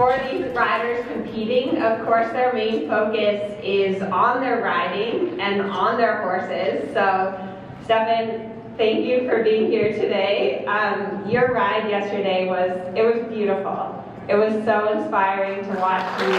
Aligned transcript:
For 0.00 0.18
these 0.32 0.46
riders 0.56 1.04
competing, 1.08 1.82
of 1.82 2.06
course, 2.06 2.32
their 2.32 2.54
main 2.54 2.88
focus 2.88 3.54
is 3.62 4.00
on 4.00 4.40
their 4.40 4.62
riding 4.62 5.38
and 5.38 5.60
on 5.60 5.98
their 5.98 6.22
horses. 6.22 6.90
So, 6.94 7.38
Steffen, 7.84 8.50
thank 8.78 9.04
you 9.04 9.28
for 9.28 9.44
being 9.44 9.70
here 9.70 9.92
today. 9.92 10.64
Um, 10.64 11.28
your 11.28 11.52
ride 11.52 11.90
yesterday 11.90 12.48
was 12.48 12.70
it 12.96 13.02
was 13.02 13.30
beautiful. 13.30 14.02
It 14.26 14.36
was 14.36 14.64
so 14.64 14.90
inspiring 14.90 15.62
to 15.64 15.78
watch 15.78 16.22
you. 16.22 16.30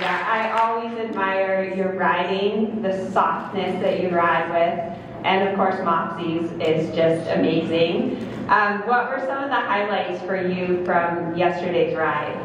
Yeah, 0.00 0.26
I 0.28 0.60
always 0.60 0.98
admire 0.98 1.72
your 1.72 1.92
riding, 1.92 2.82
the 2.82 3.08
softness 3.12 3.80
that 3.80 4.02
you 4.02 4.08
ride 4.08 4.50
with 4.50 4.91
and 5.24 5.48
of 5.48 5.56
course 5.56 5.76
Mopsy's 5.76 6.50
is 6.60 6.94
just 6.94 7.28
amazing. 7.30 8.28
Um, 8.48 8.86
what 8.86 9.08
were 9.08 9.18
some 9.20 9.42
of 9.42 9.50
the 9.50 9.56
highlights 9.56 10.22
for 10.24 10.36
you 10.36 10.84
from 10.84 11.36
yesterday's 11.36 11.96
ride? 11.96 12.38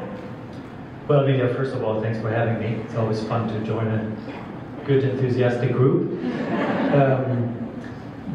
Well, 1.07 1.21
Amelia, 1.21 1.53
first 1.53 1.73
of 1.73 1.83
all, 1.83 2.01
thanks 2.01 2.19
for 2.19 2.29
having 2.29 2.59
me. 2.59 2.81
It's 2.83 2.95
always 2.95 3.23
fun 3.23 3.47
to 3.47 3.65
join 3.65 3.87
a 3.87 4.85
good, 4.85 5.03
enthusiastic 5.03 5.71
group. 5.71 6.23
Um, 6.87 7.57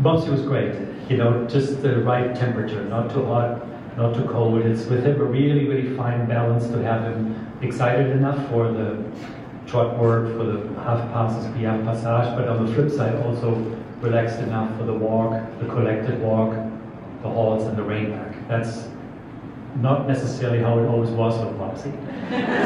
Mopsy 0.02 0.28
was 0.28 0.42
great. 0.42 0.74
You 1.08 1.16
know, 1.16 1.46
just 1.48 1.80
the 1.80 2.02
right 2.02 2.36
temperature, 2.36 2.84
not 2.84 3.10
too 3.10 3.24
hot, 3.24 3.66
not 3.96 4.14
too 4.14 4.24
cold. 4.24 4.60
It's 4.60 4.84
with 4.84 5.04
him 5.04 5.20
a 5.20 5.24
really, 5.24 5.66
really 5.66 5.96
fine 5.96 6.28
balance 6.28 6.66
to 6.68 6.82
have 6.82 7.02
him 7.02 7.34
excited 7.62 8.10
enough 8.10 8.48
for 8.50 8.70
the 8.70 9.02
trot 9.66 9.98
work, 9.98 10.36
for 10.36 10.44
the 10.44 10.80
half 10.82 11.00
passes, 11.12 11.50
the 11.54 11.60
half 11.60 11.82
passage, 11.84 12.36
but 12.36 12.46
on 12.48 12.66
the 12.66 12.74
flip 12.74 12.90
side 12.90 13.16
also 13.24 13.54
relaxed 14.03 14.41
enough 14.41 14.77
for 14.77 14.84
the 14.84 14.92
walk, 14.92 15.33
the 15.61 15.67
collected 15.67 16.20
walk, 16.20 16.53
the 17.22 17.28
halts, 17.28 17.64
and 17.64 17.77
the 17.77 17.83
rein 17.83 18.11
back. 18.11 18.48
That's 18.48 18.89
not 19.77 20.06
necessarily 20.06 20.58
how 20.58 20.78
it 20.78 20.86
always 20.86 21.11
was 21.11 21.39
with 21.39 21.56
Mopsy. 21.56 21.92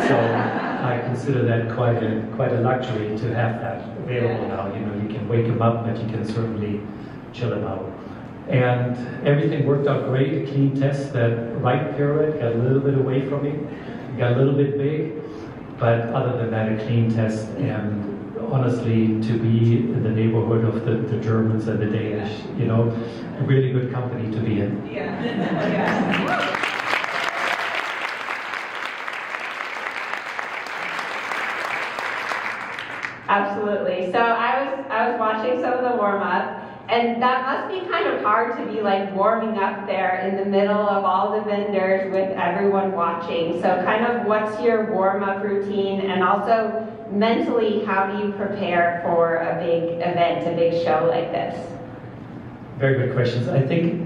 so 0.09 0.17
I 0.19 1.01
consider 1.05 1.45
that 1.45 1.75
quite 1.77 2.03
a 2.03 2.27
quite 2.35 2.53
a 2.53 2.61
luxury 2.61 3.17
to 3.19 3.35
have 3.35 3.61
that 3.61 3.87
available 3.99 4.49
now. 4.49 4.75
You 4.75 4.81
know, 4.81 4.95
you 5.03 5.09
can 5.09 5.29
wake 5.29 5.47
him 5.47 5.63
up, 5.63 5.85
but 5.85 6.01
you 6.03 6.09
can 6.09 6.25
certainly 6.25 6.81
chill 7.33 7.53
him 7.53 7.65
out. 7.65 7.93
And 8.49 8.97
everything 9.27 9.67
worked 9.67 9.87
out 9.87 10.07
great. 10.07 10.49
A 10.49 10.51
clean 10.51 10.79
test. 10.79 11.13
That 11.13 11.61
right 11.61 11.97
pirouette 11.97 12.41
got 12.41 12.53
a 12.53 12.59
little 12.59 12.81
bit 12.81 12.95
away 12.95 13.29
from 13.29 13.45
me, 13.45 13.53
got 14.19 14.33
a 14.33 14.37
little 14.37 14.55
bit 14.55 14.79
big, 14.79 15.23
but 15.79 16.01
other 16.15 16.39
than 16.39 16.51
that, 16.51 16.73
a 16.73 16.85
clean 16.87 17.13
test 17.15 17.47
and 17.59 18.16
honestly 18.53 19.21
to 19.23 19.39
be 19.39 19.79
in 19.79 20.03
the 20.03 20.11
neighborhood 20.11 20.65
of 20.65 20.85
the, 20.85 20.97
the 21.15 21.23
Germans 21.23 21.69
and 21.69 21.81
the 21.81 21.87
Danish, 21.87 22.43
you 22.57 22.67
know, 22.67 22.91
a 23.39 23.43
really 23.43 23.73
good 23.73 23.93
company 23.93 24.31
to 24.31 24.41
be 24.41 24.61
in. 24.61 24.87
Yeah. 24.87 25.25
yeah. 25.25 26.73
Absolutely. 33.29 34.13
So 34.13 34.19
I 34.19 34.63
was 34.63 34.87
I 34.89 35.11
was 35.11 35.19
watching 35.19 35.61
some 35.61 35.73
of 35.73 35.83
the 35.83 35.97
warm 35.97 36.23
up 36.23 36.63
and 36.89 37.21
that 37.21 37.43
must 37.45 37.75
be 37.75 37.91
kind 37.91 38.07
of 38.07 38.23
hard 38.23 38.57
to 38.57 38.73
be 38.73 38.81
like 38.81 39.13
warming 39.15 39.59
up 39.59 39.87
there 39.87 40.21
in 40.21 40.37
the 40.37 40.45
middle 40.45 40.89
of 40.89 41.05
all 41.05 41.37
the 41.37 41.43
vendors 41.45 42.13
with 42.13 42.31
everyone 42.39 42.93
watching. 42.93 43.61
So 43.61 43.83
kind 43.85 44.07
of 44.07 44.27
what's 44.27 44.63
your 44.63 44.93
warm 44.93 45.25
up 45.25 45.43
routine 45.43 46.03
and 46.03 46.23
also 46.23 46.86
mentally, 47.11 47.85
how 47.85 48.11
do 48.11 48.25
you 48.25 48.33
prepare 48.33 49.01
for 49.05 49.37
a 49.37 49.57
big 49.63 50.01
event, 50.01 50.47
a 50.47 50.55
big 50.55 50.85
show 50.85 51.07
like 51.09 51.33
this? 51.33 51.55
Very 52.79 53.07
good 53.07 53.15
questions. 53.15 53.49
I 53.49 53.61
think 53.61 54.03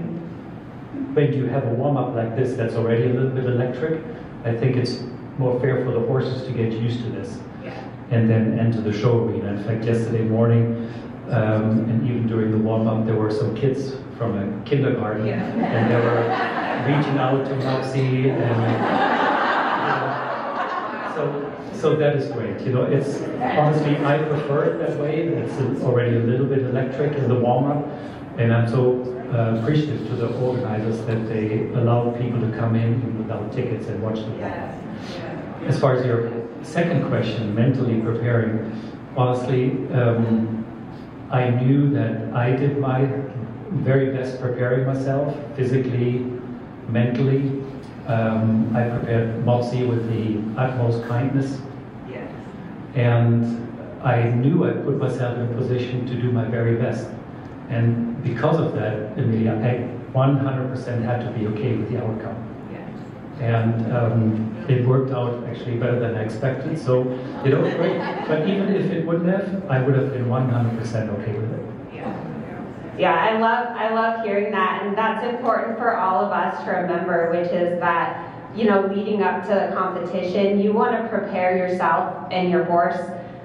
when 1.13 1.33
you 1.33 1.45
have 1.45 1.65
a 1.65 1.69
warm 1.69 1.97
up 1.97 2.15
like 2.15 2.35
this 2.35 2.55
that's 2.55 2.75
already 2.75 3.03
a 3.03 3.13
little 3.13 3.29
bit 3.29 3.45
electric, 3.45 4.03
I 4.45 4.55
think 4.55 4.77
it's 4.77 5.03
more 5.37 5.59
fair 5.59 5.83
for 5.83 5.91
the 5.91 5.99
horses 6.07 6.45
to 6.47 6.51
get 6.53 6.71
used 6.73 7.03
to 7.03 7.09
this 7.09 7.37
yeah. 7.63 7.83
and 8.11 8.29
then 8.29 8.59
enter 8.59 8.81
the 8.81 8.93
show 8.93 9.25
arena. 9.25 9.53
In 9.53 9.63
fact, 9.63 9.85
yesterday 9.85 10.23
morning, 10.23 10.91
um, 11.29 11.79
and 11.89 12.07
even 12.07 12.27
during 12.27 12.51
the 12.51 12.57
warm 12.57 12.87
up, 12.87 13.05
there 13.05 13.15
were 13.15 13.31
some 13.31 13.55
kids 13.55 13.95
from 14.17 14.37
a 14.37 14.65
kindergarten, 14.65 15.25
yeah. 15.25 15.43
and 15.43 15.91
they 15.91 15.95
were 15.95 16.95
reaching 16.95 17.17
out 17.17 17.45
to 17.45 17.53
Mopsy 17.65 18.29
and. 18.29 19.20
So 21.81 21.95
that 21.95 22.15
is 22.15 22.31
great. 22.31 22.61
You 22.61 22.73
know, 22.73 22.83
it's 22.83 23.21
honestly 23.41 23.97
I 24.05 24.19
prefer 24.19 24.65
it 24.65 24.77
that 24.85 24.99
way. 24.99 25.23
It's 25.23 25.81
already 25.81 26.15
a 26.15 26.19
little 26.19 26.45
bit 26.45 26.59
electric 26.59 27.17
in 27.17 27.27
the 27.27 27.35
warm 27.35 27.71
up, 27.71 27.85
and 28.37 28.53
I'm 28.53 28.69
so 28.69 29.01
uh, 29.33 29.59
appreciative 29.59 30.07
to 30.09 30.15
the 30.15 30.27
organizers 30.37 31.03
that 31.07 31.27
they 31.27 31.69
allow 31.73 32.11
people 32.11 32.39
to 32.39 32.55
come 32.55 32.75
in 32.75 33.17
without 33.17 33.51
tickets 33.51 33.87
and 33.87 34.01
watch 34.03 34.17
the 34.17 34.29
warm 34.29 34.53
up. 34.53 35.63
As 35.67 35.79
far 35.79 35.95
as 35.95 36.05
your 36.05 36.31
second 36.61 37.07
question, 37.07 37.55
mentally 37.55 37.99
preparing, 37.99 38.71
honestly, 39.17 39.71
um, 39.91 40.63
I 41.31 41.49
knew 41.49 41.89
that 41.91 42.31
I 42.35 42.51
did 42.51 42.77
my 42.77 43.05
very 43.71 44.15
best 44.15 44.39
preparing 44.39 44.85
myself 44.85 45.35
physically, 45.55 46.19
mentally. 46.89 47.59
Um, 48.07 48.75
I 48.75 48.89
prepared 48.89 49.45
Mopsy 49.45 49.87
with 49.87 50.09
the 50.09 50.61
utmost 50.61 51.07
kindness 51.07 51.59
and 52.95 53.67
I 54.03 54.23
knew 54.29 54.67
I 54.67 54.73
put 54.73 54.97
myself 54.97 55.37
in 55.37 55.51
a 55.51 55.57
position 55.57 56.05
to 56.07 56.15
do 56.15 56.31
my 56.31 56.45
very 56.45 56.75
best. 56.75 57.07
And 57.69 58.21
because 58.23 58.59
of 58.59 58.73
that, 58.73 59.17
Amelia, 59.17 59.53
I 59.53 59.87
100% 60.13 61.01
had 61.03 61.21
to 61.21 61.31
be 61.37 61.47
okay 61.47 61.75
with 61.77 61.91
the 61.91 62.03
outcome. 62.03 62.47
And 63.39 63.91
um, 63.93 64.65
it 64.67 64.85
worked 64.85 65.11
out 65.11 65.43
actually 65.45 65.77
better 65.77 65.99
than 65.99 66.15
I 66.15 66.23
expected. 66.23 66.77
So, 66.77 67.03
you 67.43 67.51
know, 67.51 67.61
great. 67.77 67.97
But 68.27 68.47
even 68.47 68.75
if 68.75 68.91
it 68.91 69.05
wouldn't 69.05 69.29
have, 69.29 69.65
I 69.69 69.81
would 69.81 69.95
have 69.95 70.11
been 70.13 70.25
100% 70.25 71.19
okay 71.19 71.33
with 71.33 71.51
it. 71.53 71.61
Yeah, 72.97 73.15
I 73.15 73.39
love 73.39 73.67
I 73.75 73.93
love 73.95 74.23
hearing 74.23 74.51
that, 74.51 74.83
and 74.83 74.95
that's 74.95 75.25
important 75.25 75.77
for 75.79 75.97
all 75.97 76.23
of 76.23 76.31
us 76.31 76.63
to 76.65 76.71
remember, 76.71 77.31
which 77.31 77.49
is 77.49 77.79
that 77.79 78.30
you 78.55 78.65
know, 78.65 78.91
leading 78.93 79.23
up 79.23 79.43
to 79.43 79.49
the 79.49 79.75
competition, 79.75 80.59
you 80.59 80.73
want 80.73 80.91
to 81.01 81.07
prepare 81.09 81.55
yourself 81.57 82.27
and 82.31 82.49
your 82.49 82.63
horse 82.65 82.99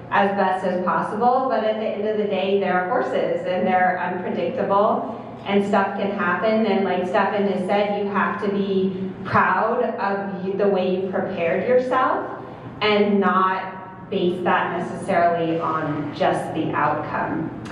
as 0.09 0.31
best 0.31 0.65
as 0.65 0.83
possible. 0.85 1.47
But 1.49 1.63
at 1.63 1.79
the 1.79 1.87
end 1.87 2.07
of 2.07 2.17
the 2.17 2.25
day, 2.25 2.59
they're 2.59 2.89
horses 2.89 3.45
and 3.45 3.65
they're 3.65 3.99
unpredictable 3.99 5.23
and 5.45 5.65
stuff 5.65 5.97
can 5.97 6.11
happen. 6.11 6.65
And 6.65 6.83
like 6.83 7.03
Steffen 7.03 7.49
has 7.51 7.65
said, 7.67 8.03
you 8.03 8.09
have 8.11 8.41
to 8.43 8.49
be 8.51 9.11
proud 9.23 9.83
of 9.83 10.57
the 10.57 10.67
way 10.67 11.01
you 11.01 11.09
prepared 11.09 11.67
yourself 11.67 12.43
and 12.81 13.19
not 13.19 14.09
base 14.09 14.43
that 14.43 14.77
necessarily 14.77 15.59
on 15.59 16.13
just 16.15 16.53
the 16.53 16.71
outcome. 16.71 17.63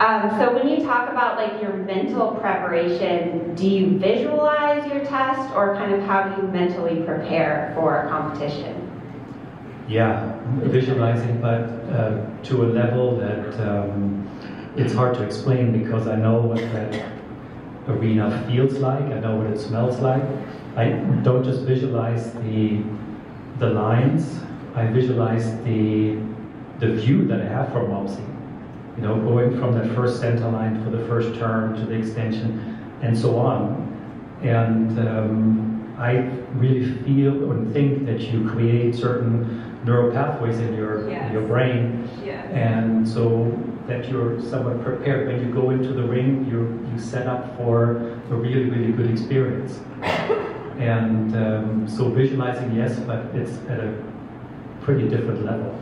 Um, 0.00 0.30
so 0.38 0.54
when 0.54 0.66
you 0.66 0.82
talk 0.82 1.10
about 1.10 1.36
like 1.36 1.60
your 1.60 1.74
mental 1.74 2.30
preparation, 2.36 3.54
do 3.54 3.68
you 3.68 3.98
visualize 3.98 4.90
your 4.90 5.04
test 5.04 5.54
or 5.54 5.76
kind 5.76 5.92
of 5.92 6.02
how 6.04 6.22
do 6.22 6.40
you 6.40 6.48
mentally 6.48 7.02
prepare 7.02 7.70
for 7.74 8.00
a 8.00 8.08
competition? 8.08 8.90
Yeah, 9.88 10.40
visualizing, 10.46 11.38
but 11.42 11.68
uh, 11.92 12.24
to 12.44 12.62
a 12.62 12.68
level 12.72 13.18
that 13.18 13.68
um, 13.68 14.26
it's 14.74 14.94
hard 14.94 15.16
to 15.16 15.22
explain 15.22 15.78
because 15.78 16.06
I 16.06 16.16
know 16.16 16.40
what 16.40 16.60
that 16.72 17.12
arena 17.86 18.42
feels 18.48 18.78
like, 18.78 19.02
I 19.02 19.20
know 19.20 19.36
what 19.36 19.48
it 19.48 19.58
smells 19.58 20.00
like. 20.00 20.22
I 20.76 20.92
don't 21.22 21.44
just 21.44 21.62
visualize 21.64 22.32
the 22.32 22.82
the 23.58 23.68
lines, 23.68 24.40
I 24.74 24.86
visualize 24.86 25.62
the 25.64 26.16
the 26.78 26.94
view 26.94 27.26
that 27.26 27.42
I 27.42 27.48
have 27.48 27.70
from 27.70 27.88
Mopsy 27.88 28.24
you 28.96 29.02
know, 29.02 29.16
going 29.20 29.58
from 29.58 29.74
that 29.74 29.94
first 29.94 30.20
center 30.20 30.48
line 30.50 30.82
for 30.84 30.90
the 30.90 31.04
first 31.06 31.38
turn 31.38 31.74
to 31.74 31.86
the 31.86 31.94
extension 31.94 32.78
and 33.02 33.16
so 33.16 33.38
on. 33.38 33.86
And 34.42 34.98
um, 34.98 35.94
I 35.98 36.18
really 36.54 36.92
feel 37.04 37.50
and 37.52 37.72
think 37.72 38.06
that 38.06 38.20
you 38.20 38.48
create 38.48 38.94
certain 38.94 39.82
neural 39.84 40.12
pathways 40.12 40.58
in 40.58 40.74
your 40.74 41.08
yes. 41.08 41.32
your 41.32 41.42
brain. 41.42 42.08
Yeah. 42.24 42.42
And 42.50 43.08
so 43.08 43.56
that 43.86 44.08
you're 44.08 44.40
somewhat 44.40 44.82
prepared. 44.82 45.26
When 45.26 45.46
you 45.46 45.52
go 45.52 45.70
into 45.70 45.92
the 45.92 46.02
ring, 46.04 46.46
you're 46.48 46.68
you 46.92 46.98
set 46.98 47.26
up 47.26 47.56
for 47.56 47.96
a 48.30 48.34
really, 48.34 48.70
really 48.70 48.92
good 48.92 49.10
experience. 49.10 49.80
And 50.78 51.36
um, 51.36 51.88
so 51.88 52.08
visualizing, 52.08 52.74
yes, 52.74 52.98
but 53.00 53.26
it's 53.34 53.52
at 53.68 53.80
a 53.80 53.94
pretty 54.80 55.08
different 55.08 55.44
level. 55.44 55.78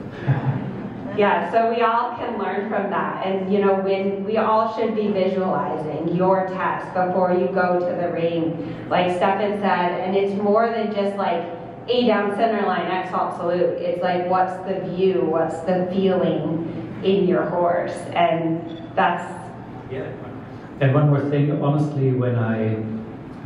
Yeah, 1.18 1.50
so 1.50 1.68
we 1.68 1.82
all 1.82 2.16
can 2.16 2.38
learn 2.38 2.68
from 2.70 2.90
that. 2.90 3.26
And, 3.26 3.52
you 3.52 3.58
know, 3.58 3.74
when 3.74 4.22
we 4.22 4.36
all 4.36 4.72
should 4.76 4.94
be 4.94 5.08
visualizing 5.08 6.14
your 6.14 6.46
test 6.46 6.94
before 6.94 7.32
you 7.32 7.48
go 7.48 7.80
to 7.80 7.96
the 8.00 8.12
ring, 8.12 8.86
like 8.88 9.08
Steffen 9.08 9.58
said, 9.58 10.00
and 10.00 10.16
it's 10.16 10.40
more 10.40 10.68
than 10.68 10.94
just 10.94 11.16
like 11.16 11.44
A 11.88 12.06
down 12.06 12.36
center 12.36 12.64
line, 12.64 12.86
X 12.86 13.10
halt 13.10 13.36
salute. 13.36 13.80
It's 13.80 14.00
like, 14.00 14.30
what's 14.30 14.56
the 14.68 14.78
view? 14.94 15.22
What's 15.22 15.58
the 15.60 15.88
feeling 15.92 17.00
in 17.02 17.26
your 17.26 17.46
horse? 17.46 17.96
And 18.14 18.80
that's. 18.94 19.28
Yeah. 19.90 20.12
And 20.80 20.94
one 20.94 21.10
more 21.10 21.28
thing, 21.30 21.50
honestly, 21.60 22.12
when 22.12 22.36
I 22.36 22.76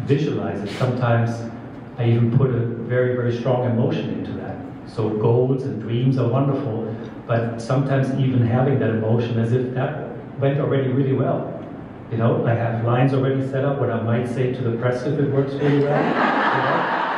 visualize 0.05 0.61
it, 0.61 0.77
sometimes 0.77 1.31
I 1.97 2.11
even 2.11 2.37
put 2.37 2.51
a 2.51 2.67
very, 2.67 3.17
very 3.17 3.35
strong 3.39 3.65
emotion 3.65 4.11
into 4.11 4.33
that. 4.33 4.57
So 4.87 5.09
goals 5.09 5.63
and 5.63 5.81
dreams 5.81 6.19
are 6.19 6.29
wonderful, 6.29 6.92
but 7.27 7.61
sometimes 7.61 8.11
even 8.21 8.47
having 8.47 8.79
that 8.79 8.91
emotion 8.91 9.39
as 9.39 9.53
if 9.53 9.75
that 9.75 10.09
went 10.39 10.61
already 10.61 10.89
really 10.89 11.13
well. 11.13 11.49
You 12.11 12.19
know, 12.19 12.45
I 12.47 12.55
have 12.55 12.85
lines 12.85 13.15
already 13.15 13.47
set 13.49 13.65
up 13.65 13.79
what 13.79 13.91
I 13.91 14.03
might 14.03 14.29
say 14.29 14.53
to 14.53 14.61
the 14.63 14.77
press 14.77 15.03
if 15.03 15.19
it 15.19 15.31
works 15.31 15.55
really 15.55 15.85
well. 15.85 17.09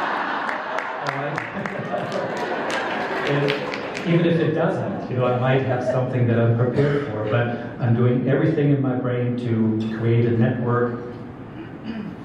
even 4.06 4.26
if 4.26 4.38
it 4.38 4.52
doesn't, 4.52 5.10
you 5.10 5.16
know, 5.16 5.24
I 5.24 5.38
might 5.38 5.62
have 5.62 5.82
something 5.82 6.26
that 6.26 6.38
I'm 6.38 6.56
prepared 6.56 7.06
for, 7.06 7.24
but 7.24 7.56
I'm 7.80 7.96
doing 7.96 8.28
everything 8.28 8.70
in 8.70 8.82
my 8.82 8.96
brain 8.96 9.36
to 9.38 9.98
create 9.98 10.26
a 10.26 10.30
network 10.30 11.00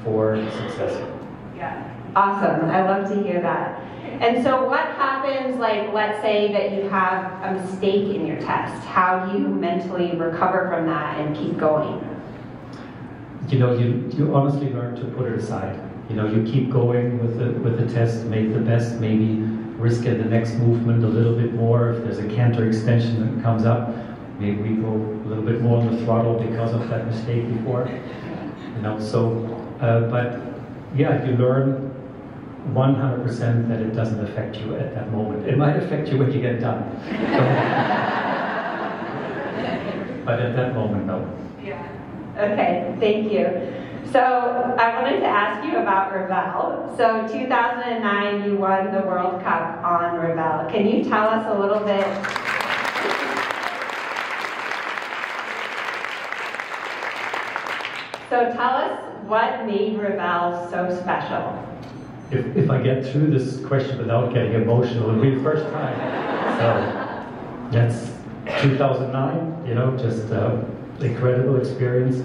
for 0.04 0.36
success. 0.52 1.02
Yeah. 1.56 1.96
Awesome. 2.16 2.70
I 2.70 2.84
love 2.84 3.10
to 3.10 3.24
hear 3.24 3.42
that. 3.42 3.82
And 4.22 4.44
so 4.44 4.66
what 4.66 4.86
happens, 4.86 5.57
like, 5.57 5.94
let's 5.94 6.22
say 6.22 6.51
that 6.51 6.74
you 6.74 6.90
have 6.90 7.42
a 7.44 7.62
mistake 7.62 8.13
in 8.16 8.25
your 8.25 8.38
test. 8.38 8.86
How 8.86 9.25
do 9.25 9.38
you 9.38 9.48
mentally 9.48 10.16
recover 10.18 10.68
from 10.69 10.88
that 10.88 11.19
and 11.19 11.36
keep 11.36 11.57
going? 11.57 12.06
You 13.48 13.60
know, 13.60 13.74
you, 13.74 14.10
you 14.16 14.36
honestly 14.36 14.72
learn 14.74 14.96
to 14.98 15.06
put 15.06 15.31
it 15.31 15.40
aside. 15.40 15.80
You 16.10 16.16
know, 16.16 16.28
you 16.28 16.44
keep 16.44 16.69
going 16.69 17.19
with 17.19 17.40
the, 17.40 17.60
with 17.62 17.80
the 17.80 17.94
test, 17.94 18.25
make 18.25 18.54
the 18.54 18.60
best, 18.60 19.00
maybe 19.00 19.42
risk 19.78 20.06
in 20.06 20.18
the 20.18 20.25
next 20.25 20.56
movement 20.56 21.04
a 21.04 21.07
little 21.07 21.36
bit 21.36 21.54
more. 21.54 21.94
If 21.94 22.04
there's 22.04 22.19
a 22.19 22.28
canter 22.36 22.68
extension 22.68 23.36
that 23.36 23.44
comes 23.44 23.66
up, 23.66 23.96
maybe 24.40 24.57
we 24.62 24.75
go 24.75 24.90
a 24.90 25.28
little 25.28 25.44
bit 25.44 25.62
more 25.62 25.80
on 25.80 25.96
the 25.96 26.04
throttle 26.04 26.38
because 26.38 26.74
of 26.74 26.90
that 26.90 27.06
mistake 27.07 27.48
before. 27.48 27.90
You 28.75 28.81
know, 28.81 29.00
so, 29.00 29.46
uh, 29.80 30.10
but 30.10 30.42
yeah, 30.96 31.25
you 31.25 31.38
learn 31.38 31.88
100% 32.74 33.68
that 33.68 33.81
it 33.81 33.95
doesn't 33.95 34.19
affect 34.19 34.57
you 34.57 34.75
at 34.75 34.94
that 34.95 35.12
moment. 35.12 35.48
It 35.48 35.57
might 35.57 35.77
affect 35.77 36.10
you 36.10 36.18
when 36.18 36.31
you 36.31 36.42
get 36.42 36.60
done. 36.60 36.83
but 40.25 40.39
at 40.39 40.56
that 40.56 40.74
moment, 40.74 41.06
no. 41.06 41.31
Yeah. 41.63 41.88
Okay, 42.38 42.95
thank 43.00 43.31
you. 43.31 43.75
So 44.12 44.19
I 44.19 45.01
wanted 45.01 45.19
to 45.19 45.27
ask 45.27 45.63
you 45.66 45.77
about 45.77 46.13
Ravel. 46.13 46.94
So 46.98 47.27
2009, 47.27 48.45
you 48.45 48.57
won 48.57 48.92
the 48.92 49.01
World 49.01 49.44
Cup 49.44 49.83
on 49.83 50.18
Ravel. 50.18 50.69
Can 50.72 50.88
you 50.88 51.04
tell 51.04 51.27
us 51.27 51.45
a 51.48 51.60
little 51.60 51.80
bit? 51.80 52.07
So 58.30 58.51
tell 58.54 58.75
us 58.75 59.00
what 59.25 59.65
made 59.65 60.00
Ravel 60.00 60.69
so 60.72 60.98
special 61.01 61.69
if, 62.31 62.56
if 62.56 62.70
I 62.70 62.81
get 62.81 63.06
through 63.06 63.31
this 63.31 63.64
question 63.66 63.98
without 63.98 64.34
getting 64.34 64.54
emotional, 64.54 65.10
it'll 65.10 65.22
be 65.22 65.36
the 65.36 65.44
first 65.44 65.66
time. 65.72 65.98
So 66.60 67.72
that's 67.72 68.12
2009, 68.62 69.68
you 69.68 69.76
know, 69.76 69.98
just 69.98 70.31
uh, 70.31 70.62
incredible 71.00 71.58
experience. 71.58 72.24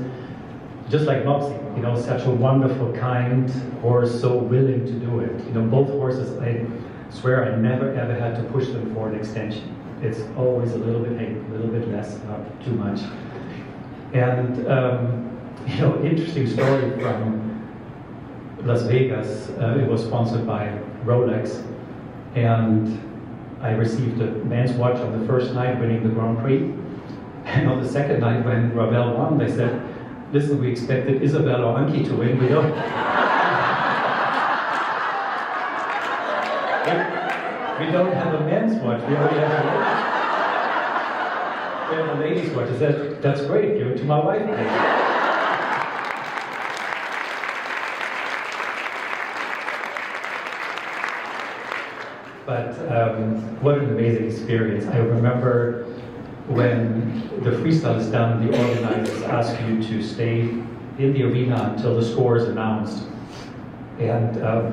Just 0.90 1.06
like 1.06 1.24
Mopsy, 1.24 1.76
you 1.76 1.82
know, 1.82 1.98
such 1.98 2.26
a 2.26 2.30
wonderful, 2.30 2.92
kind 2.92 3.50
horse, 3.80 4.20
so 4.20 4.36
willing 4.36 4.84
to 4.84 4.92
do 4.92 5.20
it. 5.20 5.44
You 5.46 5.52
know, 5.52 5.62
both 5.62 5.88
horses, 5.88 6.38
I 6.38 6.66
swear 7.10 7.50
I 7.50 7.56
never 7.56 7.94
ever 7.94 8.14
had 8.14 8.34
to 8.36 8.42
push 8.50 8.66
them 8.68 8.92
for 8.94 9.08
an 9.08 9.18
extension. 9.18 9.74
It's 10.02 10.20
always 10.36 10.72
a 10.72 10.76
little 10.78 11.00
bit, 11.00 11.12
a 11.12 11.52
little 11.52 11.68
bit 11.68 11.88
less, 11.88 12.18
not 12.24 12.62
too 12.62 12.72
much. 12.72 13.00
And, 14.12 14.68
um, 14.68 15.30
you 15.66 15.80
know, 15.80 16.04
interesting 16.04 16.46
story 16.46 16.90
from 17.00 17.43
Las 18.64 18.82
Vegas. 18.82 19.48
Uh, 19.50 19.78
it 19.78 19.86
was 19.86 20.02
sponsored 20.02 20.44
by 20.46 20.68
Rolex, 21.04 21.62
and 22.34 22.98
I 23.60 23.72
received 23.72 24.20
a 24.20 24.30
man's 24.44 24.72
watch 24.72 24.96
on 24.96 25.20
the 25.20 25.26
first 25.26 25.54
night 25.54 25.78
winning 25.78 26.02
the 26.02 26.08
Grand 26.08 26.38
Prix. 26.38 26.72
And 27.44 27.68
on 27.68 27.82
the 27.82 27.88
second 27.88 28.20
night, 28.20 28.42
when 28.44 28.74
Ravel 28.74 29.16
won, 29.16 29.36
they 29.36 29.50
said, 29.50 29.82
"Listen, 30.32 30.58
we 30.60 30.70
expected 30.70 31.22
Isabel 31.22 31.62
or 31.62 31.78
Anki 31.78 32.06
to 32.06 32.16
win. 32.16 32.38
We 32.38 32.48
don't." 32.48 32.64
we 37.80 37.86
don't 37.92 38.14
have 38.14 38.34
a 38.34 38.40
men's 38.46 38.80
watch. 38.82 39.02
We 39.02 39.16
only 39.16 39.40
have 39.40 39.50
a, 39.50 39.54
we 41.90 41.96
have 41.96 42.08
a 42.16 42.20
ladies' 42.20 42.50
watch. 42.54 42.70
I 42.70 42.78
said, 42.78 43.20
"That's 43.20 43.42
great. 43.42 43.76
Give 43.76 43.88
it 43.88 43.98
to 43.98 44.04
my 44.04 44.18
wife." 44.18 45.12
But 52.46 52.76
um, 52.92 53.40
what 53.62 53.78
an 53.78 53.90
amazing 53.90 54.26
experience. 54.26 54.86
I 54.86 54.98
remember 54.98 55.84
when 56.48 57.30
the 57.42 57.50
freestyle 57.50 57.98
is 57.98 58.08
done, 58.08 58.46
the 58.46 58.58
organizers 58.58 59.22
ask 59.22 59.58
you 59.62 59.82
to 59.82 60.02
stay 60.02 60.40
in 60.40 61.12
the 61.12 61.22
arena 61.22 61.72
until 61.74 61.96
the 61.96 62.04
score 62.04 62.36
is 62.36 62.44
announced. 62.44 63.04
And 63.98 64.42
um, 64.44 64.72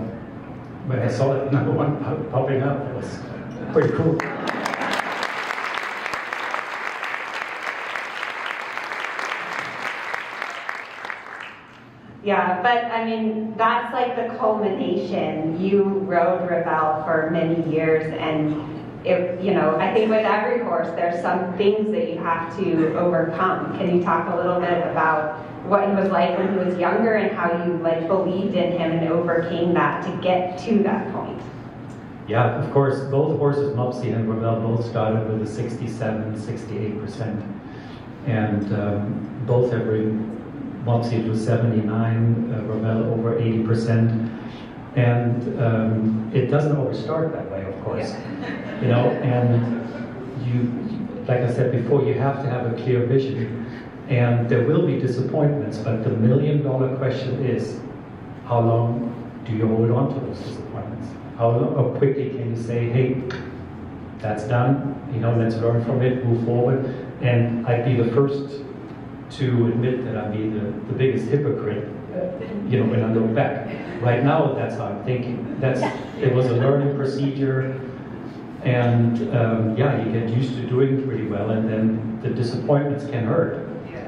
when 0.87 0.99
I 0.99 1.07
saw 1.07 1.33
that 1.33 1.53
number 1.53 1.71
one 1.71 1.97
popping 2.31 2.61
up, 2.61 2.85
it 2.87 2.95
was 2.95 3.19
pretty 3.71 3.93
cool. 3.95 4.17
Yeah, 12.23 12.61
but 12.61 12.85
I 12.85 13.03
mean, 13.03 13.55
that's 13.57 13.91
like 13.93 14.15
the 14.15 14.37
culmination. 14.37 15.59
You 15.59 15.83
rode 15.83 16.47
Ravel 16.47 17.03
for 17.03 17.31
many 17.31 17.67
years, 17.73 18.13
and 18.19 18.61
it, 19.03 19.41
you 19.41 19.55
know, 19.55 19.77
I 19.77 19.91
think 19.91 20.11
with 20.11 20.23
every 20.23 20.63
horse, 20.63 20.87
there's 20.89 21.19
some 21.21 21.57
things 21.57 21.89
that 21.91 22.11
you 22.11 22.19
have 22.19 22.55
to 22.59 22.95
overcome. 22.95 23.75
Can 23.79 23.97
you 23.97 24.03
talk 24.03 24.31
a 24.31 24.35
little 24.35 24.59
bit 24.59 24.85
about 24.87 25.39
what 25.65 25.87
he 25.87 25.95
was 25.95 26.09
like 26.09 26.37
when 26.37 26.51
he 26.53 26.63
was 26.63 26.77
younger 26.77 27.15
and 27.15 27.35
how 27.35 27.65
you 27.65 27.73
like 27.77 28.07
believed 28.07 28.55
in 28.55 28.73
him 28.73 28.91
and 28.91 29.07
overcame 29.09 29.73
that 29.73 30.03
to 30.05 30.21
get 30.21 30.59
to 30.59 30.83
that 30.83 31.11
point? 31.13 31.41
Yeah, 32.27 32.63
of 32.63 32.71
course, 32.71 32.99
both 33.09 33.37
horses, 33.39 33.75
Mopsy 33.75 34.13
and 34.13 34.29
Ravel, 34.29 34.77
both 34.77 34.87
started 34.87 35.27
with 35.27 35.41
a 35.41 35.51
67, 35.51 36.35
68%. 36.35 37.57
And 38.27 38.73
um, 38.73 39.43
both 39.47 39.71
have 39.71 39.87
ridden 39.87 40.40
Mopsy 40.83 41.27
was 41.27 41.43
79, 41.45 42.53
uh, 42.53 42.63
Ravel 42.63 43.13
over 43.13 43.39
80%. 43.39 44.37
And 44.95 45.61
um, 45.61 46.31
it 46.33 46.47
doesn't 46.47 46.75
always 46.75 46.99
start 46.99 47.31
that 47.33 47.49
way, 47.51 47.63
of 47.63 47.83
course. 47.83 48.09
Yeah. 48.09 48.81
you 48.81 48.87
know, 48.87 49.09
and 49.21 49.81
you, 50.45 50.63
like 51.27 51.41
I 51.41 51.53
said 51.53 51.71
before, 51.71 52.03
you 52.03 52.15
have 52.15 52.41
to 52.43 52.49
have 52.49 52.65
a 52.65 52.75
clear 52.83 53.05
vision. 53.05 53.65
And 54.09 54.49
there 54.49 54.65
will 54.65 54.85
be 54.85 54.99
disappointments, 54.99 55.77
but 55.77 56.03
the 56.03 56.09
million 56.09 56.63
dollar 56.63 56.97
question 56.97 57.45
is, 57.45 57.79
how 58.45 58.59
long 58.59 59.11
do 59.45 59.53
you 59.53 59.67
hold 59.67 59.91
on 59.91 60.13
to 60.13 60.19
those 60.25 60.39
disappointments? 60.39 61.07
How, 61.37 61.51
long, 61.51 61.75
how 61.75 61.97
quickly 61.97 62.31
can 62.31 62.55
you 62.55 62.61
say, 62.61 62.89
hey, 62.89 63.21
that's 64.17 64.43
done, 64.43 64.99
you 65.13 65.19
know, 65.19 65.35
let's 65.35 65.55
learn 65.55 65.83
from 65.85 66.01
it, 66.01 66.25
move 66.25 66.43
forward. 66.45 66.85
And 67.21 67.65
I'd 67.65 67.85
be 67.85 67.95
the 67.95 68.11
first 68.11 68.63
to 69.31 69.67
admit 69.67 70.03
that 70.05 70.17
I'm 70.17 70.31
being 70.31 70.53
the, 70.53 70.71
the 70.87 70.93
biggest 70.93 71.27
hypocrite, 71.27 71.87
you 72.67 72.79
know, 72.79 72.85
when 72.89 73.03
I 73.03 73.13
look 73.13 73.33
back. 73.33 73.67
Right 74.01 74.23
now, 74.23 74.53
that's 74.53 74.75
how 74.75 74.85
I'm 74.87 75.03
thinking. 75.03 75.59
That's 75.59 75.81
it 76.19 76.33
was 76.33 76.47
a 76.47 76.55
learning 76.55 76.95
procedure, 76.95 77.79
and 78.63 79.35
um, 79.35 79.77
yeah, 79.77 80.03
you 80.03 80.11
get 80.11 80.29
used 80.29 80.55
to 80.55 80.67
doing 80.67 81.07
pretty 81.07 81.27
well, 81.27 81.51
and 81.51 81.69
then 81.69 82.19
the 82.21 82.29
disappointments 82.29 83.05
can 83.05 83.25
hurt, 83.25 83.67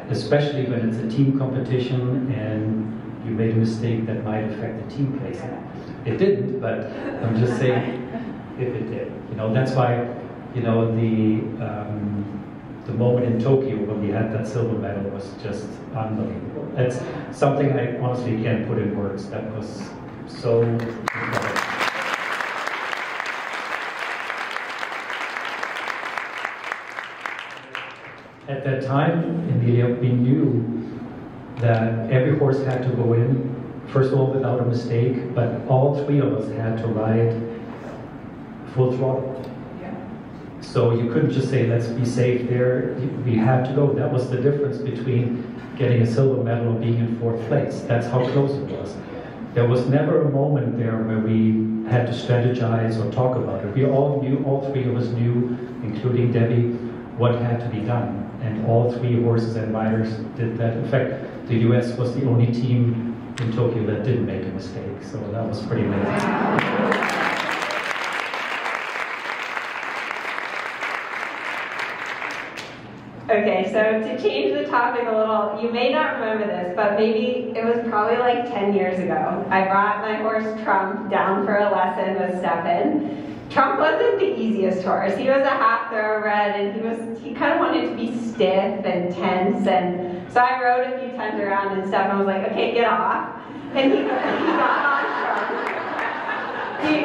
especially 0.09 0.65
when 0.65 0.89
it's 0.89 0.97
a 0.97 1.15
team 1.15 1.37
competition 1.37 2.31
and 2.31 2.93
you 3.25 3.31
made 3.31 3.51
a 3.51 3.55
mistake 3.55 4.05
that 4.05 4.23
might 4.23 4.43
affect 4.43 4.83
the 4.83 4.95
team 4.95 5.17
placing. 5.19 5.49
It 6.05 6.17
didn't, 6.17 6.59
but 6.59 6.87
I'm 7.23 7.39
just 7.39 7.57
saying 7.57 8.09
if 8.59 8.67
it 8.67 8.89
did. 8.89 9.11
You 9.29 9.35
know, 9.35 9.53
that's 9.53 9.71
why, 9.71 10.07
you 10.53 10.61
know, 10.61 10.93
the 10.93 11.65
um, 11.65 12.42
the 12.85 12.93
moment 12.93 13.25
in 13.25 13.41
Tokyo 13.41 13.77
when 13.85 14.01
we 14.01 14.09
had 14.09 14.33
that 14.33 14.47
silver 14.47 14.77
medal 14.77 15.09
was 15.11 15.29
just 15.41 15.67
unbelievable. 15.95 16.67
It's 16.77 16.99
something 17.31 17.71
I 17.71 17.97
honestly 17.99 18.41
can't 18.43 18.67
put 18.67 18.77
in 18.77 18.97
words. 18.97 19.29
That 19.29 19.49
was 19.55 19.89
so 20.27 20.63
incredible. 20.63 21.73
At 28.49 28.65
that 28.65 28.83
time, 28.83 29.49
Amelia, 29.49 29.95
we 29.95 30.09
knew 30.09 30.91
that 31.59 32.11
every 32.11 32.37
horse 32.37 32.61
had 32.65 32.83
to 32.83 32.89
go 32.89 33.13
in, 33.13 33.55
first 33.87 34.11
of 34.11 34.19
all, 34.19 34.33
without 34.33 34.59
a 34.59 34.65
mistake, 34.65 35.33
but 35.33 35.65
all 35.67 36.03
three 36.05 36.19
of 36.19 36.33
us 36.33 36.51
had 36.51 36.77
to 36.79 36.87
ride 36.87 37.41
full 38.73 38.91
throttle. 38.97 39.32
So 40.73 40.91
you 40.91 41.13
couldn't 41.13 41.29
just 41.29 41.51
say, 41.51 41.67
let's 41.67 41.85
be 41.85 42.03
safe 42.03 42.49
there. 42.49 42.95
We 43.23 43.35
had 43.35 43.63
to 43.65 43.73
go. 43.75 43.93
That 43.93 44.11
was 44.11 44.31
the 44.31 44.37
difference 44.37 44.79
between 44.79 45.45
getting 45.77 46.01
a 46.01 46.07
silver 46.07 46.43
medal 46.43 46.69
and 46.69 46.81
being 46.81 46.97
in 46.97 47.19
fourth 47.19 47.39
place. 47.47 47.81
That's 47.81 48.07
how 48.07 48.27
close 48.31 48.53
it 48.53 48.63
was. 48.63 48.95
There 49.53 49.67
was 49.67 49.85
never 49.85 50.23
a 50.23 50.31
moment 50.31 50.79
there 50.79 50.97
where 51.03 51.19
we 51.19 51.87
had 51.87 52.07
to 52.07 52.11
strategize 52.11 52.97
or 52.97 53.11
talk 53.11 53.35
about 53.35 53.63
it. 53.63 53.75
We 53.75 53.85
all 53.85 54.19
knew, 54.23 54.43
all 54.45 54.67
three 54.71 54.89
of 54.89 54.97
us 54.97 55.09
knew, 55.09 55.55
including 55.83 56.31
Debbie, 56.31 56.71
what 57.19 57.35
had 57.35 57.59
to 57.59 57.69
be 57.69 57.85
done. 57.85 58.27
And 58.41 58.65
all 58.65 58.91
three 58.93 59.21
horses 59.21 59.55
and 59.55 59.71
riders 59.75 60.11
did 60.35 60.57
that. 60.57 60.75
In 60.75 60.89
fact, 60.89 61.47
the 61.49 61.55
US 61.69 61.95
was 61.99 62.15
the 62.15 62.25
only 62.27 62.47
team 62.47 63.15
in 63.39 63.51
Tokyo 63.53 63.85
that 63.85 64.03
didn't 64.03 64.25
make 64.25 64.41
a 64.41 64.47
mistake. 64.47 65.03
So 65.03 65.19
that 65.33 65.47
was 65.47 65.63
pretty 65.67 65.83
amazing. 65.85 67.32
Okay, 73.33 73.65
so 73.73 73.81
to 73.81 74.21
change 74.21 74.53
the 74.53 74.65
topic 74.69 75.07
a 75.07 75.11
little, 75.11 75.59
you 75.59 75.71
may 75.71 75.91
not 75.91 76.19
remember 76.19 76.45
this, 76.45 76.75
but 76.75 76.99
maybe 76.99 77.51
it 77.57 77.65
was 77.65 77.83
probably 77.89 78.17
like 78.17 78.45
10 78.45 78.75
years 78.75 78.99
ago. 78.99 79.43
I 79.49 79.65
brought 79.65 80.01
my 80.01 80.17
horse 80.17 80.61
Trump 80.61 81.09
down 81.09 81.43
for 81.43 81.55
a 81.55 81.71
lesson 81.71 82.13
with 82.13 82.43
Steffen. 82.43 83.49
Trump 83.49 83.79
wasn't 83.79 84.19
the 84.19 84.39
easiest 84.39 84.83
horse. 84.83 85.17
He 85.17 85.29
was 85.29 85.41
a 85.41 85.49
half 85.49 85.89
thoroughbred 85.89 86.61
and 86.61 86.75
he 86.75 86.81
was 86.87 87.19
he 87.23 87.33
kind 87.33 87.53
of 87.53 87.59
wanted 87.59 87.89
to 87.89 87.95
be 87.95 88.15
stiff 88.19 88.85
and 88.85 89.11
tense 89.15 89.65
and 89.65 90.31
so 90.31 90.39
I 90.39 90.61
rode 90.61 90.93
a 90.93 90.99
few 90.99 91.17
times 91.17 91.39
around 91.39 91.79
and 91.79 91.91
Steffen 91.91 92.19
was 92.19 92.27
like, 92.27 92.51
okay, 92.51 92.71
get 92.75 92.85
off. 92.85 93.35
And 93.73 93.91
he, 93.91 93.97
he 93.97 94.05
got 94.05 94.85
on 94.93 95.05
Trump. 95.23 95.49
He, 96.85 96.95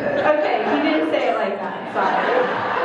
okay, 0.00 0.64
he 0.64 0.82
didn't 0.82 1.10
say 1.10 1.28
it 1.28 1.36
like 1.36 1.58
that, 1.60 1.92
sorry. 1.92 2.81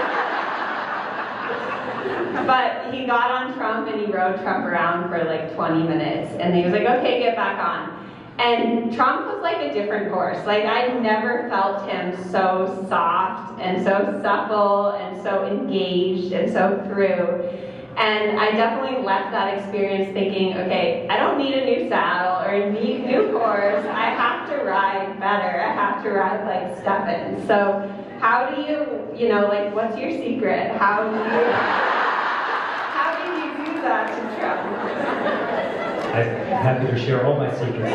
But 2.46 2.94
he 2.94 3.06
got 3.06 3.32
on 3.32 3.54
Trump 3.56 3.88
and 3.88 4.00
he 4.00 4.12
rode 4.12 4.40
Trump 4.42 4.66
around 4.66 5.10
for 5.10 5.24
like 5.24 5.54
20 5.56 5.84
minutes. 5.84 6.34
And 6.40 6.56
he 6.56 6.64
was 6.64 6.72
like, 6.72 6.84
okay, 6.84 7.20
get 7.20 7.36
back 7.36 7.60
on. 7.60 7.98
And 8.40 8.94
Trump 8.94 9.26
was 9.26 9.42
like 9.42 9.58
a 9.58 9.74
different 9.74 10.12
horse. 10.12 10.38
Like 10.46 10.66
I 10.66 10.88
never 11.00 11.50
felt 11.50 11.90
him 11.90 12.16
so 12.32 12.86
soft 12.88 13.60
and 13.60 13.84
so 13.84 14.20
supple 14.22 14.92
and 14.92 15.22
so 15.24 15.46
engaged 15.46 16.34
and 16.34 16.52
so 16.52 16.84
through. 16.88 17.50
And 17.98 18.40
I 18.40 18.52
definitely 18.52 19.04
left 19.04 19.32
that 19.32 19.58
experience 19.58 20.14
thinking, 20.14 20.56
okay, 20.56 21.08
I 21.10 21.18
don't 21.18 21.40
need 21.40 21.56
a 21.56 21.66
new 21.66 21.90
saddle 21.90 22.46
or 22.46 22.54
a 22.54 22.72
new 22.72 23.32
horse. 23.32 23.84
I 23.88 24.12
have 24.12 24.48
to 24.52 24.64
ride 24.64 25.20
better. 25.20 25.60
I 25.60 25.74
have 25.74 26.04
to 26.04 26.12
ride 26.12 26.46
like 26.46 26.78
Steffen. 26.84 27.48
So 27.48 27.92
how 28.20 28.54
do 28.54 28.62
you, 28.62 29.20
you 29.20 29.30
know, 29.30 29.48
like 29.48 29.74
what's 29.74 29.98
your 29.98 30.12
secret? 30.12 30.78
How 30.78 31.10
do 31.10 31.18
you 31.18 32.07
I'm 36.14 36.30
happy 36.62 36.88
to 36.88 36.98
share 37.00 37.26
all 37.26 37.38
my 37.38 37.50
secrets. 37.54 37.92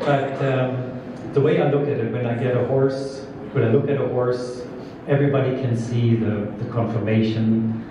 but 0.00 0.44
um, 0.44 1.00
the 1.32 1.40
way 1.40 1.60
I 1.60 1.70
look 1.70 1.88
at 1.88 1.98
it, 1.98 2.12
when 2.12 2.26
I 2.26 2.34
get 2.34 2.56
a 2.56 2.64
horse, 2.66 3.24
when 3.52 3.64
I 3.64 3.68
look 3.68 3.88
at 3.88 4.00
a 4.00 4.08
horse, 4.08 4.62
everybody 5.08 5.56
can 5.60 5.76
see 5.76 6.14
the, 6.14 6.52
the 6.58 6.64
conformation, 6.70 7.82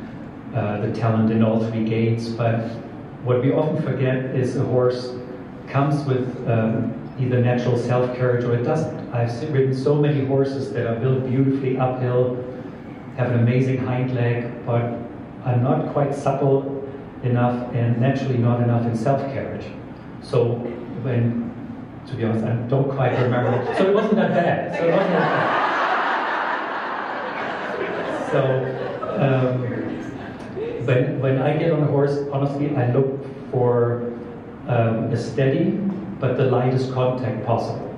uh, 0.56 0.80
the 0.82 0.94
talent 0.94 1.32
in 1.32 1.44
all 1.44 1.66
three 1.70 1.84
gaits. 1.84 2.30
But 2.30 2.62
what 3.24 3.42
we 3.42 3.52
often 3.52 3.82
forget 3.82 4.18
is 4.36 4.56
a 4.56 4.64
horse 4.64 5.14
comes 5.68 6.06
with 6.06 6.48
um, 6.48 6.94
either 7.20 7.42
natural 7.42 7.78
self 7.78 8.16
carriage 8.16 8.46
or 8.46 8.56
it 8.56 8.64
doesn't. 8.64 9.14
I've 9.14 9.32
ridden 9.52 9.76
so 9.76 9.96
many 9.96 10.26
horses 10.26 10.72
that 10.74 10.88
are 10.88 10.96
built 11.00 11.28
beautifully 11.28 11.78
uphill, 11.78 12.38
have 13.18 13.32
an 13.32 13.40
amazing 13.40 13.78
hind 13.80 14.14
leg, 14.16 14.66
but 14.66 15.00
I'm 15.46 15.64
not 15.64 15.92
quite 15.94 16.16
supple 16.16 16.84
enough 17.24 17.74
and 17.74 18.00
naturally 18.00 18.38
not 18.38 18.62
enough 18.62 18.86
in 18.86 18.96
self-carriage. 18.96 19.66
So 20.22 20.46
when, 21.04 21.52
to 22.08 22.16
be 22.16 22.24
honest, 22.26 22.46
I 22.46 22.56
don't 22.68 22.90
quite 22.92 23.14
remember. 23.20 23.66
So 23.78 23.90
it 23.90 23.94
wasn't 23.94 24.16
that 24.16 24.32
bad. 24.32 24.78
So 24.78 24.88
it 24.88 24.92
wasn't 24.92 25.14
that 25.14 25.30
bad. 25.30 25.64
So 28.32 28.40
um, 29.22 29.62
when, 30.86 31.20
when 31.20 31.42
I 31.42 31.58
get 31.58 31.72
on 31.72 31.84
a 31.84 31.88
horse, 31.88 32.18
honestly, 32.32 32.76
I 32.76 32.92
look 32.92 33.24
for 33.52 34.12
um, 34.68 35.12
a 35.12 35.18
steady 35.18 35.80
but 36.20 36.38
the 36.38 36.46
lightest 36.46 36.94
contact 36.94 37.46
possible. 37.46 37.94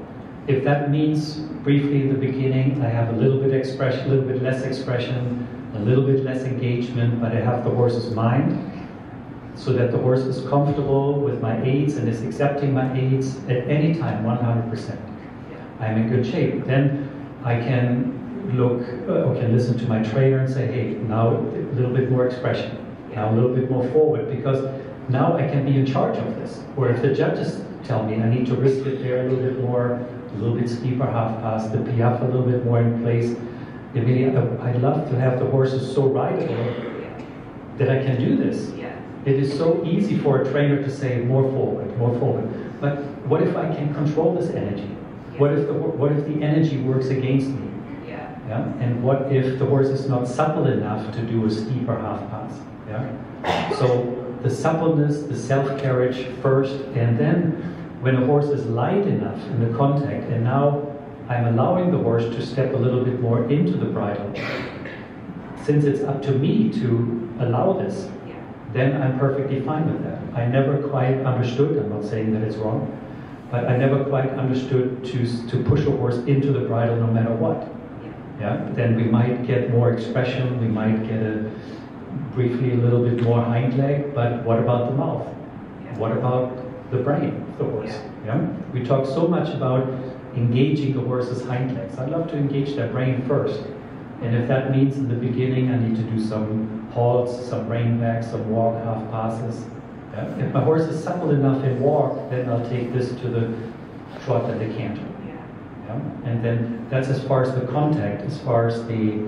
If 0.47 0.63
that 0.63 0.89
means 0.89 1.35
briefly 1.63 2.01
in 2.01 2.09
the 2.09 2.17
beginning, 2.17 2.81
I 2.83 2.89
have 2.89 3.09
a 3.13 3.17
little 3.17 3.39
bit 3.39 3.53
expression, 3.53 4.07
a 4.07 4.09
little 4.09 4.25
bit 4.25 4.41
less 4.41 4.63
expression, 4.63 5.47
a 5.75 5.79
little 5.79 6.05
bit 6.05 6.23
less 6.23 6.43
engagement, 6.43 7.19
but 7.21 7.31
I 7.31 7.41
have 7.41 7.63
the 7.63 7.69
horse's 7.69 8.13
mind 8.13 8.71
so 9.55 9.71
that 9.73 9.91
the 9.91 9.97
horse 9.97 10.21
is 10.21 10.47
comfortable 10.49 11.19
with 11.19 11.41
my 11.41 11.61
aids 11.63 11.95
and 11.95 12.09
is 12.09 12.21
accepting 12.21 12.73
my 12.73 12.93
aids 12.97 13.37
at 13.47 13.67
any 13.69 13.95
time 13.95 14.23
100%. 14.23 14.97
I'm 15.79 15.97
in 15.97 16.09
good 16.09 16.25
shape. 16.25 16.65
Then 16.65 17.09
I 17.43 17.55
can 17.55 18.15
look 18.57 18.81
uh, 19.07 19.23
or 19.23 19.35
can 19.35 19.53
listen 19.53 19.77
to 19.79 19.87
my 19.87 20.03
trainer 20.03 20.39
and 20.39 20.53
say, 20.53 20.67
hey, 20.67 20.93
now 21.07 21.37
a 21.37 21.39
little 21.73 21.93
bit 21.93 22.11
more 22.11 22.27
expression, 22.27 22.77
now 23.13 23.31
a 23.31 23.33
little 23.33 23.53
bit 23.53 23.69
more 23.69 23.87
forward, 23.89 24.29
because 24.29 24.63
now 25.09 25.35
I 25.35 25.47
can 25.47 25.65
be 25.65 25.77
in 25.77 25.85
charge 25.85 26.17
of 26.17 26.35
this. 26.35 26.61
Or 26.75 26.89
if 26.89 27.01
the 27.01 27.13
judges 27.13 27.61
tell 27.83 28.03
me 28.03 28.15
I 28.15 28.29
need 28.29 28.45
to 28.47 28.55
risk 28.55 28.85
it 28.85 29.01
there 29.01 29.25
a 29.25 29.29
little 29.29 29.43
bit 29.43 29.61
more, 29.61 29.93
a 29.93 30.37
little 30.37 30.57
bit 30.57 30.69
steeper 30.69 31.05
half 31.05 31.39
pass, 31.41 31.69
the 31.71 31.77
piaffe 31.79 32.21
a 32.21 32.25
little 32.25 32.45
bit 32.45 32.65
more 32.65 32.81
in 32.81 33.01
place, 33.01 33.35
I, 33.95 34.69
I 34.69 34.71
love 34.73 35.09
to 35.09 35.19
have 35.19 35.39
the 35.39 35.45
horses 35.45 35.93
so 35.93 36.07
rideable 36.07 36.73
that 37.77 37.89
I 37.89 38.03
can 38.03 38.19
do 38.19 38.35
this. 38.37 38.71
Yeah. 38.75 38.99
It 39.25 39.35
is 39.35 39.57
so 39.57 39.83
easy 39.85 40.17
for 40.17 40.41
a 40.41 40.51
trainer 40.51 40.81
to 40.83 40.89
say 40.89 41.19
more 41.19 41.43
forward, 41.51 41.97
more 41.97 42.17
forward. 42.19 42.79
But 42.79 43.03
what 43.27 43.41
if 43.41 43.55
I 43.55 43.73
can 43.73 43.93
control 43.93 44.35
this 44.35 44.51
energy? 44.51 44.83
Yeah. 45.33 45.39
What 45.39 45.53
if 45.53 45.67
the 45.67 45.73
what 45.73 46.11
if 46.11 46.25
the 46.25 46.43
energy 46.43 46.77
works 46.77 47.07
against 47.07 47.47
me? 47.47 47.69
Yeah. 48.07 48.37
yeah. 48.47 48.65
And 48.79 49.01
what 49.03 49.31
if 49.31 49.59
the 49.59 49.65
horse 49.65 49.87
is 49.87 50.07
not 50.07 50.27
supple 50.27 50.67
enough 50.67 51.13
to 51.15 51.21
do 51.21 51.45
a 51.45 51.49
steeper 51.49 51.97
half 51.97 52.19
pass? 52.29 52.53
Yeah. 52.87 53.77
So 53.77 54.37
the 54.43 54.49
suppleness, 54.49 55.23
the 55.23 55.37
self 55.37 55.79
carriage 55.81 56.27
first, 56.41 56.75
and 56.93 57.17
then 57.17 57.73
when 58.01 58.15
a 58.15 58.25
horse 58.25 58.45
is 58.45 58.65
light 58.67 59.07
enough 59.07 59.41
in 59.47 59.59
the 59.59 59.75
contact, 59.75 60.29
and 60.29 60.43
now 60.43 60.94
I'm 61.27 61.47
allowing 61.47 61.91
the 61.91 61.97
horse 61.97 62.23
to 62.23 62.45
step 62.45 62.73
a 62.73 62.77
little 62.77 63.03
bit 63.03 63.19
more 63.19 63.49
into 63.49 63.77
the 63.77 63.85
bridle. 63.85 64.31
Since 65.63 65.85
it's 65.85 66.01
up 66.01 66.21
to 66.23 66.31
me 66.31 66.71
to 66.73 67.29
allow 67.39 67.73
this, 67.73 68.07
then 68.73 69.01
I'm 69.01 69.17
perfectly 69.17 69.61
fine 69.61 69.91
with 69.91 70.03
that. 70.03 70.21
I 70.39 70.45
never 70.45 70.87
quite 70.87 71.17
understood, 71.25 71.77
I'm 71.77 71.89
not 71.89 72.03
saying 72.03 72.33
that 72.33 72.43
it's 72.43 72.57
wrong, 72.57 72.91
but 73.49 73.65
I 73.67 73.75
never 73.75 74.03
quite 74.03 74.29
understood 74.31 75.03
to, 75.05 75.47
to 75.47 75.63
push 75.63 75.85
a 75.87 75.91
horse 75.91 76.17
into 76.27 76.51
the 76.51 76.59
bridle 76.59 76.97
no 76.97 77.07
matter 77.07 77.33
what. 77.33 77.69
Yeah, 78.39 78.69
then 78.73 78.95
we 78.95 79.03
might 79.03 79.47
get 79.47 79.71
more 79.71 79.91
expression, 79.91 80.59
we 80.59 80.67
might 80.67 81.07
get 81.07 81.23
a 81.23 81.49
briefly 82.33 82.73
a 82.73 82.75
little 82.75 83.03
bit 83.03 83.23
more 83.23 83.41
hind 83.41 83.77
leg, 83.77 84.13
but 84.13 84.43
what 84.43 84.59
about 84.59 84.89
the 84.89 84.95
mouth? 84.95 85.25
What 85.97 86.11
about 86.11 86.91
the 86.91 86.97
brain 86.97 87.45
of 87.49 87.57
the 87.57 87.63
horse? 87.63 87.91
Yeah. 88.25 88.41
yeah? 88.41 88.47
We 88.73 88.83
talk 88.83 89.05
so 89.05 89.27
much 89.27 89.53
about 89.55 89.87
engaging 90.35 90.93
the 90.93 91.01
horse's 91.01 91.43
hind 91.45 91.75
legs. 91.75 91.97
I'd 91.97 92.09
love 92.09 92.29
to 92.31 92.37
engage 92.37 92.75
their 92.75 92.89
brain 92.89 93.25
first. 93.27 93.61
And 94.21 94.35
if 94.35 94.47
that 94.47 94.71
means 94.71 94.97
in 94.97 95.07
the 95.07 95.15
beginning 95.15 95.71
I 95.71 95.77
need 95.77 95.95
to 95.95 96.03
do 96.03 96.19
some 96.19 96.89
halts, 96.93 97.47
some 97.47 97.67
rein 97.67 97.99
backs, 97.99 98.27
some 98.27 98.49
walk 98.49 98.81
half 98.83 99.09
passes. 99.11 99.65
Yeah? 100.13 100.37
If 100.37 100.53
my 100.53 100.63
horse 100.63 100.83
is 100.83 101.03
supple 101.03 101.31
enough 101.31 101.63
in 101.63 101.79
walk, 101.79 102.29
then 102.29 102.49
I'll 102.49 102.67
take 102.69 102.93
this 102.93 103.09
to 103.09 103.29
the 103.29 103.53
trot 104.23 104.49
and 104.49 104.61
the 104.61 104.77
canter. 104.77 105.05
Yeah? 105.87 105.99
And 106.25 106.43
then 106.43 106.87
that's 106.89 107.09
as 107.09 107.23
far 107.25 107.43
as 107.43 107.53
the 107.53 107.67
contact, 107.67 108.23
as 108.23 108.39
far 108.41 108.67
as 108.67 108.85
the 108.87 109.25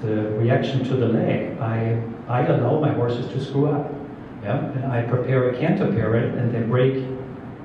the 0.00 0.28
reaction 0.32 0.84
to 0.84 0.96
the 0.96 1.06
leg. 1.06 1.58
I 1.58 2.00
I 2.28 2.46
allow 2.46 2.80
my 2.80 2.92
horses 2.92 3.26
to 3.32 3.44
screw 3.44 3.70
up. 3.70 3.92
Yeah? 4.42 4.58
And 4.58 4.92
I 4.92 5.02
prepare 5.02 5.50
a 5.50 5.58
canter 5.58 5.90
period 5.90 6.34
and 6.34 6.54
they 6.54 6.60
break 6.60 7.04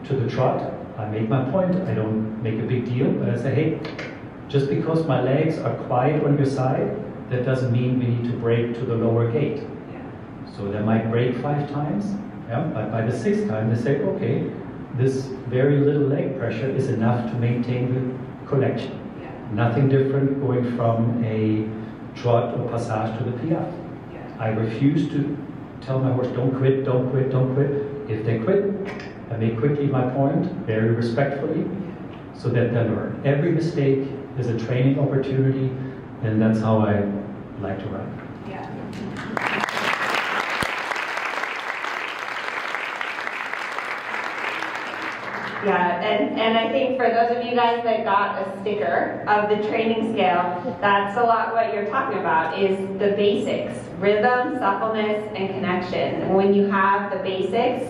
to 0.05 0.15
the 0.15 0.29
trot 0.29 0.78
I 1.09 1.11
make 1.11 1.27
my 1.27 1.43
point. 1.49 1.75
I 1.89 1.95
don't 1.95 2.41
make 2.43 2.59
a 2.59 2.63
big 2.63 2.85
deal, 2.85 3.11
but 3.11 3.29
I 3.29 3.35
say, 3.35 3.55
hey, 3.55 3.79
just 4.47 4.69
because 4.69 5.07
my 5.07 5.23
legs 5.23 5.57
are 5.57 5.73
quiet 5.87 6.23
on 6.23 6.37
your 6.37 6.45
side 6.45 6.95
that 7.31 7.45
doesn't 7.45 7.71
mean 7.71 7.99
we 7.99 8.05
need 8.05 8.31
to 8.31 8.37
break 8.37 8.75
to 8.75 8.85
the 8.85 8.93
lower 8.93 9.31
gait. 9.31 9.63
So 10.55 10.71
they 10.71 10.79
might 10.81 11.09
break 11.09 11.35
five 11.37 11.71
times, 11.71 12.05
yeah, 12.47 12.61
but 12.73 12.91
by 12.91 13.05
the 13.05 13.17
sixth 13.17 13.47
time 13.47 13.73
they 13.73 13.81
say, 13.81 14.01
okay, 14.01 14.51
this 14.95 15.25
very 15.47 15.79
little 15.79 16.07
leg 16.07 16.37
pressure 16.37 16.69
is 16.69 16.89
enough 16.89 17.31
to 17.31 17.37
maintain 17.37 17.93
the 17.93 18.47
collection. 18.47 18.95
Nothing 19.51 19.89
different 19.89 20.39
going 20.41 20.75
from 20.75 21.23
a 21.23 21.67
trot 22.19 22.55
or 22.55 22.69
passage 22.69 23.17
to 23.17 23.23
the 23.23 23.37
piaffe. 23.39 23.73
I 24.37 24.49
refuse 24.49 25.09
to 25.09 25.37
tell 25.81 25.99
my 25.99 26.11
horse, 26.11 26.27
don't 26.27 26.55
quit, 26.55 26.85
don't 26.85 27.09
quit, 27.09 27.31
don't 27.31 27.55
quit. 27.55 27.71
If 28.09 28.25
they 28.25 28.39
quit, 28.39 28.63
Make 29.39 29.57
quickly 29.57 29.87
my 29.87 30.01
point, 30.09 30.51
very 30.67 30.89
respectfully, 30.89 31.65
so 32.33 32.49
that 32.49 32.73
they 32.73 32.81
learn. 32.81 33.21
Every 33.23 33.53
mistake 33.53 34.05
is 34.37 34.47
a 34.47 34.59
training 34.59 34.99
opportunity, 34.99 35.71
and 36.23 36.41
that's 36.41 36.59
how 36.59 36.79
I 36.79 37.09
like 37.61 37.79
to 37.79 37.85
ride. 37.85 38.11
Yeah, 38.49 39.69
Yeah, 45.65 46.01
and, 46.01 46.39
and 46.39 46.57
I 46.57 46.71
think 46.71 46.97
for 46.97 47.09
those 47.09 47.37
of 47.37 47.45
you 47.45 47.55
guys 47.55 47.81
that 47.85 48.03
got 48.03 48.45
a 48.45 48.61
sticker 48.61 49.23
of 49.27 49.49
the 49.49 49.67
training 49.69 50.13
scale, 50.13 50.77
that's 50.81 51.17
a 51.17 51.23
lot 51.23 51.53
what 51.53 51.73
you're 51.73 51.89
talking 51.89 52.19
about 52.19 52.59
is 52.59 52.77
the 52.99 53.11
basics, 53.15 53.77
rhythm, 53.99 54.57
suppleness, 54.57 55.31
and 55.35 55.49
connection. 55.49 56.33
When 56.33 56.53
you 56.53 56.69
have 56.69 57.11
the 57.11 57.19
basics, 57.19 57.89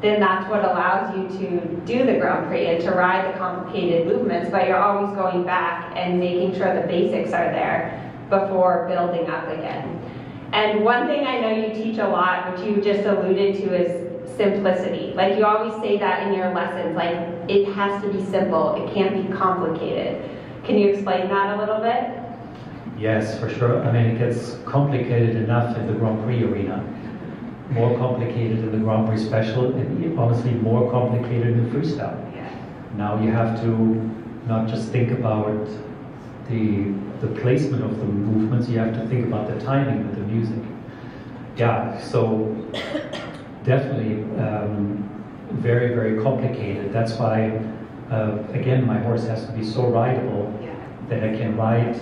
then 0.00 0.18
that's 0.18 0.48
what 0.48 0.64
allows 0.64 1.14
you 1.14 1.28
to 1.38 1.66
do 1.84 2.06
the 2.06 2.18
Grand 2.18 2.48
Prix 2.48 2.66
and 2.66 2.82
to 2.84 2.90
ride 2.92 3.32
the 3.32 3.38
complicated 3.38 4.06
movements, 4.06 4.50
but 4.50 4.66
you're 4.66 4.80
always 4.80 5.14
going 5.14 5.44
back 5.44 5.92
and 5.94 6.18
making 6.18 6.54
sure 6.54 6.80
the 6.80 6.86
basics 6.86 7.32
are 7.32 7.52
there 7.52 8.10
before 8.30 8.86
building 8.88 9.28
up 9.28 9.46
again. 9.48 10.00
And 10.52 10.84
one 10.84 11.06
thing 11.06 11.26
I 11.26 11.40
know 11.40 11.50
you 11.54 11.74
teach 11.74 11.98
a 11.98 12.08
lot, 12.08 12.50
which 12.50 12.66
you 12.66 12.82
just 12.82 13.06
alluded 13.06 13.56
to, 13.56 13.74
is 13.74 14.36
simplicity. 14.36 15.12
Like 15.14 15.36
you 15.36 15.44
always 15.44 15.74
say 15.82 15.98
that 15.98 16.26
in 16.26 16.34
your 16.34 16.52
lessons, 16.54 16.96
like 16.96 17.16
it 17.48 17.72
has 17.74 18.02
to 18.02 18.10
be 18.10 18.24
simple, 18.24 18.82
it 18.82 18.94
can't 18.94 19.26
be 19.26 19.32
complicated. 19.34 20.30
Can 20.64 20.78
you 20.78 20.88
explain 20.88 21.28
that 21.28 21.56
a 21.56 21.60
little 21.60 21.80
bit? 21.80 22.10
Yes, 22.98 23.38
for 23.38 23.50
sure. 23.50 23.82
I 23.82 23.92
mean, 23.92 24.16
it 24.16 24.18
gets 24.18 24.56
complicated 24.64 25.36
enough 25.36 25.76
in 25.76 25.86
the 25.86 25.92
Grand 25.92 26.22
Prix 26.24 26.42
arena. 26.44 26.84
More 27.70 27.96
complicated 27.98 28.58
in 28.58 28.72
the 28.72 28.78
Grand 28.78 29.06
Prix 29.06 29.18
Special, 29.18 29.72
and 29.74 30.18
honestly, 30.18 30.52
more 30.52 30.90
complicated 30.90 31.48
in 31.48 31.64
the 31.64 31.78
freestyle. 31.78 32.34
Yeah. 32.34 32.48
Now 32.96 33.22
you 33.22 33.30
have 33.30 33.60
to 33.62 33.68
not 34.46 34.68
just 34.68 34.90
think 34.90 35.12
about 35.12 35.68
the 36.48 36.92
the 37.20 37.28
placement 37.40 37.84
of 37.84 37.98
the 37.98 38.04
movements. 38.06 38.68
You 38.68 38.78
have 38.78 38.94
to 38.94 39.06
think 39.06 39.26
about 39.26 39.46
the 39.46 39.64
timing 39.64 40.00
of 40.08 40.16
the 40.16 40.22
music. 40.22 40.62
Yeah. 41.56 42.00
So 42.00 42.56
definitely 43.64 44.24
um, 44.40 45.06
very, 45.52 45.94
very 45.94 46.22
complicated. 46.22 46.92
That's 46.92 47.12
why, 47.18 47.60
uh, 48.10 48.38
again, 48.52 48.86
my 48.86 48.98
horse 48.98 49.26
has 49.26 49.44
to 49.46 49.52
be 49.52 49.64
so 49.64 49.86
rideable 49.86 50.52
Yeah. 50.62 50.74
that 51.08 51.22
I 51.22 51.36
can 51.36 51.56
ride 51.56 52.00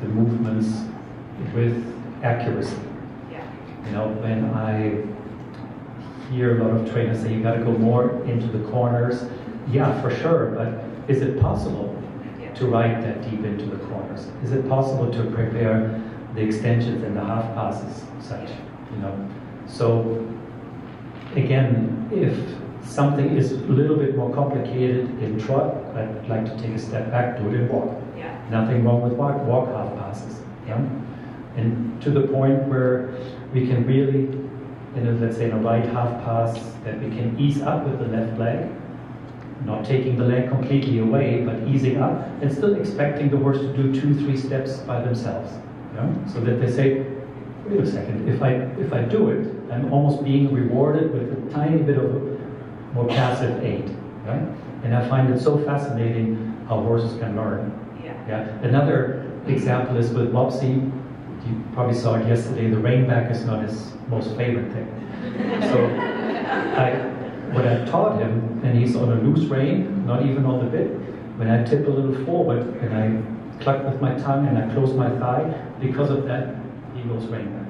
the 0.00 0.08
movements 0.08 0.68
with 1.54 1.82
accuracy. 2.22 2.76
You 3.86 3.92
know, 3.92 4.08
when 4.20 4.44
I 4.50 5.02
hear 6.30 6.60
a 6.60 6.64
lot 6.64 6.80
of 6.80 6.92
trainers 6.92 7.22
say 7.22 7.32
you 7.32 7.42
got 7.42 7.54
to 7.54 7.64
go 7.64 7.72
more 7.72 8.24
into 8.24 8.46
the 8.48 8.68
corners, 8.70 9.24
yeah, 9.70 10.00
for 10.02 10.10
sure, 10.10 10.50
but 10.50 10.84
is 11.08 11.22
it 11.22 11.40
possible 11.40 12.02
to 12.54 12.66
ride 12.66 13.02
that 13.04 13.22
deep 13.30 13.44
into 13.44 13.66
the 13.66 13.76
corners? 13.86 14.26
Is 14.42 14.52
it 14.52 14.68
possible 14.68 15.10
to 15.12 15.30
prepare 15.30 16.02
the 16.34 16.42
extensions 16.42 17.02
and 17.02 17.16
the 17.16 17.24
half 17.24 17.54
passes 17.54 18.04
such? 18.20 18.50
You 18.92 18.98
know, 18.98 19.30
so 19.68 20.26
again, 21.34 22.08
if 22.12 22.56
something 22.88 23.36
is 23.36 23.52
a 23.52 23.56
little 23.66 23.96
bit 23.96 24.16
more 24.16 24.32
complicated 24.32 25.22
in 25.22 25.38
trot, 25.38 25.76
I'd 25.94 26.28
like 26.28 26.44
to 26.46 26.56
take 26.58 26.74
a 26.74 26.78
step 26.78 27.10
back, 27.10 27.38
do 27.38 27.48
it 27.48 27.54
in 27.54 27.68
walk. 27.68 28.00
Yeah. 28.16 28.38
Nothing 28.50 28.84
wrong 28.84 29.02
with 29.02 29.12
walk, 29.14 29.42
walk 29.44 29.68
half 29.68 29.96
passes. 29.98 30.40
Yeah? 30.66 30.78
And 31.56 32.00
to 32.02 32.10
the 32.10 32.22
point 32.28 32.64
where 32.68 33.14
we 33.52 33.66
can 33.66 33.86
really, 33.86 34.24
in 34.96 35.06
a, 35.06 35.12
let's 35.12 35.36
say 35.36 35.46
in 35.46 35.52
a 35.52 35.58
right 35.58 35.84
half 35.84 36.24
pass, 36.24 36.58
that 36.84 37.00
we 37.00 37.08
can 37.10 37.38
ease 37.38 37.62
up 37.62 37.86
with 37.86 37.98
the 37.98 38.06
left 38.06 38.38
leg, 38.38 38.70
not 39.64 39.84
taking 39.84 40.16
the 40.16 40.24
leg 40.24 40.48
completely 40.48 40.98
away, 40.98 41.44
but 41.44 41.56
easing 41.68 41.98
up, 41.98 42.26
and 42.40 42.52
still 42.52 42.74
expecting 42.74 43.30
the 43.30 43.36
horse 43.36 43.58
to 43.58 43.72
do 43.76 43.92
two, 43.98 44.14
three 44.14 44.36
steps 44.36 44.78
by 44.78 45.00
themselves. 45.00 45.52
Yeah? 45.94 46.12
So 46.32 46.40
that 46.40 46.60
they 46.60 46.70
say, 46.70 47.06
wait 47.66 47.80
a 47.80 47.90
second, 47.90 48.28
if 48.28 48.42
I 48.42 48.52
if 48.78 48.92
I 48.92 49.02
do 49.02 49.30
it, 49.30 49.72
I'm 49.72 49.92
almost 49.92 50.22
being 50.22 50.52
rewarded 50.52 51.12
with 51.12 51.32
a 51.32 51.50
tiny 51.50 51.82
bit 51.82 51.98
of 51.98 52.04
a 52.04 52.36
more 52.94 53.08
passive 53.08 53.62
aid. 53.64 53.90
Right? 54.24 54.46
And 54.84 54.94
I 54.94 55.08
find 55.08 55.32
it 55.32 55.40
so 55.40 55.58
fascinating 55.58 56.64
how 56.68 56.80
horses 56.82 57.18
can 57.18 57.36
learn. 57.36 57.72
Yeah. 58.04 58.14
Yeah. 58.28 58.48
Another 58.62 59.24
example 59.46 59.96
is 59.96 60.10
with 60.10 60.32
Mopsy. 60.32 60.92
You 61.46 61.62
probably 61.72 61.94
saw 61.94 62.14
it 62.16 62.26
yesterday. 62.26 62.68
The 62.68 62.78
rein-back 62.78 63.30
is 63.30 63.44
not 63.44 63.62
his 63.62 63.92
most 64.08 64.36
favorite 64.36 64.72
thing. 64.72 64.88
So 65.62 65.86
I, 66.76 66.90
when 67.54 67.68
I 67.68 67.84
taught 67.84 68.20
him, 68.20 68.60
and 68.64 68.78
he's 68.78 68.96
on 68.96 69.12
a 69.12 69.14
loose 69.14 69.48
rein, 69.48 70.06
not 70.06 70.26
even 70.26 70.44
on 70.44 70.64
the 70.64 70.70
bit, 70.70 70.88
when 71.38 71.48
I 71.48 71.62
tip 71.62 71.86
a 71.86 71.90
little 71.90 72.24
forward 72.24 72.66
and 72.82 72.94
I 72.94 73.62
cluck 73.62 73.84
with 73.84 74.00
my 74.00 74.14
tongue 74.14 74.46
and 74.48 74.58
I 74.58 74.72
close 74.74 74.92
my 74.94 75.08
thigh, 75.18 75.44
because 75.80 76.10
of 76.10 76.24
that, 76.24 76.56
he 76.94 77.02
goes 77.02 77.26
rein-back. 77.26 77.66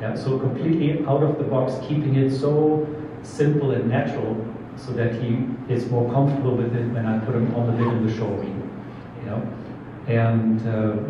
Yeah. 0.00 0.14
So 0.14 0.38
completely 0.38 1.04
out 1.06 1.22
of 1.22 1.38
the 1.38 1.44
box, 1.44 1.74
keeping 1.86 2.14
it 2.14 2.30
so 2.30 2.86
simple 3.22 3.72
and 3.72 3.88
natural, 3.88 4.46
so 4.76 4.92
that 4.92 5.20
he 5.20 5.44
is 5.68 5.90
more 5.90 6.10
comfortable 6.12 6.56
with 6.56 6.74
it 6.74 6.86
when 6.92 7.04
I 7.04 7.18
put 7.18 7.34
him 7.34 7.52
on 7.54 7.66
the 7.66 7.72
bit 7.72 7.92
in 7.92 8.06
the 8.06 8.14
show 8.14 8.28
ring. 8.28 8.70
You 9.20 9.26
know. 9.26 9.54
And 10.06 10.66
uh, 10.66 11.02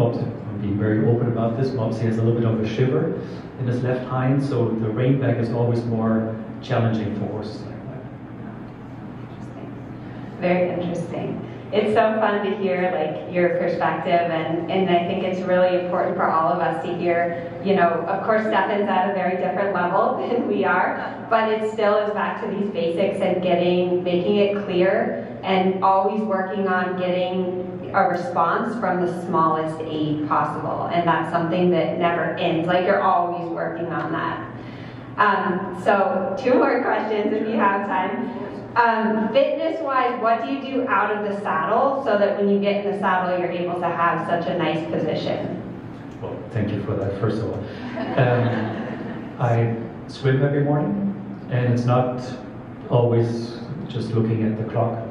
being 0.60 0.78
very 0.78 1.06
open 1.06 1.28
about 1.28 1.56
this, 1.56 1.70
Mopsy 1.70 2.00
has 2.00 2.18
a 2.18 2.22
little 2.22 2.40
bit 2.40 2.48
of 2.48 2.60
a 2.60 2.68
shiver 2.68 3.20
in 3.60 3.66
his 3.66 3.82
left 3.82 4.04
hind, 4.06 4.42
so 4.42 4.68
the 4.68 4.88
rein 4.88 5.20
back 5.20 5.36
is 5.38 5.50
always 5.50 5.84
more 5.84 6.36
challenging 6.62 7.14
for 7.18 7.26
horses 7.26 7.62
like 7.62 7.86
that. 7.86 8.02
Interesting. 9.22 10.38
Very 10.40 10.70
interesting. 10.70 11.44
It's 11.70 11.92
so 11.92 12.18
fun 12.18 12.46
to 12.46 12.56
hear 12.56 12.90
like 12.94 13.32
your 13.34 13.58
perspective 13.58 14.08
and, 14.08 14.70
and 14.70 14.88
I 14.88 15.06
think 15.06 15.22
it's 15.22 15.40
really 15.40 15.84
important 15.84 16.16
for 16.16 16.26
all 16.30 16.50
of 16.50 16.60
us 16.60 16.82
to 16.86 16.96
hear, 16.96 17.52
you 17.62 17.76
know, 17.76 17.90
of 18.08 18.24
course 18.24 18.42
Steffen's 18.44 18.88
at 18.88 19.10
a 19.10 19.12
very 19.12 19.36
different 19.36 19.74
level 19.74 20.16
than 20.30 20.48
we 20.48 20.64
are, 20.64 21.26
but 21.28 21.52
it 21.52 21.70
still 21.70 21.96
is 21.98 22.14
back 22.14 22.42
to 22.42 22.48
these 22.56 22.70
basics 22.70 23.20
and 23.20 23.42
getting 23.42 24.02
making 24.02 24.36
it 24.36 24.64
clear 24.64 25.26
and 25.42 25.84
always 25.84 26.22
working 26.22 26.66
on 26.68 26.98
getting 26.98 27.57
a 27.94 28.08
response 28.08 28.78
from 28.78 29.04
the 29.04 29.26
smallest 29.26 29.80
aid 29.82 30.28
possible. 30.28 30.88
And 30.92 31.06
that's 31.06 31.30
something 31.32 31.70
that 31.70 31.98
never 31.98 32.34
ends. 32.36 32.66
Like 32.66 32.84
you're 32.84 33.02
always 33.02 33.48
working 33.48 33.86
on 33.86 34.12
that. 34.12 34.44
Um, 35.16 35.80
so 35.82 36.36
two 36.38 36.54
more 36.54 36.82
questions 36.82 37.32
if 37.32 37.48
you 37.48 37.54
have 37.54 37.86
time. 37.86 38.48
Um, 38.76 39.32
fitness 39.32 39.80
wise, 39.80 40.20
what 40.20 40.44
do 40.44 40.52
you 40.52 40.60
do 40.60 40.86
out 40.86 41.10
of 41.10 41.28
the 41.28 41.40
saddle 41.40 42.04
so 42.04 42.16
that 42.16 42.38
when 42.38 42.48
you 42.48 42.60
get 42.60 42.84
in 42.84 42.92
the 42.92 42.98
saddle, 43.00 43.36
you're 43.38 43.50
able 43.50 43.80
to 43.80 43.88
have 43.88 44.28
such 44.28 44.48
a 44.48 44.56
nice 44.56 44.88
position? 44.90 45.56
Well, 46.22 46.36
thank 46.50 46.70
you 46.70 46.82
for 46.84 46.94
that, 46.94 47.18
first 47.20 47.38
of 47.38 47.50
all. 47.50 47.58
Um, 48.18 49.36
I 49.40 49.76
swim 50.08 50.44
every 50.44 50.62
morning, 50.62 51.48
and 51.50 51.72
it's 51.72 51.84
not 51.84 52.22
always 52.90 53.58
just 53.88 54.10
looking 54.12 54.44
at 54.44 54.56
the 54.56 54.64
clock. 54.70 55.07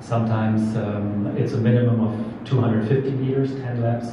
Sometimes 0.00 0.76
um, 0.76 1.34
it's 1.36 1.52
a 1.52 1.58
minimum 1.58 2.00
of 2.00 2.48
250 2.48 3.10
meters, 3.12 3.52
10 3.56 3.82
laps. 3.82 4.08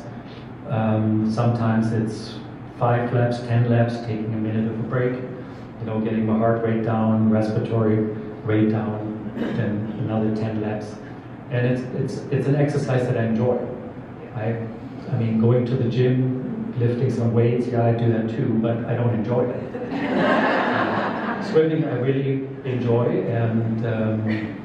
Um, 0.69 1.31
sometimes 1.31 1.93
it's 1.93 2.39
five 2.79 3.13
laps, 3.13 3.39
10 3.41 3.69
laps, 3.69 3.99
taking 3.99 4.33
a 4.33 4.37
minute 4.37 4.69
of 4.71 4.79
a 4.79 4.83
break, 4.83 5.13
you 5.13 5.85
know, 5.85 5.99
getting 6.01 6.25
my 6.25 6.37
heart 6.37 6.63
rate 6.63 6.83
down, 6.83 7.29
respiratory 7.29 7.97
rate 8.43 8.71
down, 8.71 9.31
then 9.35 9.95
another 9.99 10.35
10 10.35 10.61
laps. 10.61 10.95
And 11.51 11.67
it's, 11.67 11.81
it's, 11.95 12.25
it's 12.31 12.47
an 12.47 12.55
exercise 12.55 13.05
that 13.07 13.17
I 13.17 13.25
enjoy. 13.25 13.57
I, 14.35 14.57
I 15.11 15.17
mean, 15.17 15.39
going 15.39 15.65
to 15.67 15.75
the 15.75 15.89
gym, 15.89 16.73
lifting 16.79 17.11
some 17.11 17.33
weights, 17.33 17.67
yeah, 17.67 17.85
I 17.85 17.91
do 17.93 18.11
that 18.11 18.29
too, 18.29 18.57
but 18.61 18.83
I 18.85 18.95
don't 18.95 19.13
enjoy 19.13 19.45
it. 19.47 21.45
Swimming, 21.51 21.85
I 21.85 21.93
really 21.99 22.47
enjoy, 22.65 23.21
and 23.27 23.85
um, 23.85 24.64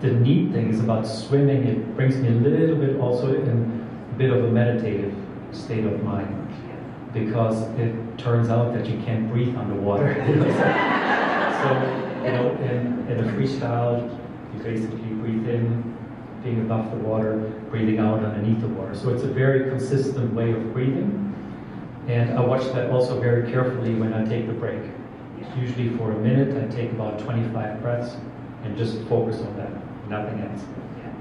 the 0.00 0.12
neat 0.12 0.52
thing 0.52 0.70
is 0.70 0.80
about 0.80 1.06
swimming, 1.06 1.64
it 1.64 1.96
brings 1.96 2.16
me 2.16 2.28
a 2.28 2.32
little 2.32 2.76
bit 2.76 3.00
also 3.00 3.34
in 3.34 3.86
a 4.12 4.14
bit 4.16 4.30
of 4.30 4.44
a 4.44 4.50
meditative 4.50 5.14
state 5.52 5.84
of 5.84 6.02
mind 6.02 6.34
because 7.12 7.62
it 7.78 7.94
turns 8.18 8.48
out 8.48 8.72
that 8.74 8.86
you 8.86 9.00
can't 9.04 9.30
breathe 9.30 9.56
underwater. 9.56 10.14
so, 11.62 12.24
you 12.24 12.32
know, 12.32 12.50
in, 12.62 13.06
in 13.08 13.24
a 13.24 13.32
freestyle, 13.32 14.08
you 14.54 14.62
basically 14.62 14.98
breathe 14.98 15.48
in, 15.48 15.96
being 16.42 16.60
above 16.60 16.90
the 16.90 16.96
water, 16.98 17.38
breathing 17.70 17.98
out 17.98 18.22
underneath 18.22 18.60
the 18.60 18.68
water. 18.68 18.94
So 18.94 19.10
it's 19.10 19.24
a 19.24 19.28
very 19.28 19.68
consistent 19.70 20.32
way 20.34 20.52
of 20.52 20.72
breathing. 20.72 21.24
And 22.06 22.38
I 22.38 22.40
watch 22.40 22.64
that 22.72 22.90
also 22.90 23.20
very 23.20 23.50
carefully 23.50 23.94
when 23.94 24.14
I 24.14 24.24
take 24.24 24.46
the 24.46 24.52
break. 24.52 24.80
Usually 25.56 25.90
for 25.96 26.12
a 26.12 26.18
minute, 26.18 26.56
I 26.56 26.74
take 26.74 26.92
about 26.92 27.18
25 27.18 27.82
breaths 27.82 28.16
and 28.64 28.76
just 28.76 29.00
focus 29.08 29.40
on 29.40 29.56
that, 29.56 29.70
nothing 30.08 30.40
else. 30.40 30.62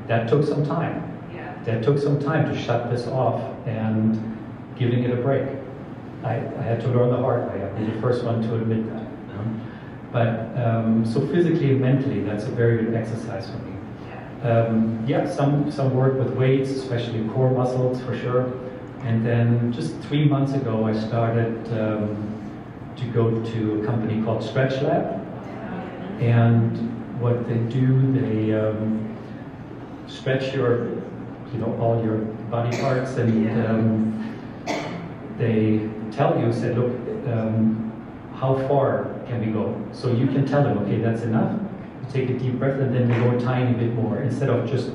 That 0.07 0.27
took 0.29 0.45
some 0.45 0.65
time. 0.65 1.19
Yeah. 1.33 1.53
That 1.63 1.83
took 1.83 1.97
some 1.97 2.19
time 2.19 2.51
to 2.53 2.59
shut 2.59 2.89
this 2.89 3.07
off 3.07 3.41
and 3.67 4.37
giving 4.77 5.03
it 5.03 5.11
a 5.11 5.21
break. 5.21 5.47
I, 6.23 6.35
I 6.35 6.61
had 6.61 6.79
to 6.81 6.87
learn 6.87 7.09
the 7.09 7.17
hard 7.17 7.51
way. 7.51 7.63
I'll 7.63 7.77
be 7.77 7.85
the 7.85 8.01
first 8.01 8.23
one 8.23 8.41
to 8.41 8.55
admit 8.55 8.85
that. 8.93 9.03
You 9.03 9.33
know? 9.33 9.61
But 10.11 10.65
um, 10.65 11.05
so 11.05 11.25
physically 11.27 11.71
and 11.71 11.81
mentally, 11.81 12.21
that's 12.21 12.45
a 12.45 12.51
very 12.51 12.83
good 12.85 12.95
exercise 12.95 13.49
for 13.49 13.57
me. 13.57 13.73
Um, 14.43 15.03
yeah, 15.07 15.29
some, 15.29 15.71
some 15.71 15.93
work 15.93 16.13
with 16.13 16.33
weights, 16.33 16.69
especially 16.69 17.27
core 17.29 17.51
muscles 17.51 18.01
for 18.01 18.17
sure. 18.17 18.53
And 19.01 19.25
then 19.25 19.71
just 19.73 19.95
three 20.01 20.25
months 20.25 20.53
ago, 20.53 20.85
I 20.85 20.93
started 20.93 21.67
um, 21.79 22.33
to 22.97 23.05
go 23.05 23.43
to 23.43 23.81
a 23.81 23.85
company 23.85 24.23
called 24.23 24.43
Stretch 24.43 24.81
Lab. 24.81 25.23
And 26.19 26.96
what 27.19 27.47
they 27.47 27.57
do, 27.57 28.11
they 28.13 28.53
um, 28.53 29.15
stretch 30.07 30.53
your, 30.53 30.89
you 31.51 31.59
know, 31.59 31.77
all 31.79 32.03
your 32.03 32.17
body 32.49 32.77
parts, 32.77 33.17
and 33.17 33.65
um, 33.65 34.35
they 35.37 35.89
tell 36.11 36.39
you, 36.39 36.51
say, 36.53 36.73
look, 36.73 36.91
um, 37.27 37.91
how 38.35 38.55
far 38.67 39.05
can 39.27 39.45
we 39.45 39.51
go? 39.51 39.75
So 39.93 40.11
you 40.11 40.27
can 40.27 40.45
tell 40.45 40.63
them, 40.63 40.77
okay, 40.79 40.99
that's 40.99 41.23
enough. 41.23 41.59
You 42.01 42.11
take 42.11 42.29
a 42.29 42.37
deep 42.37 42.59
breath, 42.59 42.79
and 42.79 42.93
then 42.93 43.09
you 43.09 43.29
go 43.29 43.37
a 43.37 43.41
tiny 43.41 43.73
bit 43.73 43.93
more, 43.93 44.21
instead 44.21 44.49
of 44.49 44.69
just, 44.69 44.91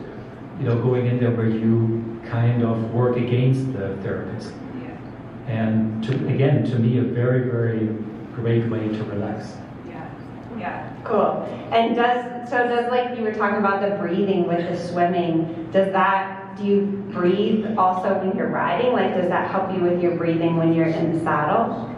you 0.59 0.65
know, 0.65 0.81
going 0.81 1.07
in 1.07 1.19
there 1.19 1.33
where 1.33 1.49
you 1.49 2.21
kind 2.29 2.63
of 2.63 2.93
work 2.93 3.17
against 3.17 3.73
the 3.73 3.97
therapist. 4.03 4.53
And 5.49 6.03
to, 6.05 6.13
again, 6.29 6.65
to 6.71 6.79
me, 6.79 6.99
a 6.99 7.03
very, 7.03 7.51
very 7.51 7.89
great 8.35 8.69
way 8.71 8.89
to 8.89 9.05
relax. 9.05 9.55
Yeah, 10.63 10.97
cool. 11.03 11.43
And 11.73 11.97
does 11.97 12.49
so 12.49 12.69
does 12.69 12.89
like 12.89 13.19
you 13.19 13.25
were 13.25 13.35
talking 13.35 13.59
about 13.59 13.83
the 13.83 13.97
breathing 13.97 14.47
with 14.47 14.69
the 14.69 14.79
swimming? 14.89 15.69
Does 15.73 15.93
that 15.93 16.57
do 16.57 16.65
you 16.65 16.81
breathe 17.11 17.77
also 17.77 18.17
when 18.21 18.37
you're 18.37 18.49
riding? 18.49 18.93
Like, 18.93 19.15
does 19.15 19.29
that 19.29 19.51
help 19.51 19.75
you 19.75 19.83
with 19.83 20.01
your 20.01 20.15
breathing 20.15 20.57
when 20.57 20.73
you're 20.73 20.87
in 20.87 21.19
the 21.19 21.25
saddle? 21.25 21.93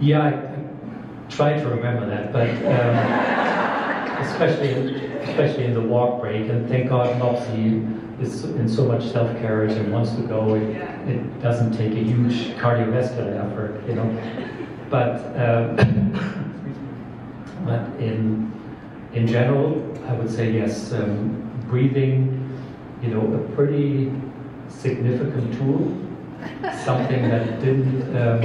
Yeah, 0.00 0.26
I, 0.26 1.30
try 1.30 1.56
to 1.56 1.68
remember 1.68 2.06
that, 2.06 2.32
but 2.32 2.48
um, 2.66 4.26
especially 4.26 5.06
especially 5.22 5.66
in 5.66 5.74
the 5.74 5.82
walk 5.82 6.20
break, 6.20 6.48
and 6.48 6.68
thank 6.68 6.88
God 6.88 7.14
Mopsy 7.20 8.20
is 8.20 8.42
in 8.42 8.68
so 8.68 8.86
much 8.86 9.04
self-carriage 9.12 9.72
and 9.72 9.92
wants 9.92 10.16
to 10.16 10.22
go. 10.22 10.56
It, 10.56 10.76
it 11.08 11.40
doesn't 11.40 11.76
take 11.76 11.92
a 11.92 12.02
huge 12.02 12.56
cardiovascular 12.56 13.36
effort, 13.38 13.86
you 13.86 13.94
know. 13.94 14.08
But 14.90 15.20
um, 15.38 16.37
but 17.68 18.00
in 18.00 18.50
in 19.12 19.26
general, 19.26 19.68
I 20.08 20.14
would 20.14 20.30
say 20.30 20.52
yes. 20.52 20.92
Um, 20.92 21.44
breathing, 21.68 22.48
you 23.02 23.10
know, 23.10 23.34
a 23.34 23.38
pretty 23.54 24.10
significant 24.68 25.52
tool. 25.58 25.94
Something 26.84 27.28
that 27.28 27.60
didn't, 27.60 28.02
um, 28.16 28.42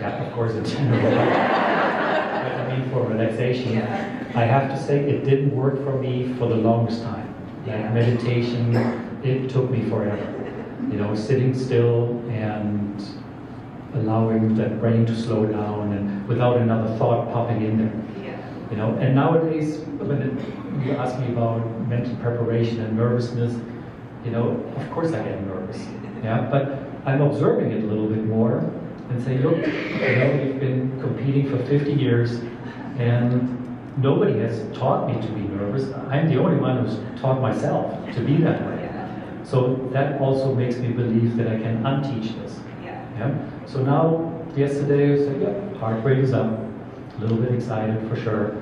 yeah, 0.00 0.22
of 0.24 0.32
course, 0.34 0.52
in 0.52 0.64
general. 0.64 1.00
but 1.02 2.52
I 2.52 2.76
mean, 2.76 2.90
for 2.90 3.06
relaxation, 3.06 3.78
I 4.34 4.44
have 4.44 4.68
to 4.70 4.82
say 4.82 4.98
it 4.98 5.24
didn't 5.24 5.56
work 5.56 5.76
for 5.84 5.98
me 5.98 6.34
for 6.34 6.48
the 6.48 6.56
longest 6.56 7.02
time. 7.02 7.34
Like 7.66 7.92
meditation, 7.94 8.76
it 9.22 9.48
took 9.48 9.70
me 9.70 9.88
forever. 9.88 10.34
You 10.90 10.98
know, 10.98 11.14
sitting 11.14 11.54
still 11.58 12.22
and 12.28 13.02
allowing 13.94 14.54
that 14.56 14.80
brain 14.80 15.06
to 15.06 15.14
slow 15.14 15.46
down 15.46 15.92
and 15.92 16.28
without 16.28 16.58
another 16.58 16.96
thought 16.98 17.32
popping 17.32 17.62
in 17.62 17.78
there. 17.78 18.17
You 18.70 18.76
know, 18.76 18.94
and 18.96 19.14
nowadays 19.14 19.78
when 19.98 20.22
it, 20.22 20.86
you 20.86 20.92
ask 20.92 21.18
me 21.18 21.28
about 21.28 21.66
mental 21.88 22.14
preparation 22.16 22.80
and 22.80 22.96
nervousness, 22.96 23.54
you 24.24 24.30
know, 24.30 24.50
of 24.76 24.90
course 24.90 25.12
I 25.12 25.22
get 25.22 25.46
nervous. 25.46 25.86
Yeah, 26.22 26.48
but 26.50 26.78
I'm 27.06 27.22
observing 27.22 27.72
it 27.72 27.84
a 27.84 27.86
little 27.86 28.08
bit 28.08 28.24
more 28.26 28.58
and 29.08 29.22
say, 29.22 29.38
look, 29.38 29.56
you 29.56 30.16
know, 30.16 30.42
you've 30.42 30.60
been 30.60 31.00
competing 31.00 31.48
for 31.48 31.64
50 31.64 31.92
years 31.92 32.40
and 32.98 33.58
nobody 33.96 34.38
has 34.40 34.64
taught 34.76 35.08
me 35.08 35.14
to 35.26 35.32
be 35.32 35.40
nervous. 35.40 35.92
I'm 36.08 36.28
the 36.28 36.38
only 36.38 36.56
one 36.56 36.84
who's 36.84 36.98
taught 37.20 37.40
myself 37.40 38.04
to 38.14 38.20
be 38.20 38.36
that 38.38 38.60
way. 38.66 38.88
So 39.44 39.76
that 39.92 40.20
also 40.20 40.54
makes 40.54 40.76
me 40.76 40.88
believe 40.88 41.36
that 41.38 41.48
I 41.48 41.58
can 41.58 41.82
unteach 41.82 42.38
this. 42.42 42.58
Yeah. 42.84 43.34
So 43.66 43.82
now, 43.82 44.44
yesterday, 44.54 45.14
I 45.14 45.16
said, 45.16 45.40
yeah, 45.40 45.78
heart 45.78 46.04
rate 46.04 46.18
is 46.18 46.32
up, 46.32 46.60
a 47.18 47.20
little 47.20 47.36
bit 47.36 47.52
excited 47.52 48.08
for 48.08 48.16
sure. 48.16 48.56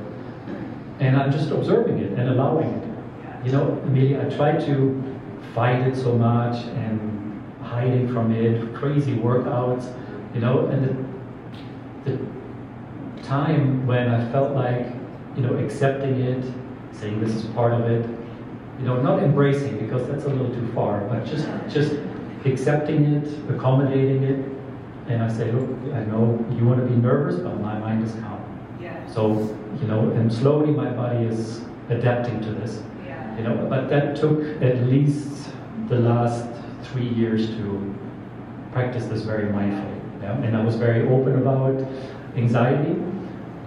And 0.98 1.16
I'm 1.16 1.30
just 1.30 1.50
observing 1.50 1.98
it 1.98 2.12
and 2.18 2.30
allowing 2.30 2.68
it. 2.68 3.46
You 3.46 3.52
know, 3.52 3.80
Amelia, 3.84 4.26
I 4.26 4.34
try 4.34 4.52
to 4.52 5.20
fight 5.54 5.86
it 5.86 5.96
so 5.96 6.16
much 6.16 6.64
and 6.64 7.44
hiding 7.62 8.12
from 8.12 8.32
it, 8.32 8.74
crazy 8.74 9.14
workouts, 9.14 9.94
you 10.34 10.40
know, 10.40 10.66
and 10.66 11.16
the, 12.04 12.10
the 12.10 13.22
time 13.22 13.86
when 13.86 14.08
I 14.08 14.30
felt 14.32 14.54
like, 14.54 14.86
you 15.36 15.42
know, 15.42 15.56
accepting 15.56 16.20
it, 16.20 16.44
saying 16.92 17.20
this 17.20 17.34
is 17.34 17.44
part 17.46 17.72
of 17.72 17.82
it, 17.90 18.08
you 18.78 18.86
know, 18.86 19.00
not 19.00 19.22
embracing 19.22 19.78
because 19.78 20.06
that's 20.08 20.24
a 20.24 20.28
little 20.28 20.52
too 20.54 20.70
far, 20.74 21.00
but 21.08 21.24
just 21.26 21.46
just 21.68 21.94
accepting 22.44 23.04
it, 23.04 23.50
accommodating 23.50 24.22
it, 24.22 24.56
and 25.08 25.22
I 25.22 25.32
say, 25.32 25.50
look, 25.50 25.68
I 25.94 26.04
know 26.04 26.44
you 26.56 26.66
want 26.66 26.80
to 26.80 26.86
be 26.86 26.96
nervous, 26.96 27.36
but 27.36 27.60
my 27.60 27.78
mind 27.78 28.04
is 28.04 28.12
calm. 28.12 28.45
So, 29.12 29.56
you 29.80 29.86
know, 29.86 30.10
and 30.10 30.32
slowly 30.32 30.72
my 30.72 30.90
body 30.90 31.24
is 31.26 31.62
adapting 31.88 32.40
to 32.42 32.50
this. 32.52 32.82
Yeah. 33.06 33.36
You 33.36 33.44
know, 33.44 33.66
but 33.68 33.88
that 33.88 34.16
took 34.16 34.40
at 34.62 34.86
least 34.86 35.48
the 35.88 35.98
last 35.98 36.46
three 36.84 37.08
years 37.08 37.48
to 37.50 37.94
practice 38.72 39.06
this 39.06 39.22
very 39.22 39.52
mindfully. 39.52 40.00
Yeah? 40.22 40.36
And 40.38 40.56
I 40.56 40.64
was 40.64 40.76
very 40.76 41.08
open 41.08 41.36
about 41.38 41.86
anxiety. 42.36 43.00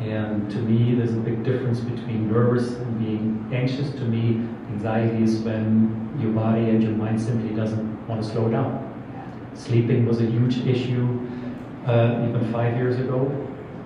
And 0.02 0.50
to 0.52 0.58
me, 0.58 0.96
there's 0.96 1.14
a 1.14 1.18
big 1.18 1.44
difference 1.44 1.80
between 1.80 2.32
nervous 2.32 2.76
and 2.76 3.00
being 3.00 3.50
anxious. 3.54 3.92
To 3.92 4.02
me, 4.02 4.48
anxiety 4.72 5.24
is 5.24 5.40
when 5.40 6.18
your 6.22 6.32
body 6.32 6.70
and 6.70 6.82
your 6.82 6.94
mind 6.94 7.20
simply 7.20 7.56
doesn't 7.56 8.08
want 8.08 8.24
to 8.24 8.30
slow 8.30 8.50
down. 8.50 8.86
Sleeping 9.56 10.06
was 10.06 10.22
a 10.22 10.26
huge 10.26 10.66
issue 10.66 11.20
uh, 11.86 12.26
even 12.28 12.50
five 12.52 12.78
years 12.78 12.98
ago, 13.00 13.30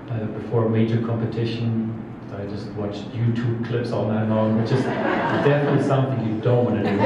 uh, 0.10 0.26
before 0.26 0.66
a 0.66 0.70
major 0.70 1.02
competition. 1.02 1.90
I 2.36 2.46
just 2.48 2.68
watched 2.72 3.12
YouTube 3.12 3.66
clips 3.68 3.92
all 3.92 4.08
night 4.08 4.28
long, 4.28 4.60
which 4.60 4.72
is 4.72 4.84
definitely 4.84 5.86
something 5.86 6.26
you 6.28 6.42
don't 6.42 6.66
want 6.66 6.84
to 6.84 6.90
do. 6.90 6.98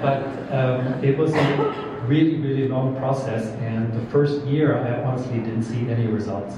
but 0.00 0.22
um, 0.52 1.04
it 1.04 1.18
was 1.18 1.34
a 1.34 2.04
really, 2.06 2.36
really 2.36 2.68
long 2.68 2.96
process, 2.96 3.46
and 3.60 3.92
the 3.92 4.10
first 4.10 4.44
year 4.46 4.78
I 4.78 5.02
honestly 5.02 5.38
didn't 5.38 5.64
see 5.64 5.90
any 5.90 6.06
results. 6.06 6.56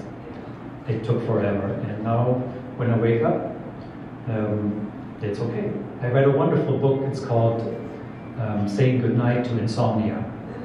It 0.89 1.05
took 1.05 1.25
forever, 1.27 1.73
and 1.89 2.05
now 2.05 2.35
when 2.77 2.91
I 2.91 2.99
wake 2.99 3.23
up, 3.23 3.57
um, 4.29 4.93
it's 5.23 5.41
okay. 5.41 5.73
I 6.03 6.09
read 6.09 6.27
a 6.27 6.31
wonderful 6.31 6.79
book. 6.79 7.03
It's 7.11 7.21
called 7.25 7.61
um, 8.39 8.69
"Saying 8.69 9.01
Goodnight 9.01 9.45
to 9.47 9.59
Insomnia," 9.59 10.19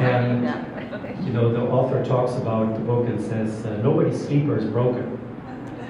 and 0.00 0.65
you 1.26 1.32
know 1.32 1.52
the 1.52 1.60
author 1.60 2.04
talks 2.04 2.36
about 2.36 2.72
the 2.74 2.80
book 2.80 3.06
and 3.08 3.20
says 3.20 3.66
uh, 3.66 3.76
nobody's 3.78 4.24
sleeper 4.24 4.56
is 4.56 4.64
broken. 4.64 5.18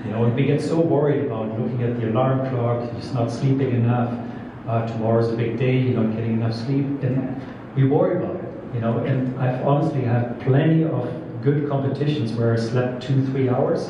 You 0.04 0.12
know, 0.12 0.24
and 0.24 0.34
we 0.34 0.46
get 0.46 0.62
so 0.62 0.80
worried 0.80 1.26
about 1.26 1.48
looking 1.58 1.82
at 1.82 2.00
the 2.00 2.08
alarm 2.10 2.48
clock, 2.48 2.90
just 2.94 3.12
not 3.12 3.30
sleeping 3.30 3.72
enough. 3.72 4.18
Uh, 4.66 4.86
tomorrow's 4.86 5.32
a 5.32 5.36
big 5.36 5.58
day, 5.58 5.76
you're 5.78 6.00
not 6.00 6.14
getting 6.16 6.34
enough 6.34 6.54
sleep, 6.54 6.86
and 7.02 7.40
we 7.76 7.86
worry 7.86 8.16
about 8.16 8.36
it. 8.36 8.74
You 8.74 8.80
know, 8.80 8.98
and 8.98 9.38
I've 9.38 9.66
honestly 9.66 10.02
had 10.02 10.40
plenty 10.40 10.84
of 10.84 11.42
good 11.42 11.68
competitions 11.68 12.32
where 12.32 12.54
I 12.54 12.56
slept 12.56 13.02
two, 13.02 13.24
three 13.26 13.48
hours, 13.48 13.88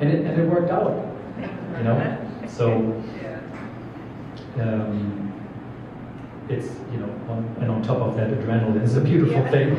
and 0.00 0.12
it, 0.12 0.26
and 0.26 0.40
it 0.40 0.48
worked 0.48 0.70
out. 0.70 1.08
You 1.78 1.84
know, 1.84 2.28
so 2.48 3.02
um, 4.60 5.32
it's 6.48 6.68
you 6.92 6.98
know, 6.98 7.08
on, 7.28 7.56
and 7.60 7.70
on 7.70 7.82
top 7.82 7.98
of 7.98 8.16
that, 8.16 8.30
adrenaline 8.30 8.82
is 8.82 8.96
a 8.96 9.00
beautiful 9.00 9.42
thing. 9.48 9.76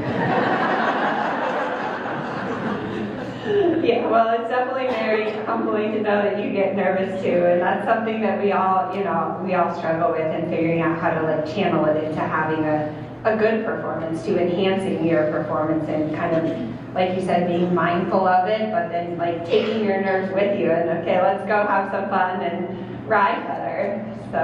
Yeah, 3.84 4.08
well, 4.10 4.30
it's 4.40 4.52
definitely 4.64 4.96
very 4.96 5.46
humbling 5.46 5.92
to 5.92 6.02
know 6.02 6.22
that 6.22 6.44
you 6.44 6.52
get 6.52 6.76
nervous 6.76 7.22
too, 7.22 7.46
and 7.46 7.62
that's 7.62 7.86
something 7.86 8.22
that 8.22 8.42
we 8.42 8.52
all, 8.52 8.96
you 8.96 9.04
know, 9.04 9.42
we 9.44 9.54
all 9.56 9.74
struggle 9.76 10.12
with 10.12 10.34
in 10.34 10.50
figuring 10.50 10.82
out 10.82 11.00
how 11.00 11.10
to 11.12 11.22
like 11.24 11.46
channel 11.54 11.86
it 11.86 12.04
into 12.04 12.20
having 12.20 12.64
a, 12.66 13.06
a 13.26 13.36
good 13.36 13.66
performance, 13.66 14.24
to 14.24 14.40
enhancing 14.40 15.06
your 15.06 15.32
performance 15.32 15.88
and 15.90 16.16
kind 16.16 16.36
of, 16.36 16.94
like 16.96 17.16
you 17.16 17.22
said, 17.22 17.48
being 17.48 17.74
mindful 17.74 18.28
of 18.28 18.48
it, 18.48 18.72
but 18.72 18.90
then 18.90 19.18
like 19.18 19.46
taking 19.46 19.84
your 19.84 20.02
nerves 20.02 20.34
with 20.34 20.60
you 20.60 20.72
and 20.72 20.90
okay, 21.00 21.22
let's 21.22 21.46
go 21.46 21.66
have 21.68 21.92
some 21.92 22.10
fun 22.10 22.42
and 22.42 23.08
ride 23.08 23.46
better. 23.48 24.06
So. 24.32 24.38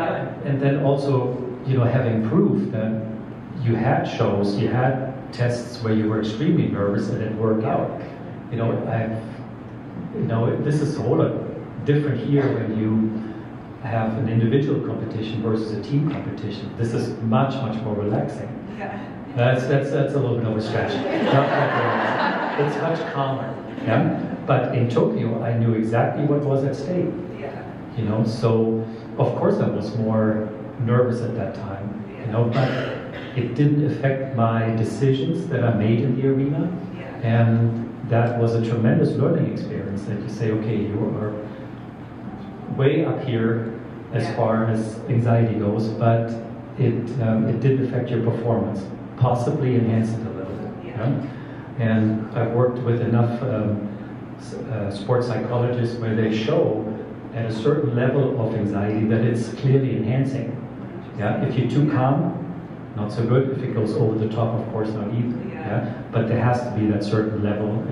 And 0.45 0.61
then 0.61 0.83
also, 0.83 1.37
you 1.65 1.77
know, 1.77 1.83
having 1.83 2.27
proof 2.27 2.71
that 2.71 3.05
you 3.63 3.75
had 3.75 4.03
shows, 4.03 4.57
you 4.57 4.67
had 4.67 5.13
tests 5.31 5.81
where 5.83 5.93
you 5.93 6.09
were 6.09 6.19
extremely 6.21 6.67
nervous 6.67 7.09
and 7.09 7.21
it 7.21 7.33
worked 7.35 7.63
out. 7.63 8.01
You 8.51 8.57
know, 8.57 8.71
I've, 8.87 9.38
you 10.19 10.25
know, 10.25 10.55
this 10.63 10.81
is 10.81 10.97
a 10.97 11.01
whole 11.01 11.17
lot 11.17 11.85
different 11.85 12.19
here 12.27 12.53
when 12.53 12.77
you 12.77 13.29
have 13.87 14.17
an 14.17 14.27
individual 14.27 14.85
competition 14.85 15.41
versus 15.41 15.71
a 15.71 15.81
team 15.81 16.11
competition. 16.11 16.75
This 16.77 16.93
is 16.93 17.17
much, 17.21 17.53
much 17.55 17.81
more 17.83 17.95
relaxing. 17.95 18.49
Yeah. 18.77 19.05
That's, 19.35 19.65
that's, 19.67 19.91
that's 19.91 20.13
a 20.13 20.19
little 20.19 20.37
bit 20.37 20.47
of 20.47 20.57
a 20.57 20.61
stretch. 20.61 20.91
it's 22.59 22.75
much 22.81 23.13
calmer. 23.13 23.55
Yeah? 23.83 24.35
But 24.45 24.75
in 24.75 24.89
Tokyo, 24.89 25.41
I 25.41 25.57
knew 25.57 25.73
exactly 25.73 26.25
what 26.25 26.41
was 26.41 26.65
at 26.65 26.75
stake. 26.75 27.05
Yeah. 27.39 27.63
You 27.97 28.05
know, 28.05 28.25
so 28.25 28.85
of 29.17 29.35
course 29.37 29.59
I 29.59 29.69
was 29.69 29.95
more 29.97 30.49
nervous 30.79 31.21
at 31.21 31.35
that 31.35 31.55
time. 31.55 32.03
You 32.19 32.31
know, 32.31 32.45
but 32.45 32.69
it 33.37 33.55
didn't 33.55 33.89
affect 33.89 34.35
my 34.35 34.75
decisions 34.75 35.47
that 35.47 35.63
I 35.63 35.73
made 35.73 36.01
in 36.01 36.19
the 36.19 36.27
arena. 36.27 36.69
Yeah. 36.97 37.05
And 37.23 37.88
that 38.09 38.39
was 38.39 38.55
a 38.55 38.65
tremendous 38.67 39.11
learning 39.11 39.53
experience 39.53 40.03
that 40.03 40.19
you 40.19 40.29
say, 40.29 40.51
okay, 40.51 40.77
you 40.77 40.99
are 41.15 41.33
way 42.75 43.05
up 43.05 43.23
here 43.23 43.79
as 44.13 44.23
yeah. 44.23 44.35
far 44.35 44.65
as 44.65 44.99
anxiety 45.09 45.59
goes, 45.59 45.87
but 45.89 46.31
it, 46.79 47.21
um, 47.21 47.47
it 47.47 47.59
did 47.59 47.81
affect 47.81 48.09
your 48.09 48.23
performance, 48.23 48.83
possibly 49.17 49.75
enhance 49.75 50.09
it 50.09 50.25
a 50.25 50.29
little 50.31 50.55
bit. 50.55 50.85
Yeah. 50.85 51.09
yeah? 51.09 51.29
And 51.79 52.37
I've 52.37 52.51
worked 52.51 52.79
with 52.79 53.01
enough 53.01 53.41
um, 53.43 53.87
uh, 54.71 54.91
sports 54.91 55.27
psychologists 55.27 55.97
where 55.99 56.15
they 56.15 56.35
show 56.35 56.85
at 57.35 57.45
a 57.45 57.53
certain 57.53 57.95
level 57.95 58.41
of 58.41 58.55
anxiety 58.55 59.05
that 59.05 59.21
it's 59.21 59.49
clearly 59.53 59.95
enhancing. 59.95 60.55
Yeah, 61.17 61.43
if 61.45 61.57
you're 61.57 61.69
too 61.69 61.91
calm, 61.91 62.35
not 62.95 63.11
so 63.11 63.25
good. 63.25 63.51
If 63.51 63.63
it 63.63 63.73
goes 63.73 63.93
over 63.93 64.17
the 64.17 64.33
top, 64.33 64.59
of 64.59 64.71
course, 64.71 64.89
not 64.89 65.07
either. 65.09 65.49
Yeah. 65.49 65.53
yeah? 65.53 66.01
But 66.11 66.27
there 66.27 66.41
has 66.43 66.61
to 66.63 66.71
be 66.71 66.87
that 66.87 67.03
certain 67.03 67.43
level, 67.43 67.85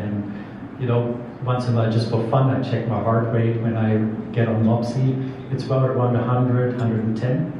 you 0.79 0.87
know, 0.87 1.19
once 1.43 1.65
in 1.65 1.73
a 1.73 1.77
while, 1.77 1.91
just 1.91 2.09
for 2.09 2.27
fun, 2.29 2.49
I 2.49 2.61
check 2.67 2.87
my 2.87 3.01
heart 3.01 3.33
rate 3.33 3.61
when 3.61 3.75
I 3.75 3.97
get 4.31 4.47
on 4.47 4.63
Mopsy. 4.63 5.51
It's 5.51 5.65
about 5.65 5.89
around 5.89 6.13
100, 6.13 6.77
110. 6.77 7.53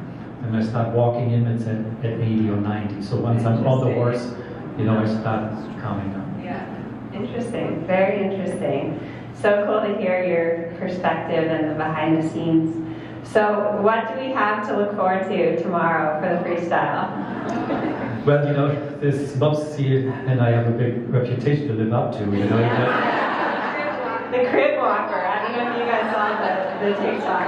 And 0.44 0.56
I 0.56 0.62
start 0.62 0.94
walking 0.94 1.32
in, 1.32 1.46
it's 1.46 1.66
at, 1.66 1.78
at 2.04 2.20
80 2.20 2.50
or 2.50 2.56
90. 2.56 3.02
So 3.02 3.16
once 3.16 3.44
I'm 3.44 3.66
on 3.66 3.86
the 3.86 3.94
horse, 3.94 4.32
you 4.78 4.84
know, 4.84 4.98
I 4.98 5.06
start 5.06 5.52
calming 5.82 6.12
down. 6.12 6.40
Yeah, 6.44 6.64
interesting. 7.12 7.84
Very 7.86 8.22
interesting. 8.22 9.00
So 9.34 9.64
cool 9.66 9.80
to 9.80 10.00
hear 10.00 10.24
your 10.24 10.78
perspective 10.78 11.50
and 11.50 11.70
the 11.70 11.74
behind 11.74 12.22
the 12.22 12.28
scenes. 12.28 12.84
So, 13.24 13.78
what 13.82 14.08
do 14.08 14.20
we 14.20 14.28
have 14.32 14.66
to 14.68 14.76
look 14.76 14.96
forward 14.96 15.28
to 15.28 15.62
tomorrow 15.62 16.18
for 16.20 16.28
the 16.28 16.48
freestyle? 16.48 17.94
Well, 18.28 18.46
you 18.46 18.52
know, 18.52 18.68
this 19.00 19.32
Mopsy 19.36 20.06
and 20.28 20.42
I 20.42 20.50
have 20.50 20.66
a 20.66 20.70
big 20.70 21.08
reputation 21.08 21.68
to 21.68 21.72
live 21.72 21.94
up 21.94 22.12
to. 22.12 22.18
You 22.18 22.26
know, 22.26 22.58
the 24.30 24.50
crib 24.50 24.76
walker. 24.76 25.16
I 25.16 25.40
don't 25.40 25.52
know 25.56 25.72
if 25.72 25.78
you 25.78 25.86
guys 25.88 26.12
saw 26.12 26.36
the, 26.36 26.52
the 26.84 26.92
TikTok. 27.00 27.46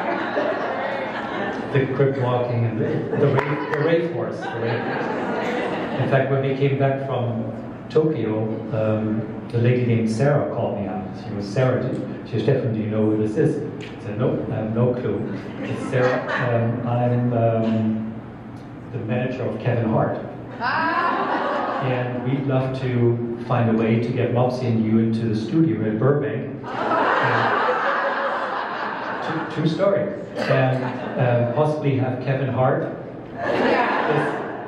the 1.75 1.85
crib 1.95 2.17
walking 2.23 2.65
and 2.65 2.81
the, 2.81 2.87
the, 3.19 3.27
race, 3.27 3.75
the 3.75 3.81
race 3.81 4.11
horse. 4.15 4.39
The 4.41 4.59
race 4.59 4.81
horse. 4.81 6.01
In 6.01 6.09
fact, 6.09 6.31
when 6.31 6.41
we 6.49 6.57
came 6.57 6.79
back 6.79 7.05
from 7.05 7.53
Tokyo, 7.91 8.45
um, 8.73 9.49
the 9.51 9.59
lady 9.59 9.85
named 9.85 10.11
Sarah 10.11 10.49
called 10.55 10.81
me 10.81 10.87
up. 10.87 11.05
She 11.23 11.35
was 11.35 11.47
Sarah. 11.47 11.83
She 12.27 12.37
was 12.37 12.45
Steffen, 12.45 12.73
do 12.73 12.81
you 12.81 12.87
know 12.87 13.05
who 13.05 13.19
this 13.19 13.37
is? 13.37 13.71
I 13.83 14.03
said, 14.03 14.19
nope, 14.19 14.49
I 14.51 14.55
have 14.55 14.75
no 14.75 14.95
clue. 14.95 15.21
It's 15.61 15.91
Sarah. 15.91 16.23
Um, 16.49 16.89
I'm 16.89 17.35
um, 17.35 18.15
the 18.93 18.99
manager 19.01 19.43
of 19.43 19.61
Kevin 19.61 19.91
Hart. 19.91 20.30
And 20.61 22.23
we'd 22.25 22.47
love 22.47 22.79
to 22.83 23.43
find 23.49 23.71
a 23.71 23.73
way 23.73 23.99
to 23.99 24.09
get 24.11 24.33
Mopsy 24.33 24.67
and 24.67 24.85
you 24.85 24.99
into 24.99 25.27
the 25.29 25.35
studio 25.35 25.91
at 25.91 25.99
Burbank. 25.99 26.61
true, 29.27 29.47
true, 29.55 29.69
story. 29.69 30.13
And 30.37 30.85
uh, 31.19 31.53
possibly 31.55 31.97
have 31.97 32.23
Kevin 32.25 32.49
Hart. 32.49 32.95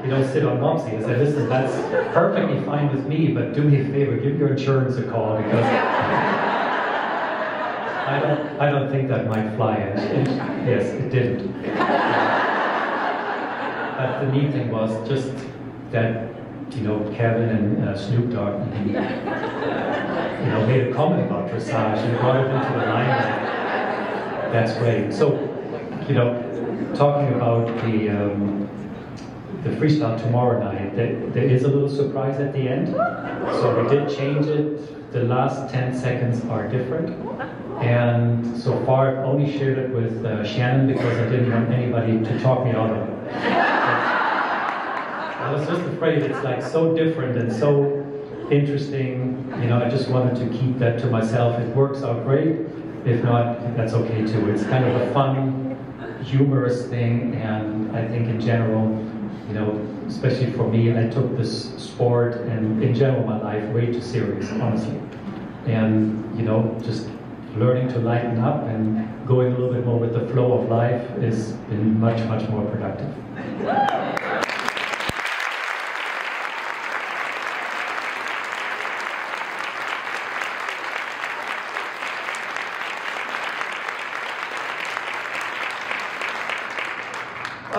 you 0.02 0.08
know, 0.08 0.26
sit 0.32 0.46
on 0.46 0.58
Mopsy. 0.58 0.96
I 0.98 1.02
said, 1.02 1.18
listen, 1.18 1.48
that's 1.48 1.74
perfectly 2.14 2.64
fine 2.64 2.94
with 2.94 3.06
me, 3.06 3.28
but 3.28 3.52
do 3.52 3.62
me 3.62 3.80
a 3.80 3.84
favor, 3.84 4.16
give 4.16 4.38
your 4.38 4.54
insurance 4.54 4.96
a 4.96 5.02
call 5.02 5.36
because 5.36 5.64
I 8.06 8.18
don't, 8.18 8.60
I 8.60 8.70
don't 8.70 8.90
think 8.90 9.08
that 9.08 9.28
might 9.28 9.54
fly. 9.56 9.76
And, 9.76 10.28
and 10.28 10.66
yes, 10.66 10.86
it 10.86 11.10
didn't. 11.10 11.52
but 13.96 14.24
the 14.24 14.32
neat 14.32 14.52
thing 14.52 14.70
was 14.70 15.06
just 15.06 15.30
that 15.92 16.32
you 16.74 16.82
know, 16.82 16.98
Kevin 17.14 17.50
and 17.50 17.84
uh, 17.88 17.96
Snoop 17.96 18.32
Dogg, 18.32 18.66
you 18.86 18.92
know, 18.92 20.66
made 20.66 20.88
a 20.88 20.94
comment 20.94 21.26
about 21.26 21.50
dressage 21.50 21.98
and 21.98 22.18
brought 22.18 22.36
it 22.36 22.50
into 22.50 22.72
the 22.72 22.86
limelight. 22.86 23.42
That's 24.52 24.78
great. 24.78 25.12
So, 25.12 25.34
you 26.08 26.14
know, 26.14 26.94
talking 26.94 27.34
about 27.34 27.66
the 27.84 28.08
um, 28.10 28.68
the 29.64 29.70
freestyle 29.70 30.20
tomorrow 30.20 30.62
night, 30.62 30.96
there, 30.96 31.14
there 31.30 31.44
is 31.44 31.62
a 31.62 31.68
little 31.68 31.88
surprise 31.88 32.40
at 32.40 32.52
the 32.52 32.68
end. 32.68 32.88
So 32.88 33.82
we 33.82 33.88
did 33.88 34.08
change 34.16 34.46
it. 34.46 35.12
The 35.12 35.22
last 35.24 35.72
10 35.72 35.96
seconds 35.96 36.44
are 36.46 36.66
different. 36.68 37.10
And 37.80 38.60
so 38.60 38.84
far, 38.84 39.10
I've 39.10 39.24
only 39.24 39.56
shared 39.56 39.78
it 39.78 39.90
with 39.90 40.24
uh, 40.24 40.44
Shannon 40.44 40.88
because 40.88 41.18
I 41.18 41.28
didn't 41.28 41.52
want 41.52 41.70
anybody 41.70 42.18
to 42.18 42.42
talk 42.42 42.64
me 42.64 42.72
out 42.72 42.90
of 42.90 43.08
it. 43.08 43.71
I 45.42 45.52
was 45.52 45.66
just 45.66 45.82
afraid 45.82 46.22
it's 46.22 46.44
like 46.44 46.62
so 46.62 46.94
different 46.94 47.36
and 47.36 47.52
so 47.52 48.06
interesting. 48.50 49.44
You 49.60 49.68
know, 49.68 49.82
I 49.84 49.88
just 49.88 50.08
wanted 50.08 50.36
to 50.36 50.56
keep 50.56 50.78
that 50.78 51.00
to 51.00 51.06
myself. 51.06 51.58
It 51.58 51.74
works 51.74 52.02
out 52.04 52.24
great. 52.24 52.60
If 53.04 53.24
not, 53.24 53.76
that's 53.76 53.92
okay 53.92 54.24
too. 54.24 54.50
It's 54.50 54.62
kind 54.62 54.84
of 54.84 54.94
a 54.94 55.12
fun, 55.12 55.76
humorous 56.22 56.86
thing, 56.86 57.34
and 57.34 57.96
I 57.96 58.06
think 58.06 58.28
in 58.28 58.40
general, 58.40 58.88
you 59.48 59.54
know, 59.54 60.04
especially 60.06 60.52
for 60.52 60.68
me, 60.68 60.96
I 60.96 61.08
took 61.08 61.36
this 61.36 61.74
sport 61.76 62.36
and 62.42 62.80
in 62.80 62.94
general 62.94 63.26
my 63.26 63.42
life 63.42 63.64
way 63.70 63.86
too 63.86 64.00
serious, 64.00 64.48
honestly. 64.52 65.00
And 65.66 66.38
you 66.38 66.44
know, 66.44 66.78
just 66.84 67.08
learning 67.56 67.88
to 67.88 67.98
lighten 67.98 68.38
up 68.38 68.62
and 68.68 69.26
going 69.26 69.52
a 69.52 69.58
little 69.58 69.74
bit 69.74 69.84
more 69.84 69.98
with 69.98 70.14
the 70.14 70.26
flow 70.28 70.52
of 70.52 70.68
life 70.68 71.06
has 71.18 71.52
been 71.68 71.98
much, 71.98 72.20
much 72.28 72.48
more 72.48 72.64
productive. 72.66 74.21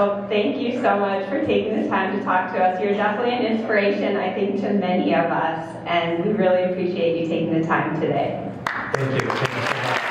Thank 0.04 0.60
you 0.60 0.82
so 0.82 1.00
much 1.00 1.30
for 1.30 1.46
taking 1.46 1.82
the 1.82 1.88
time 1.88 2.18
to 2.18 2.24
talk 2.26 2.52
to 2.54 2.60
us. 2.62 2.82
You're 2.82 2.94
definitely 2.94 3.36
an 3.36 3.46
inspiration, 3.46 4.18
I 4.18 4.34
think, 4.34 4.60
to 4.62 4.74
many 4.74 5.13
of 5.16 5.26
us, 5.26 5.78
and 5.86 6.26
we 6.26 6.34
really 6.34 6.63
appreciate 6.63 7.22
you 7.22 7.28
taking 7.28 7.54
the 7.62 7.66
time 7.66 8.02
today. 8.02 8.52
Thank 8.66 9.22
you. 9.22 9.30
Thank 9.30 9.39
you 9.39 9.48
so 9.48 9.76
much. 9.84 10.02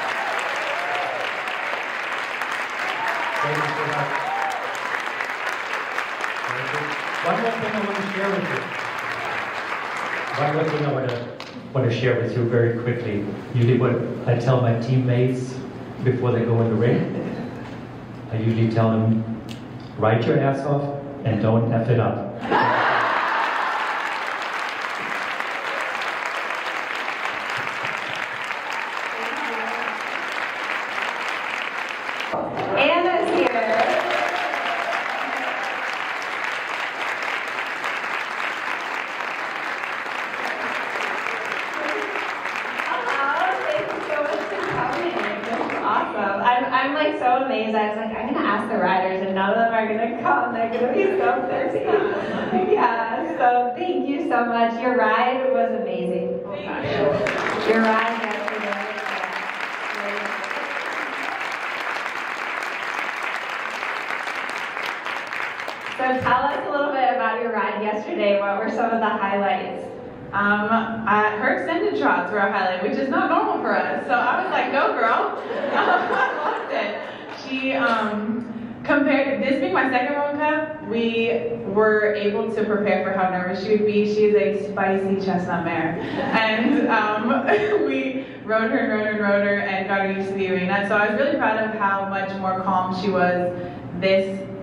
Thank 3.43 3.57
you 3.57 3.65
so 3.69 3.85
much. 3.93 4.11
One 7.25 7.37
more 7.43 7.53
thing 7.53 7.73
I 7.73 7.81
want 7.85 7.97
to 7.97 8.03
share 8.13 8.31
with 8.31 8.47
you. 8.49 8.61
One 10.43 10.51
more 10.55 10.65
thing 10.65 10.83
I 10.87 10.93
want 10.93 11.07
to, 11.11 11.17
want 11.75 11.85
to 11.91 11.95
share 11.95 12.17
with 12.21 12.37
you 12.37 12.43
very 12.49 12.73
quickly. 12.83 13.25
Usually 13.55 13.79
what 13.79 13.95
I 14.27 14.39
tell 14.39 14.61
my 14.63 14.79
teammates 14.81 15.55
before 16.03 16.33
they 16.33 16.45
go 16.45 16.61
in 16.63 16.69
the 16.71 16.77
ring, 16.77 17.01
I 18.33 18.37
usually 18.39 18.71
tell 18.71 18.91
them, 18.91 19.32
Write 19.99 20.27
your 20.27 20.41
ass 20.41 20.65
off 20.67 20.83
and 21.25 21.43
don't 21.43 21.73
F 21.73 21.89
it 21.89 22.01
up. 22.01 22.32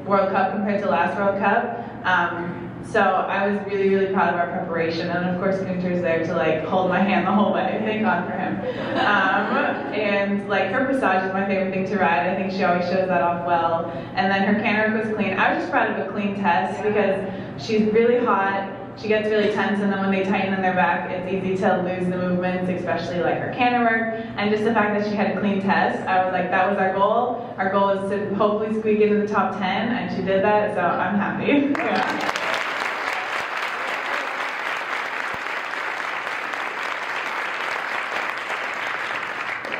World 0.10 0.32
Cup 0.32 0.52
compared 0.52 0.82
to 0.82 0.90
last 0.90 1.18
World 1.18 1.40
Cup. 1.40 1.86
Um, 2.06 2.66
so 2.92 3.02
I 3.02 3.48
was 3.48 3.60
really, 3.68 3.90
really 3.90 4.12
proud 4.12 4.34
of 4.34 4.40
our 4.40 4.48
preparation, 4.48 5.10
and 5.10 5.30
of 5.30 5.40
course 5.40 5.60
Gunter's 5.60 6.02
there 6.02 6.26
to 6.26 6.36
like 6.36 6.64
hold 6.64 6.90
my 6.90 7.00
hand 7.00 7.28
the 7.28 7.32
whole 7.32 7.54
way. 7.54 7.80
Thank 7.86 8.02
God 8.02 8.26
for 8.26 8.36
him. 8.36 8.56
Um, 8.98 9.94
and 9.94 10.50
like 10.50 10.72
her 10.72 10.86
passage 10.86 11.28
is 11.28 11.34
my 11.34 11.46
favorite 11.46 11.72
thing 11.72 11.86
to 11.88 11.98
ride. 11.98 12.28
I 12.28 12.36
think 12.36 12.52
she 12.52 12.64
always 12.64 12.86
shows 12.86 13.08
that 13.08 13.22
off 13.22 13.46
well. 13.46 13.92
And 14.16 14.32
then 14.32 14.52
her 14.54 14.60
canter 14.62 14.98
was 14.98 15.16
clean. 15.16 15.38
I 15.38 15.54
was 15.54 15.62
just 15.62 15.72
proud 15.72 15.92
of 15.92 16.08
a 16.08 16.12
clean 16.12 16.36
test 16.36 16.82
because 16.82 17.64
she's 17.64 17.94
really 17.94 18.26
hot. 18.26 18.79
She 19.02 19.08
gets 19.08 19.30
really 19.30 19.54
tense, 19.54 19.80
and 19.80 19.94
then 19.94 20.02
when 20.02 20.12
they 20.12 20.24
tighten 20.26 20.54
in 20.54 20.62
their 20.62 20.74
back, 20.74 21.10
it's 21.10 21.32
easy 21.32 21.56
to 21.62 21.78
lose 21.84 22.10
the 22.10 22.18
movements, 22.18 22.70
especially 22.70 23.22
like 23.22 23.40
her 23.40 23.54
canter 23.54 23.80
work. 23.80 24.26
And 24.36 24.52
just 24.52 24.66
the 24.66 24.74
fact 24.74 25.00
that 25.00 25.10
she 25.10 25.16
had 25.16 25.38
a 25.38 25.40
clean 25.40 25.62
test, 25.62 26.06
I 26.06 26.26
was 26.26 26.34
like, 26.34 26.52
that 26.52 26.70
was 26.70 26.78
our 26.78 26.94
goal. 26.94 27.56
Our 27.58 27.72
goal 27.72 27.90
is 27.92 28.10
to 28.12 28.36
hopefully 28.36 28.78
squeak 28.78 29.00
into 29.00 29.26
the 29.26 29.28
top 29.28 29.58
10, 29.58 29.62
and 29.64 30.14
she 30.14 30.22
did 30.22 30.44
that, 30.44 30.76
so 30.76 30.82
I'm 30.82 31.16
happy. 31.16 31.74
Yeah. 31.80 32.36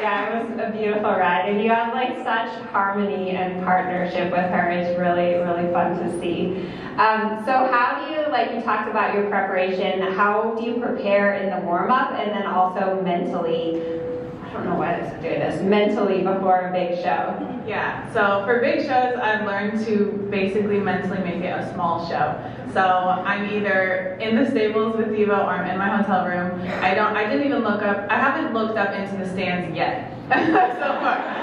Yeah, 0.02 0.40
it 0.40 0.50
was 0.50 0.60
a 0.60 0.72
beautiful 0.72 1.12
ride, 1.12 1.50
and 1.50 1.62
you 1.62 1.70
have 1.72 1.94
like 1.94 2.16
such 2.24 2.50
harmony 2.72 3.32
and 3.32 3.62
partnership 3.66 4.32
with 4.32 4.50
her. 4.50 4.70
It's 4.70 4.98
really, 4.98 5.36
really 5.36 5.70
fun 5.74 6.00
to 6.00 6.20
see. 6.22 6.72
Um, 6.98 7.44
so, 7.46 7.52
how 7.52 8.04
do 8.06 8.14
you 8.14 8.19
like 8.32 8.54
you 8.54 8.62
talked 8.62 8.90
about 8.90 9.14
your 9.14 9.30
preparation? 9.30 10.02
How 10.14 10.56
do 10.60 10.66
you 10.66 10.80
prepare 10.80 11.36
in 11.36 11.50
the 11.50 11.66
warm 11.66 11.92
up, 11.92 12.12
and 12.12 12.32
then 12.32 12.46
also 12.46 13.02
mentally? 13.02 13.82
I 14.44 14.54
don't 14.54 14.66
know 14.66 14.76
why 14.76 14.96
I'm 14.96 15.22
doing 15.22 15.40
this. 15.40 15.62
Mentally 15.62 16.24
before 16.24 16.70
a 16.70 16.72
big 16.72 16.98
show. 16.98 17.62
Yeah. 17.68 18.12
So 18.14 18.44
for 18.46 18.60
big 18.60 18.82
shows, 18.82 19.16
I've 19.22 19.46
learned 19.46 19.86
to 19.86 20.28
basically 20.32 20.80
mentally 20.80 21.20
make 21.20 21.44
it 21.44 21.54
a 21.54 21.72
small 21.74 22.10
show. 22.10 22.36
So 22.74 22.82
I'm 22.82 23.54
either 23.54 24.18
in 24.20 24.36
the 24.36 24.50
stables 24.50 24.96
with 24.98 25.16
Diva 25.16 25.34
or 25.34 25.52
I'm 25.52 25.70
in 25.70 25.78
my 25.78 25.90
hotel 25.90 26.26
room. 26.26 26.62
I 26.82 26.96
don't. 26.96 27.16
I 27.16 27.30
didn't 27.30 27.46
even 27.46 27.64
look 27.64 27.84
up. 27.84 28.10
I 28.10 28.18
haven't 28.18 28.54
looked 28.54 28.78
up 28.78 28.94
into 28.94 29.18
the 29.18 29.30
stands 29.30 29.76
yet. 29.76 30.12
so 30.30 30.36
far, 30.36 31.18
I 31.18 31.39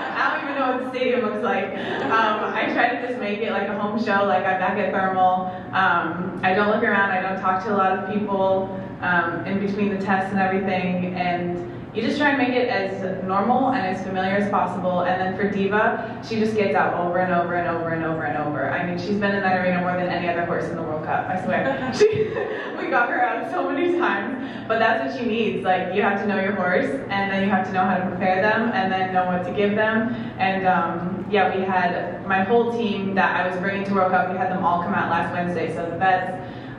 know 0.56 0.72
what 0.72 0.84
the 0.84 0.90
stadium 0.90 1.22
looks 1.22 1.42
like. 1.42 1.64
Um, 1.64 2.54
I 2.54 2.70
try 2.72 2.96
to 2.96 3.06
just 3.06 3.20
make 3.20 3.40
it 3.40 3.52
like 3.52 3.68
a 3.68 3.78
home 3.78 3.98
show, 3.98 4.24
like 4.24 4.44
I'm 4.44 4.58
back 4.58 4.78
at 4.78 4.92
Thermal. 4.92 5.46
Um, 5.72 6.40
I 6.42 6.54
don't 6.54 6.68
look 6.68 6.82
around. 6.82 7.10
I 7.10 7.22
don't 7.22 7.40
talk 7.40 7.62
to 7.64 7.74
a 7.74 7.76
lot 7.76 7.98
of 7.98 8.12
people 8.12 8.80
um, 9.02 9.44
in 9.46 9.64
between 9.64 9.90
the 9.96 10.04
tests 10.04 10.30
and 10.30 10.40
everything, 10.40 11.14
and 11.14 11.72
you 11.96 12.02
just 12.02 12.18
try 12.18 12.28
and 12.28 12.38
make 12.38 12.50
it 12.50 12.68
as 12.68 13.24
normal 13.24 13.72
and 13.72 13.86
as 13.86 14.04
familiar 14.04 14.36
as 14.36 14.50
possible. 14.50 15.04
And 15.04 15.18
then 15.18 15.34
for 15.34 15.50
Diva, 15.50 16.22
she 16.28 16.38
just 16.38 16.54
gets 16.54 16.74
out 16.74 16.92
over 16.92 17.18
and 17.20 17.32
over 17.32 17.54
and 17.54 17.66
over 17.66 17.88
and 17.88 18.04
over 18.04 18.24
and 18.24 18.36
over. 18.36 18.70
I 18.70 18.86
mean, 18.86 18.98
she's 18.98 19.16
been 19.16 19.34
in 19.34 19.42
that 19.42 19.58
arena 19.58 19.80
more 19.80 19.96
than 19.96 20.08
any 20.08 20.28
other 20.28 20.44
horse 20.44 20.66
in 20.66 20.76
the 20.76 20.82
World 20.82 21.06
Cup, 21.06 21.26
I 21.26 21.42
swear. 21.42 21.90
she, 21.98 22.28
we 22.76 22.90
got 22.90 23.08
her 23.08 23.22
out 23.22 23.50
so 23.50 23.70
many 23.70 23.98
times. 23.98 24.46
But 24.68 24.78
that's 24.78 25.10
what 25.10 25.18
she 25.18 25.26
needs. 25.26 25.64
Like, 25.64 25.94
you 25.94 26.02
have 26.02 26.20
to 26.20 26.26
know 26.26 26.38
your 26.38 26.52
horse, 26.52 26.90
and 27.08 27.32
then 27.32 27.42
you 27.42 27.48
have 27.48 27.66
to 27.66 27.72
know 27.72 27.84
how 27.84 27.96
to 27.96 28.06
prepare 28.08 28.42
them, 28.42 28.72
and 28.74 28.92
then 28.92 29.14
know 29.14 29.24
what 29.24 29.44
to 29.44 29.52
give 29.52 29.74
them. 29.74 30.14
And 30.38 30.66
um, 30.66 31.26
yeah, 31.30 31.56
we 31.56 31.62
had 31.62 32.26
my 32.26 32.42
whole 32.42 32.76
team 32.76 33.14
that 33.14 33.40
I 33.40 33.48
was 33.48 33.58
bringing 33.60 33.86
to 33.86 33.94
World 33.94 34.10
Cup, 34.12 34.30
we 34.30 34.36
had 34.36 34.50
them 34.50 34.64
all 34.64 34.82
come 34.82 34.92
out 34.92 35.08
last 35.08 35.32
Wednesday. 35.32 35.74
So 35.74 35.88
the 35.88 35.96
vets, 35.96 36.30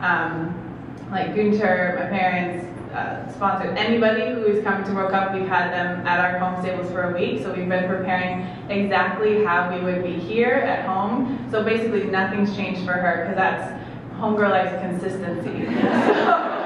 um, 0.02 0.54
like 1.10 1.36
Gunter, 1.36 1.96
my 2.00 2.06
parents, 2.08 2.77
uh, 2.98 3.32
sponsored. 3.32 3.78
Anybody 3.78 4.34
who 4.34 4.46
is 4.46 4.64
coming 4.64 4.84
to 4.88 4.94
World 4.94 5.12
Cup, 5.12 5.34
we've 5.34 5.48
had 5.48 5.72
them 5.72 6.06
at 6.08 6.20
our 6.20 6.40
home 6.40 6.60
stables 6.64 6.92
for 6.92 7.14
a 7.14 7.14
week, 7.14 7.44
so 7.44 7.54
we've 7.54 7.70
been 7.70 7.88
preparing 7.88 8.42
exactly 8.72 9.44
how 9.46 9.72
we 9.72 9.84
would 9.84 10.04
be 10.04 10.14
here 10.14 10.50
at 10.50 10.86
home. 10.86 11.48
So 11.52 11.64
basically, 11.64 12.06
nothing's 12.06 12.56
changed 12.56 12.84
for 12.86 12.94
her 12.94 13.24
because 13.24 13.36
that's 13.36 14.18
homegirl 14.20 14.50
likes 14.50 14.82
consistency. 14.82 15.68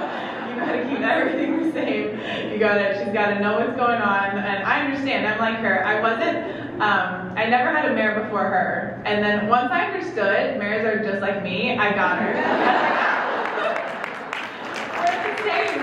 So 0.61 0.67
you 0.67 0.67
gotta 0.67 0.89
keep 0.89 0.99
everything 0.99 1.63
the 1.63 1.71
same. 1.71 2.51
You 2.51 2.59
gotta, 2.59 2.93
she's 2.99 3.11
gotta 3.13 3.39
know 3.39 3.59
what's 3.59 3.75
going 3.75 4.01
on. 4.01 4.37
And 4.37 4.63
I 4.63 4.85
understand. 4.85 5.25
I'm 5.25 5.39
like 5.39 5.57
her. 5.57 5.83
I 5.85 5.99
wasn't. 6.01 6.81
Um, 6.81 7.33
I 7.35 7.47
never 7.49 7.71
had 7.71 7.91
a 7.91 7.95
mare 7.95 8.21
before 8.21 8.43
her, 8.43 9.01
and 9.05 9.23
then 9.23 9.47
once 9.47 9.71
I 9.71 9.85
understood 9.85 10.59
mares 10.59 10.85
are 10.85 11.03
just 11.03 11.21
like 11.21 11.41
me, 11.41 11.77
I 11.77 11.93
got 11.93 12.19
her. 12.19 13.07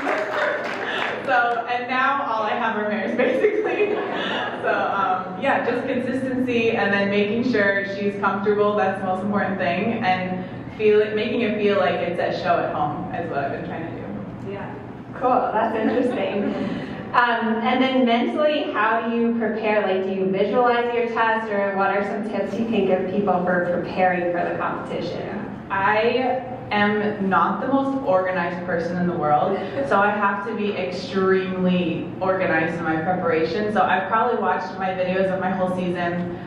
We're 0.09 0.63
the 0.63 0.65
same. 0.65 1.27
so, 1.27 1.67
and 1.69 1.89
now 1.89 2.25
all 2.31 2.43
I 2.43 2.51
have 2.51 2.77
are 2.77 2.89
mares, 2.89 3.17
basically. 3.17 3.93
so, 4.63 4.73
um, 4.73 5.41
yeah, 5.43 5.69
just 5.69 5.87
consistency 5.87 6.73
and 6.73 6.93
then 6.93 7.11
making 7.11 7.51
sure 7.53 7.87
she's 7.97 8.19
comfortable. 8.21 8.77
That's 8.77 9.01
the 9.01 9.07
most 9.07 9.23
important 9.25 9.59
thing. 9.59 10.05
And 10.05 10.45
feel 10.77 11.01
it, 11.01 11.15
making 11.15 11.43
it 11.43 11.59
feel 11.59 11.79
like 11.79 11.95
it's 11.95 12.21
a 12.21 12.43
show 12.43 12.59
at 12.59 12.75
home 12.75 13.13
is 13.15 13.29
what 13.31 13.39
I've 13.39 13.53
been 13.53 13.67
trying 13.67 13.87
to 13.87 14.01
do. 14.01 14.53
Yeah. 14.53 14.75
Cool. 15.15 15.51
That's 15.53 15.77
interesting. 15.77 16.85
Um, 17.09 17.55
and 17.65 17.83
then 17.83 18.05
mentally, 18.05 18.71
how 18.71 19.09
do 19.09 19.17
you 19.17 19.39
prepare? 19.39 19.81
Like, 19.81 20.05
do 20.05 20.13
you 20.13 20.31
visualize 20.31 20.95
your 20.95 21.07
test, 21.07 21.51
or 21.51 21.75
what 21.75 21.89
are 21.89 22.05
some 22.05 22.31
tips 22.31 22.53
you 22.53 22.67
can 22.67 22.85
give 22.85 23.11
people 23.11 23.43
for 23.45 23.81
preparing 23.81 24.31
for 24.31 24.47
the 24.47 24.59
competition? 24.59 25.48
I 25.71 26.43
am 26.71 27.29
not 27.29 27.61
the 27.61 27.69
most 27.69 28.03
organized 28.07 28.65
person 28.67 28.97
in 28.97 29.07
the 29.07 29.17
world, 29.17 29.59
so 29.89 30.01
I 30.01 30.11
have 30.11 30.47
to 30.47 30.55
be 30.55 30.73
extremely 30.73 32.11
organized 32.21 32.77
in 32.77 32.85
my 32.85 32.97
preparation. 32.97 33.73
So 33.73 33.83
I've 33.83 34.09
probably 34.09 34.41
watched 34.41 34.79
my 34.79 34.89
videos 34.89 35.33
of 35.33 35.41
my 35.41 35.51
whole 35.51 35.75
season 35.77 36.39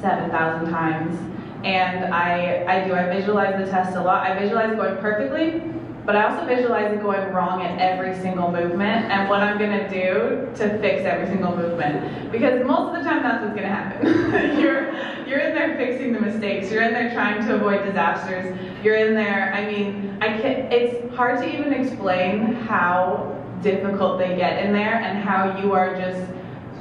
7,000 0.00 0.70
times. 0.70 1.18
And 1.64 2.14
I, 2.14 2.64
I 2.68 2.86
do, 2.86 2.94
I 2.94 3.12
visualize 3.12 3.64
the 3.64 3.70
test 3.70 3.96
a 3.96 4.00
lot. 4.00 4.24
I 4.24 4.38
visualize 4.38 4.76
going 4.76 4.96
perfectly, 4.98 5.60
but 6.08 6.16
I 6.16 6.24
also 6.24 6.46
visualize 6.46 6.90
it 6.90 7.02
going 7.02 7.30
wrong 7.34 7.62
at 7.62 7.78
every 7.78 8.18
single 8.22 8.50
movement 8.50 9.12
and 9.12 9.28
what 9.28 9.42
I'm 9.42 9.58
gonna 9.58 9.90
do 9.90 10.50
to 10.54 10.78
fix 10.80 11.04
every 11.04 11.26
single 11.26 11.54
movement. 11.54 12.32
Because 12.32 12.64
most 12.64 12.96
of 12.96 13.04
the 13.04 13.10
time 13.10 13.22
that's 13.22 13.44
what's 13.44 13.54
gonna 13.54 13.68
happen. 13.68 14.06
you're, 14.58 14.90
you're 15.26 15.40
in 15.40 15.54
there 15.54 15.76
fixing 15.76 16.14
the 16.14 16.20
mistakes. 16.20 16.72
You're 16.72 16.84
in 16.84 16.94
there 16.94 17.12
trying 17.12 17.46
to 17.46 17.56
avoid 17.56 17.84
disasters. 17.84 18.58
You're 18.82 18.96
in 18.96 19.14
there, 19.14 19.52
I 19.52 19.70
mean, 19.70 20.16
I 20.22 20.28
can, 20.28 20.72
it's 20.72 21.14
hard 21.14 21.40
to 21.40 21.46
even 21.46 21.74
explain 21.74 22.54
how 22.54 23.36
difficult 23.60 24.18
they 24.18 24.34
get 24.34 24.64
in 24.64 24.72
there 24.72 25.02
and 25.02 25.22
how 25.22 25.60
you 25.60 25.74
are 25.74 25.94
just 25.94 26.22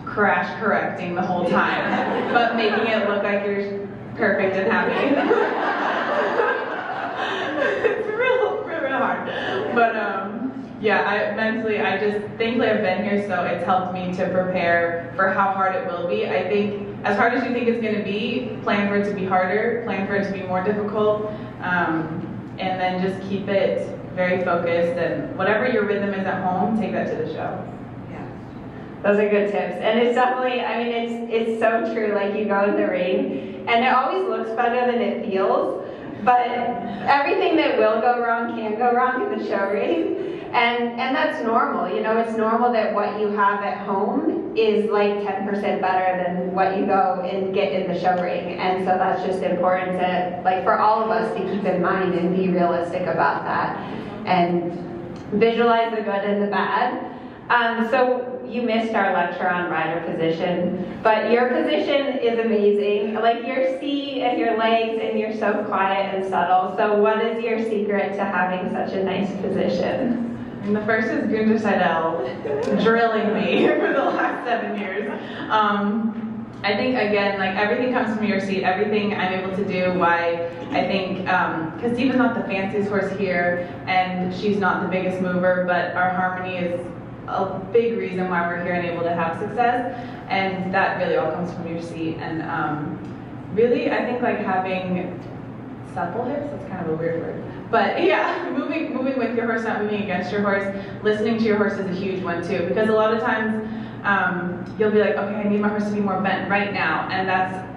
crash 0.06 0.58
correcting 0.62 1.16
the 1.16 1.22
whole 1.22 1.50
time, 1.50 2.34
but 2.34 2.56
making 2.56 2.88
it 2.88 3.10
look 3.10 3.24
like 3.24 3.46
you're 3.46 3.86
perfect 4.16 4.56
and 4.56 4.72
happy. 4.72 4.94
it's 7.90 8.08
real 8.98 9.08
hard. 9.08 9.76
But 9.76 9.96
um, 9.96 10.78
yeah, 10.82 11.04
I 11.04 11.36
mentally, 11.36 11.80
I 11.80 11.98
just 11.98 12.26
thankfully 12.38 12.70
I've 12.70 12.82
been 12.82 13.04
here, 13.04 13.28
so 13.28 13.44
it's 13.44 13.66
helped 13.66 13.94
me 13.94 14.14
to 14.16 14.30
prepare 14.30 15.12
for 15.16 15.30
how 15.30 15.52
hard 15.52 15.76
it 15.76 15.88
will 15.88 16.08
be. 16.08 16.28
I 16.28 16.48
think 16.48 16.88
as 17.04 17.18
hard 17.18 17.34
as 17.34 17.44
you 17.44 17.54
think 17.54 17.68
it's 17.68 17.82
going 17.82 17.96
to 17.96 18.04
be, 18.04 18.60
plan 18.64 18.88
for 18.88 18.98
it 18.98 19.10
to 19.10 19.16
be 19.16 19.26
harder, 19.26 19.82
plan 19.86 20.08
for 20.08 20.16
it 20.16 20.26
to 20.26 20.32
be 20.32 20.44
more 20.44 20.64
difficult, 20.64 21.26
um, 21.62 22.56
and 22.60 22.80
then 22.80 23.02
just 23.02 23.28
keep 23.30 23.48
it 23.48 23.98
very 24.16 24.44
focused. 24.44 24.98
And 24.98 25.36
whatever 25.38 25.68
your 25.68 25.86
rhythm 25.86 26.14
is 26.14 26.26
at 26.26 26.44
home, 26.44 26.80
take 26.80 26.92
that 26.92 27.08
to 27.10 27.24
the 27.24 27.34
show. 27.34 27.74
Yeah. 28.12 28.28
Those 29.04 29.18
are 29.18 29.30
good 29.30 29.52
tips, 29.52 29.78
and 29.82 30.00
it's 30.00 30.16
definitely. 30.16 30.62
I 30.62 30.84
mean, 30.84 30.94
it's 30.94 31.34
it's 31.34 31.60
so 31.60 31.94
true. 31.94 32.14
Like 32.14 32.36
you 32.36 32.46
go 32.46 32.66
in 32.66 32.76
the 32.76 32.88
ring, 32.88 33.66
and 33.68 33.84
it 33.84 33.94
always 33.94 34.28
looks 34.28 34.52
better 34.52 34.92
than 34.92 35.02
it 35.02 35.26
feels. 35.26 35.87
But 36.28 36.50
everything 37.08 37.56
that 37.56 37.78
will 37.78 38.02
go 38.02 38.22
wrong 38.22 38.54
can 38.58 38.78
go 38.78 38.92
wrong 38.92 39.32
in 39.32 39.40
the 39.40 39.48
show 39.48 39.72
ring, 39.72 40.42
and 40.52 41.00
and 41.00 41.16
that's 41.16 41.42
normal. 41.42 41.88
You 41.88 42.02
know, 42.02 42.18
it's 42.18 42.36
normal 42.36 42.70
that 42.74 42.94
what 42.94 43.18
you 43.18 43.30
have 43.30 43.64
at 43.64 43.78
home 43.88 44.54
is 44.58 44.92
like 44.92 45.14
10% 45.20 45.80
better 45.80 46.22
than 46.22 46.54
what 46.54 46.78
you 46.78 46.86
go 46.86 47.26
and 47.32 47.54
get 47.54 47.72
in 47.72 47.88
the 47.90 47.98
show 47.98 48.22
ring, 48.22 48.60
and 48.60 48.84
so 48.84 48.98
that's 48.98 49.24
just 49.26 49.42
important 49.42 50.02
to 50.02 50.42
like 50.44 50.66
for 50.66 50.78
all 50.78 51.02
of 51.02 51.12
us 51.12 51.34
to 51.38 51.50
keep 51.50 51.64
in 51.64 51.82
mind 51.82 52.14
and 52.14 52.36
be 52.36 52.50
realistic 52.50 53.04
about 53.04 53.46
that, 53.46 53.78
and 54.26 54.74
visualize 55.32 55.96
the 55.96 56.02
good 56.02 56.26
and 56.26 56.44
the 56.44 56.48
bad. 56.48 57.10
Um, 57.50 57.90
so 57.90 58.37
you 58.50 58.62
missed 58.62 58.94
our 58.94 59.14
lecture 59.14 59.50
on 59.50 59.70
rider 59.70 60.02
position, 60.12 61.00
but 61.04 61.32
your 61.32 61.50
position 61.50 62.18
is 62.20 62.40
amazing. 62.40 63.16
Like 63.16 63.46
your 63.46 63.80
seat 63.80 64.22
and 64.22 64.40
your 64.40 64.58
legs, 64.58 65.00
and 65.02 65.20
you're 65.20 65.36
so 65.36 65.64
quiet 65.66 66.16
and 66.16 66.30
subtle. 66.30 66.76
So, 66.78 66.96
what 67.02 67.24
is 67.24 67.44
your 67.44 67.64
secret 67.64 68.14
to 68.14 68.24
having 68.24 68.72
such 68.72 68.94
a 68.94 69.04
nice 69.04 69.30
position? 69.42 70.38
And 70.64 70.76
the 70.76 70.82
first 70.82 71.08
is 71.08 71.32
Gunter 71.32 71.60
Seidel 71.60 72.84
drilling 72.84 73.34
me 73.34 73.68
for 73.80 73.94
the 73.94 74.04
last 74.04 74.46
seven 74.46 74.80
years. 74.80 75.12
Um, 75.50 76.18
I 76.64 76.76
think 76.76 76.96
again, 76.96 77.40
like 77.40 77.56
everything 77.56 77.94
comes 77.94 78.16
from 78.18 78.26
your 78.26 78.42
seat. 78.42 78.64
Everything 78.64 79.14
I'm 79.14 79.34
able 79.34 79.56
to 79.56 79.64
do. 79.64 79.98
Why 79.98 80.50
I 80.72 80.82
think 80.82 81.20
because 81.20 81.98
um, 81.98 82.18
not 82.18 82.36
the 82.36 82.44
fanciest 82.44 82.90
horse 82.90 83.12
here, 83.18 83.70
and 83.88 84.36
she's 84.36 84.58
not 84.58 84.82
the 84.82 84.90
biggest 84.90 85.22
mover, 85.22 85.64
but 85.66 85.96
our 85.96 86.10
harmony 86.10 86.58
is 86.58 86.82
a 87.28 87.60
big 87.72 87.98
reason 87.98 88.30
why 88.30 88.48
we're 88.48 88.64
here 88.64 88.74
and 88.74 88.88
able 88.88 89.04
to 89.04 89.14
have 89.14 89.40
success. 89.40 89.96
And 90.30 90.74
that 90.74 90.98
really 90.98 91.18
all 91.18 91.32
comes 91.32 91.54
from 91.54 91.68
your 91.68 91.82
seat. 91.82 92.18
And 92.18 92.42
um, 92.44 93.00
really, 93.54 93.92
I 93.92 94.06
think 94.06 94.22
like 94.22 94.40
having 94.40 95.20
supple 95.94 96.26
hips. 96.26 96.48
That's 96.52 96.70
kind 96.70 96.86
of 96.86 96.94
a 96.94 96.96
weird 96.96 97.22
word. 97.22 97.44
But 97.72 98.04
yeah, 98.12 98.50
moving 98.56 98.94
moving 98.94 99.18
with 99.18 99.36
your 99.36 99.46
horse, 99.46 99.64
not 99.64 99.82
moving 99.82 100.04
against 100.04 100.32
your 100.32 100.42
horse. 100.42 100.64
Listening 101.04 101.38
to 101.38 101.44
your 101.44 101.58
horse 101.58 101.74
is 101.74 101.86
a 101.86 102.00
huge 102.00 102.24
one 102.24 102.48
too, 102.48 102.66
because 102.68 102.90
a 102.90 102.94
lot 102.94 103.14
of 103.14 103.20
times 103.20 103.68
um, 104.04 104.64
you'll 104.78 104.92
be 104.92 105.00
like, 105.00 105.16
okay, 105.16 105.36
I 105.36 105.44
need 105.50 105.60
my 105.60 105.70
horse 105.70 105.86
to 105.86 105.92
be 105.92 106.00
more 106.00 106.22
bent 106.22 106.50
right 106.50 106.72
now, 106.72 107.10
and 107.12 107.28
that's 107.28 107.68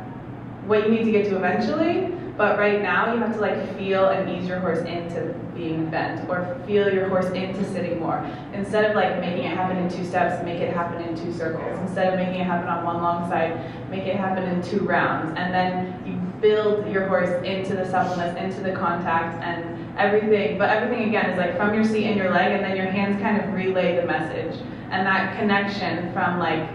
what 0.67 0.87
you 0.87 0.93
need 0.93 1.05
to 1.05 1.13
get 1.13 1.25
to 1.31 1.37
eventually. 1.37 2.15
But 2.41 2.59
right 2.59 2.81
now, 2.81 3.13
you 3.13 3.21
have 3.21 3.35
to 3.35 3.39
like 3.39 3.77
feel 3.77 4.09
and 4.09 4.31
ease 4.31 4.49
your 4.49 4.61
horse 4.61 4.79
into 4.87 5.35
being 5.55 5.91
bent, 5.91 6.27
or 6.27 6.59
feel 6.67 6.91
your 6.91 7.07
horse 7.11 7.27
into 7.33 7.63
sitting 7.71 8.01
more. 8.01 8.27
Instead 8.55 8.87
of 8.87 8.97
like 8.97 9.21
making 9.21 9.45
it 9.45 9.55
happen 9.55 9.77
in 9.77 9.91
two 9.91 10.07
steps, 10.07 10.43
make 10.43 10.59
it 10.59 10.73
happen 10.73 11.03
in 11.03 11.15
two 11.15 11.35
circles. 11.35 11.79
Instead 11.81 12.15
of 12.15 12.19
making 12.19 12.41
it 12.41 12.47
happen 12.47 12.67
on 12.67 12.83
one 12.83 13.03
long 13.03 13.29
side, 13.29 13.61
make 13.91 14.07
it 14.07 14.17
happen 14.17 14.45
in 14.45 14.63
two 14.63 14.81
rounds, 14.87 15.35
and 15.37 15.53
then 15.53 16.03
you 16.07 16.15
build 16.41 16.91
your 16.91 17.09
horse 17.09 17.45
into 17.45 17.77
the 17.77 17.85
suppleness, 17.85 18.35
into 18.39 18.63
the 18.63 18.73
contact, 18.75 19.37
and 19.45 19.99
everything. 19.99 20.57
But 20.57 20.71
everything 20.71 21.11
again 21.11 21.29
is 21.29 21.37
like 21.37 21.59
from 21.59 21.75
your 21.75 21.85
seat 21.85 22.07
and 22.07 22.17
your 22.17 22.31
leg, 22.31 22.53
and 22.53 22.65
then 22.65 22.75
your 22.75 22.87
hands 22.87 23.21
kind 23.21 23.39
of 23.39 23.53
relay 23.53 23.97
the 23.97 24.07
message 24.07 24.59
and 24.91 25.07
that 25.07 25.39
connection 25.39 26.13
from 26.13 26.39
like 26.39 26.69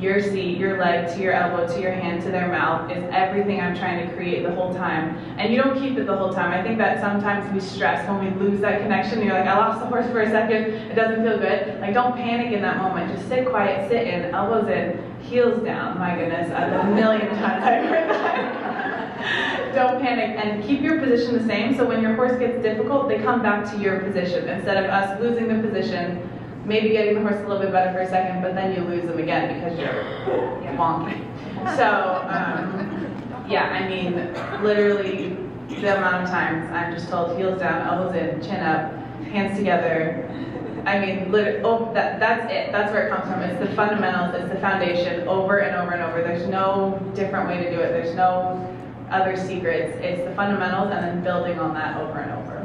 your 0.00 0.22
seat, 0.22 0.56
your 0.56 0.78
leg 0.78 1.14
to 1.14 1.20
your 1.20 1.32
elbow 1.32 1.66
to 1.74 1.80
your 1.80 1.92
hand 1.92 2.22
to 2.22 2.30
their 2.30 2.48
mouth 2.48 2.90
is 2.90 3.04
everything 3.12 3.60
I'm 3.60 3.76
trying 3.76 4.08
to 4.08 4.14
create 4.14 4.42
the 4.42 4.50
whole 4.52 4.72
time. 4.72 5.16
And 5.38 5.52
you 5.52 5.62
don't 5.62 5.78
keep 5.78 5.98
it 5.98 6.06
the 6.06 6.16
whole 6.16 6.32
time. 6.32 6.52
I 6.52 6.62
think 6.62 6.78
that 6.78 7.00
sometimes 7.00 7.52
we 7.52 7.60
stress 7.60 8.08
when 8.08 8.24
we 8.24 8.40
lose 8.42 8.60
that 8.62 8.80
connection. 8.80 9.22
You're 9.22 9.34
like, 9.34 9.46
I 9.46 9.58
lost 9.58 9.80
the 9.80 9.86
horse 9.86 10.06
for 10.06 10.20
a 10.20 10.30
second. 10.30 10.72
It 10.90 10.94
doesn't 10.94 11.22
feel 11.22 11.38
good. 11.38 11.80
Like, 11.80 11.92
don't 11.92 12.16
panic 12.16 12.52
in 12.52 12.62
that 12.62 12.78
moment. 12.78 13.14
Just 13.14 13.28
sit 13.28 13.48
quiet, 13.48 13.90
sit 13.90 14.06
in, 14.06 14.34
elbows 14.34 14.68
in, 14.68 14.98
heels 15.22 15.62
down. 15.62 15.98
My 15.98 16.16
goodness, 16.16 16.50
a 16.50 16.90
million 16.94 17.28
times 17.36 17.64
I've 17.64 17.84
heard 17.84 18.10
that. 18.10 18.70
don't 19.74 20.00
panic 20.00 20.42
and 20.42 20.64
keep 20.64 20.80
your 20.80 20.98
position 20.98 21.36
the 21.36 21.44
same. 21.44 21.76
So 21.76 21.84
when 21.84 22.00
your 22.00 22.14
horse 22.14 22.38
gets 22.38 22.62
difficult, 22.62 23.08
they 23.08 23.18
come 23.18 23.42
back 23.42 23.70
to 23.72 23.78
your 23.78 24.00
position 24.00 24.48
instead 24.48 24.82
of 24.82 24.90
us 24.90 25.20
losing 25.20 25.48
the 25.48 25.68
position 25.68 26.26
maybe 26.64 26.90
getting 26.90 27.14
the 27.14 27.20
horse 27.20 27.36
a 27.36 27.48
little 27.48 27.62
bit 27.62 27.72
better 27.72 27.92
for 27.92 28.00
a 28.00 28.08
second, 28.08 28.42
but 28.42 28.54
then 28.54 28.74
you 28.74 28.82
lose 28.88 29.04
them 29.04 29.18
again 29.18 29.54
because 29.54 29.78
you're 29.78 30.04
wonky. 30.76 31.18
So, 31.76 32.24
um, 32.28 33.46
yeah, 33.48 33.70
I 33.70 33.88
mean, 33.88 34.14
literally 34.62 35.36
the 35.68 35.96
amount 35.96 36.24
of 36.24 36.30
times 36.30 36.70
I'm 36.72 36.92
just 36.92 37.08
told 37.08 37.36
heels 37.38 37.60
down, 37.60 37.86
elbows 37.86 38.14
in, 38.14 38.42
chin 38.42 38.60
up, 38.60 38.92
hands 39.24 39.58
together. 39.58 40.26
I 40.86 40.98
mean, 40.98 41.30
literally, 41.30 41.60
oh, 41.62 41.92
that, 41.92 42.18
that's 42.18 42.50
it. 42.52 42.72
That's 42.72 42.90
where 42.92 43.06
it 43.06 43.10
comes 43.10 43.30
from. 43.30 43.42
It's 43.42 43.60
the 43.60 43.74
fundamentals, 43.76 44.34
it's 44.40 44.52
the 44.52 44.60
foundation 44.60 45.28
over 45.28 45.58
and 45.58 45.76
over 45.76 45.92
and 45.92 46.02
over. 46.02 46.22
There's 46.22 46.48
no 46.48 47.00
different 47.14 47.48
way 47.48 47.62
to 47.62 47.70
do 47.70 47.80
it. 47.80 47.92
There's 47.92 48.14
no 48.16 48.66
other 49.10 49.36
secrets. 49.36 49.98
It's 50.02 50.24
the 50.26 50.34
fundamentals 50.34 50.90
and 50.92 51.04
then 51.04 51.22
building 51.22 51.58
on 51.58 51.74
that 51.74 52.00
over 52.00 52.18
and 52.20 52.32
over. 52.32 52.59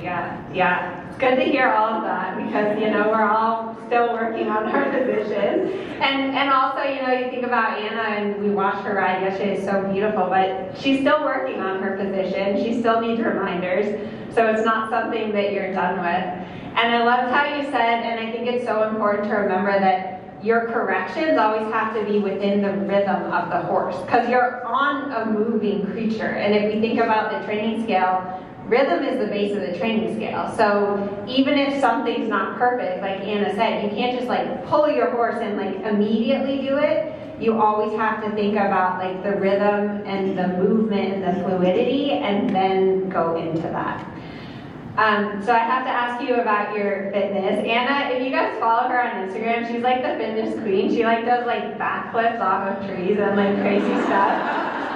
Yeah, 0.00 0.52
yeah. 0.52 1.08
It's 1.08 1.18
good 1.18 1.36
to 1.36 1.44
hear 1.44 1.68
all 1.68 1.94
of 1.94 2.02
that 2.02 2.36
because, 2.36 2.78
you 2.80 2.90
know, 2.90 3.08
we're 3.08 3.24
all 3.24 3.76
still 3.86 4.12
working 4.12 4.48
on 4.48 4.64
our 4.74 4.84
position. 4.90 5.70
And 6.02 6.36
and 6.36 6.50
also, 6.50 6.82
you 6.82 7.02
know, 7.02 7.12
you 7.12 7.30
think 7.30 7.44
about 7.44 7.78
Anna 7.78 8.02
and 8.02 8.42
we 8.42 8.50
watched 8.50 8.86
her 8.86 8.94
ride 8.94 9.22
yesterday, 9.22 9.56
it's 9.56 9.64
so 9.64 9.90
beautiful, 9.90 10.26
but 10.26 10.76
she's 10.78 11.00
still 11.00 11.24
working 11.24 11.60
on 11.60 11.82
her 11.82 11.96
position. 11.96 12.62
She 12.62 12.80
still 12.80 13.00
needs 13.00 13.20
reminders. 13.20 14.10
So 14.34 14.46
it's 14.46 14.64
not 14.64 14.90
something 14.90 15.32
that 15.32 15.52
you're 15.52 15.72
done 15.72 15.96
with. 15.96 16.46
And 16.76 16.94
I 16.94 17.04
loved 17.04 17.32
how 17.32 17.56
you 17.56 17.62
said, 17.64 18.04
and 18.04 18.20
I 18.20 18.30
think 18.30 18.46
it's 18.48 18.66
so 18.66 18.86
important 18.86 19.30
to 19.30 19.34
remember 19.36 19.72
that 19.80 20.44
your 20.44 20.66
corrections 20.66 21.38
always 21.38 21.72
have 21.72 21.94
to 21.94 22.04
be 22.04 22.18
within 22.18 22.60
the 22.60 22.70
rhythm 22.70 23.32
of 23.32 23.48
the 23.48 23.60
horse 23.62 23.96
because 24.02 24.28
you're 24.28 24.62
on 24.66 25.10
a 25.10 25.24
moving 25.24 25.86
creature. 25.86 26.28
And 26.28 26.54
if 26.54 26.74
we 26.74 26.80
think 26.82 27.00
about 27.00 27.32
the 27.32 27.46
training 27.46 27.84
scale, 27.84 28.45
Rhythm 28.66 29.04
is 29.04 29.20
the 29.20 29.26
base 29.26 29.54
of 29.54 29.60
the 29.60 29.78
training 29.78 30.16
scale. 30.16 30.52
So 30.56 31.24
even 31.28 31.56
if 31.56 31.80
something's 31.80 32.28
not 32.28 32.58
perfect, 32.58 33.00
like 33.00 33.20
Anna 33.20 33.54
said, 33.54 33.84
you 33.84 33.90
can't 33.90 34.16
just 34.16 34.28
like 34.28 34.66
pull 34.66 34.90
your 34.90 35.10
horse 35.10 35.36
and 35.40 35.56
like 35.56 35.76
immediately 35.84 36.66
do 36.66 36.76
it. 36.76 37.12
You 37.40 37.60
always 37.60 37.96
have 37.96 38.24
to 38.24 38.30
think 38.34 38.54
about 38.54 38.98
like 38.98 39.22
the 39.22 39.38
rhythm 39.38 40.02
and 40.04 40.36
the 40.36 40.48
movement 40.48 41.14
and 41.14 41.22
the 41.22 41.44
fluidity 41.44 42.10
and 42.10 42.54
then 42.54 43.08
go 43.08 43.36
into 43.36 43.62
that. 43.62 44.04
Um, 44.96 45.42
so 45.44 45.52
I 45.52 45.58
have 45.58 45.84
to 45.84 45.90
ask 45.90 46.26
you 46.26 46.36
about 46.36 46.74
your 46.74 47.10
fitness. 47.12 47.64
Anna, 47.66 48.14
if 48.14 48.24
you 48.24 48.30
guys 48.30 48.58
follow 48.58 48.88
her 48.88 49.00
on 49.00 49.28
Instagram, 49.28 49.70
she's 49.70 49.82
like 49.82 50.02
the 50.02 50.16
fitness 50.16 50.58
queen. 50.62 50.90
She 50.90 51.04
like 51.04 51.24
does 51.26 51.46
like 51.46 51.78
backflips 51.78 52.40
off 52.40 52.66
of 52.66 52.86
trees 52.88 53.18
and 53.18 53.36
like 53.36 53.54
crazy 53.60 54.02
stuff. 54.06 54.40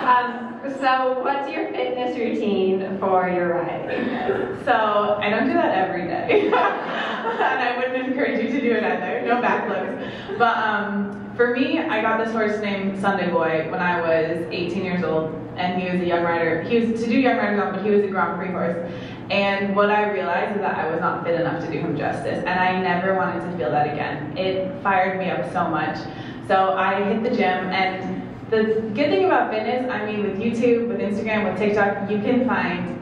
Um, 0.03 0.50
so, 0.79 1.21
what's 1.23 1.51
your 1.51 1.71
fitness 1.73 2.17
routine 2.17 2.99
for 2.99 3.29
your 3.29 3.55
riding? 3.55 4.65
So, 4.65 5.19
I 5.21 5.29
don't 5.31 5.47
do 5.47 5.55
that 5.55 5.77
every 5.77 6.07
day, 6.07 6.47
and 6.47 6.55
I 6.55 7.77
wouldn't 7.77 8.09
encourage 8.09 8.43
you 8.45 8.51
to 8.53 8.61
do 8.61 8.73
it 8.73 8.85
either. 8.85 9.23
No 9.27 9.41
backflips. 9.41 10.39
But 10.39 10.57
um, 10.59 11.33
for 11.37 11.55
me, 11.55 11.79
I 11.79 12.03
got 12.03 12.23
this 12.23 12.33
horse 12.33 12.61
named 12.61 13.01
Sunday 13.01 13.31
Boy 13.31 13.67
when 13.71 13.81
I 13.81 14.01
was 14.01 14.47
18 14.51 14.85
years 14.85 15.03
old, 15.03 15.35
and 15.57 15.81
he 15.81 15.91
was 15.91 16.01
a 16.01 16.07
young 16.07 16.23
rider. 16.23 16.63
He 16.63 16.81
was 16.81 17.01
to 17.01 17.07
do 17.07 17.19
young 17.19 17.37
riders 17.37 17.61
on, 17.61 17.73
but 17.75 17.85
he 17.85 17.91
was 17.91 18.05
a 18.05 18.09
Grand 18.09 18.39
Prix 18.39 18.49
horse. 18.49 18.93
And 19.31 19.77
what 19.77 19.91
I 19.91 20.11
realized 20.11 20.57
is 20.57 20.63
that 20.63 20.77
I 20.77 20.91
was 20.91 21.01
not 21.01 21.25
fit 21.25 21.41
enough 21.41 21.65
to 21.65 21.71
do 21.71 21.79
him 21.79 21.97
justice, 21.97 22.39
and 22.39 22.61
I 22.61 22.81
never 22.83 23.15
wanted 23.15 23.49
to 23.51 23.57
feel 23.57 23.71
that 23.71 23.93
again. 23.93 24.37
It 24.37 24.83
fired 24.83 25.19
me 25.19 25.31
up 25.31 25.53
so 25.53 25.69
much. 25.69 25.97
So 26.49 26.73
I 26.73 27.05
hit 27.05 27.23
the 27.23 27.31
gym 27.31 27.71
and 27.71 28.20
the 28.51 28.83
good 28.95 29.11
thing 29.11 29.25
about 29.25 29.53
fitness, 29.53 29.91
I 29.91 30.05
mean, 30.07 30.23
with 30.23 30.39
YouTube, 30.39 30.89
with 30.89 30.99
Instagram, 30.99 31.51
with 31.51 31.59
TikTok, 31.59 32.11
you 32.11 32.19
can 32.19 32.47
find 32.47 32.97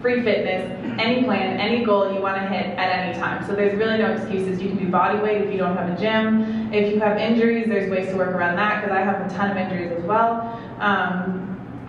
free 0.00 0.22
fitness, 0.22 0.78
any 1.00 1.24
plan, 1.24 1.58
any 1.58 1.84
goal 1.84 2.12
you 2.12 2.20
want 2.20 2.36
to 2.36 2.48
hit 2.48 2.78
at 2.78 2.98
any 3.00 3.18
time. 3.18 3.44
So 3.46 3.54
there's 3.54 3.76
really 3.76 3.98
no 3.98 4.12
excuses. 4.12 4.60
You 4.60 4.68
can 4.68 4.78
do 4.78 4.88
body 4.88 5.18
weight 5.18 5.42
if 5.42 5.50
you 5.50 5.58
don't 5.58 5.76
have 5.76 5.90
a 5.90 6.00
gym. 6.00 6.72
If 6.72 6.92
you 6.92 7.00
have 7.00 7.16
injuries, 7.18 7.66
there's 7.66 7.90
ways 7.90 8.08
to 8.10 8.16
work 8.16 8.28
around 8.28 8.56
that 8.56 8.80
because 8.80 8.96
I 8.96 9.00
have 9.00 9.26
a 9.26 9.34
ton 9.34 9.50
of 9.50 9.56
injuries 9.56 9.92
as 9.92 10.04
well. 10.04 10.60
Um, 10.78 11.37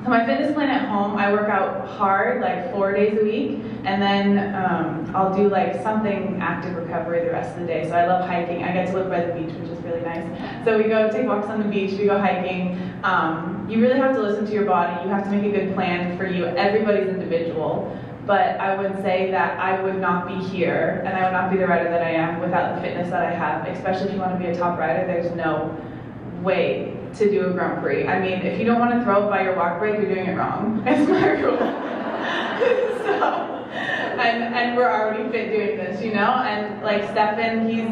so 0.04 0.10
my 0.10 0.26
fitness 0.26 0.54
plan 0.54 0.70
at 0.70 0.88
home, 0.88 1.18
I 1.18 1.32
work 1.32 1.50
out 1.50 1.88
hard, 1.88 2.42
like 2.42 2.72
four 2.72 2.94
days 2.94 3.18
a 3.20 3.24
week, 3.24 3.60
and 3.84 4.02
then 4.02 4.56
um, 4.56 5.14
I'll 5.14 5.36
do 5.36 5.50
like 5.50 5.82
something 5.82 6.40
active 6.42 6.76
recovery 6.76 7.26
the 7.26 7.32
rest 7.32 7.56
of 7.56 7.62
the 7.62 7.68
day. 7.68 7.88
So 7.88 7.96
I 7.96 8.08
love 8.08 8.26
hiking. 8.26 8.64
I 8.64 8.72
get 8.72 8.88
to 8.88 8.94
live 8.94 9.10
by 9.10 9.26
the 9.26 9.34
beach, 9.34 9.54
which 9.56 9.70
is 9.70 9.84
really 9.84 10.02
nice. 10.02 10.64
So 10.64 10.78
we 10.78 10.86
go 10.86 11.10
take 11.12 11.28
walks 11.28 11.48
on 11.48 11.62
the 11.62 11.68
beach, 11.68 12.00
we 12.00 12.06
go 12.06 12.18
hiking. 12.18 12.80
Um, 13.04 13.68
you 13.70 13.82
really 13.82 14.00
have 14.00 14.16
to 14.16 14.22
listen 14.22 14.46
to 14.46 14.54
your 14.54 14.66
body. 14.66 15.04
You 15.04 15.10
have 15.10 15.26
to 15.26 15.30
make 15.32 15.44
a 15.44 15.52
good 15.52 15.74
plan 15.74 16.18
for 16.18 16.26
you. 16.26 16.46
Everybody's 16.46 17.10
individual. 17.10 17.96
But 18.26 18.60
I 18.60 18.78
would 18.78 19.02
say 19.02 19.32
that 19.32 19.60
I 19.60 19.82
would 19.82 20.00
not 20.00 20.28
be 20.28 20.36
here, 20.36 21.04
and 21.06 21.18
I 21.18 21.24
would 21.24 21.34
not 21.34 21.52
be 21.52 21.58
the 21.58 21.66
rider 21.66 21.90
that 21.90 22.04
I 22.04 22.12
am 22.12 22.40
without 22.40 22.76
the 22.76 22.82
fitness 22.82 23.10
that 23.10 23.24
I 23.24 23.32
have. 23.32 23.68
Especially 23.68 24.10
if 24.10 24.14
you 24.14 24.20
want 24.20 24.34
to 24.34 24.40
be 24.40 24.52
a 24.52 24.56
top 24.56 24.78
rider, 24.78 25.06
there's 25.08 25.36
no 25.36 25.76
way 26.42 26.99
to 27.16 27.30
do 27.30 27.46
a 27.48 27.52
Grand 27.52 27.82
Prix. 27.82 28.08
I 28.08 28.20
mean, 28.20 28.42
if 28.42 28.60
you 28.60 28.66
don't 28.66 28.80
want 28.80 28.92
to 28.92 29.04
throw 29.04 29.28
it 29.28 29.30
by 29.30 29.44
your 29.44 29.56
walk 29.56 29.80
break, 29.80 29.96
you're 29.96 30.14
doing 30.14 30.28
it 30.28 30.36
wrong. 30.36 30.84
It's 30.88 31.10
my 31.10 31.30
rule. 31.32 31.58
so, 33.04 33.66
and, 34.20 34.54
and 34.54 34.78
we're 34.78 34.90
already 34.90 35.30
fit 35.30 35.52
doing 35.52 35.78
this, 35.78 36.04
you 36.04 36.14
know? 36.14 36.34
And 36.44 36.82
like 36.84 37.04
Steffen, 37.04 37.70
he's 37.70 37.90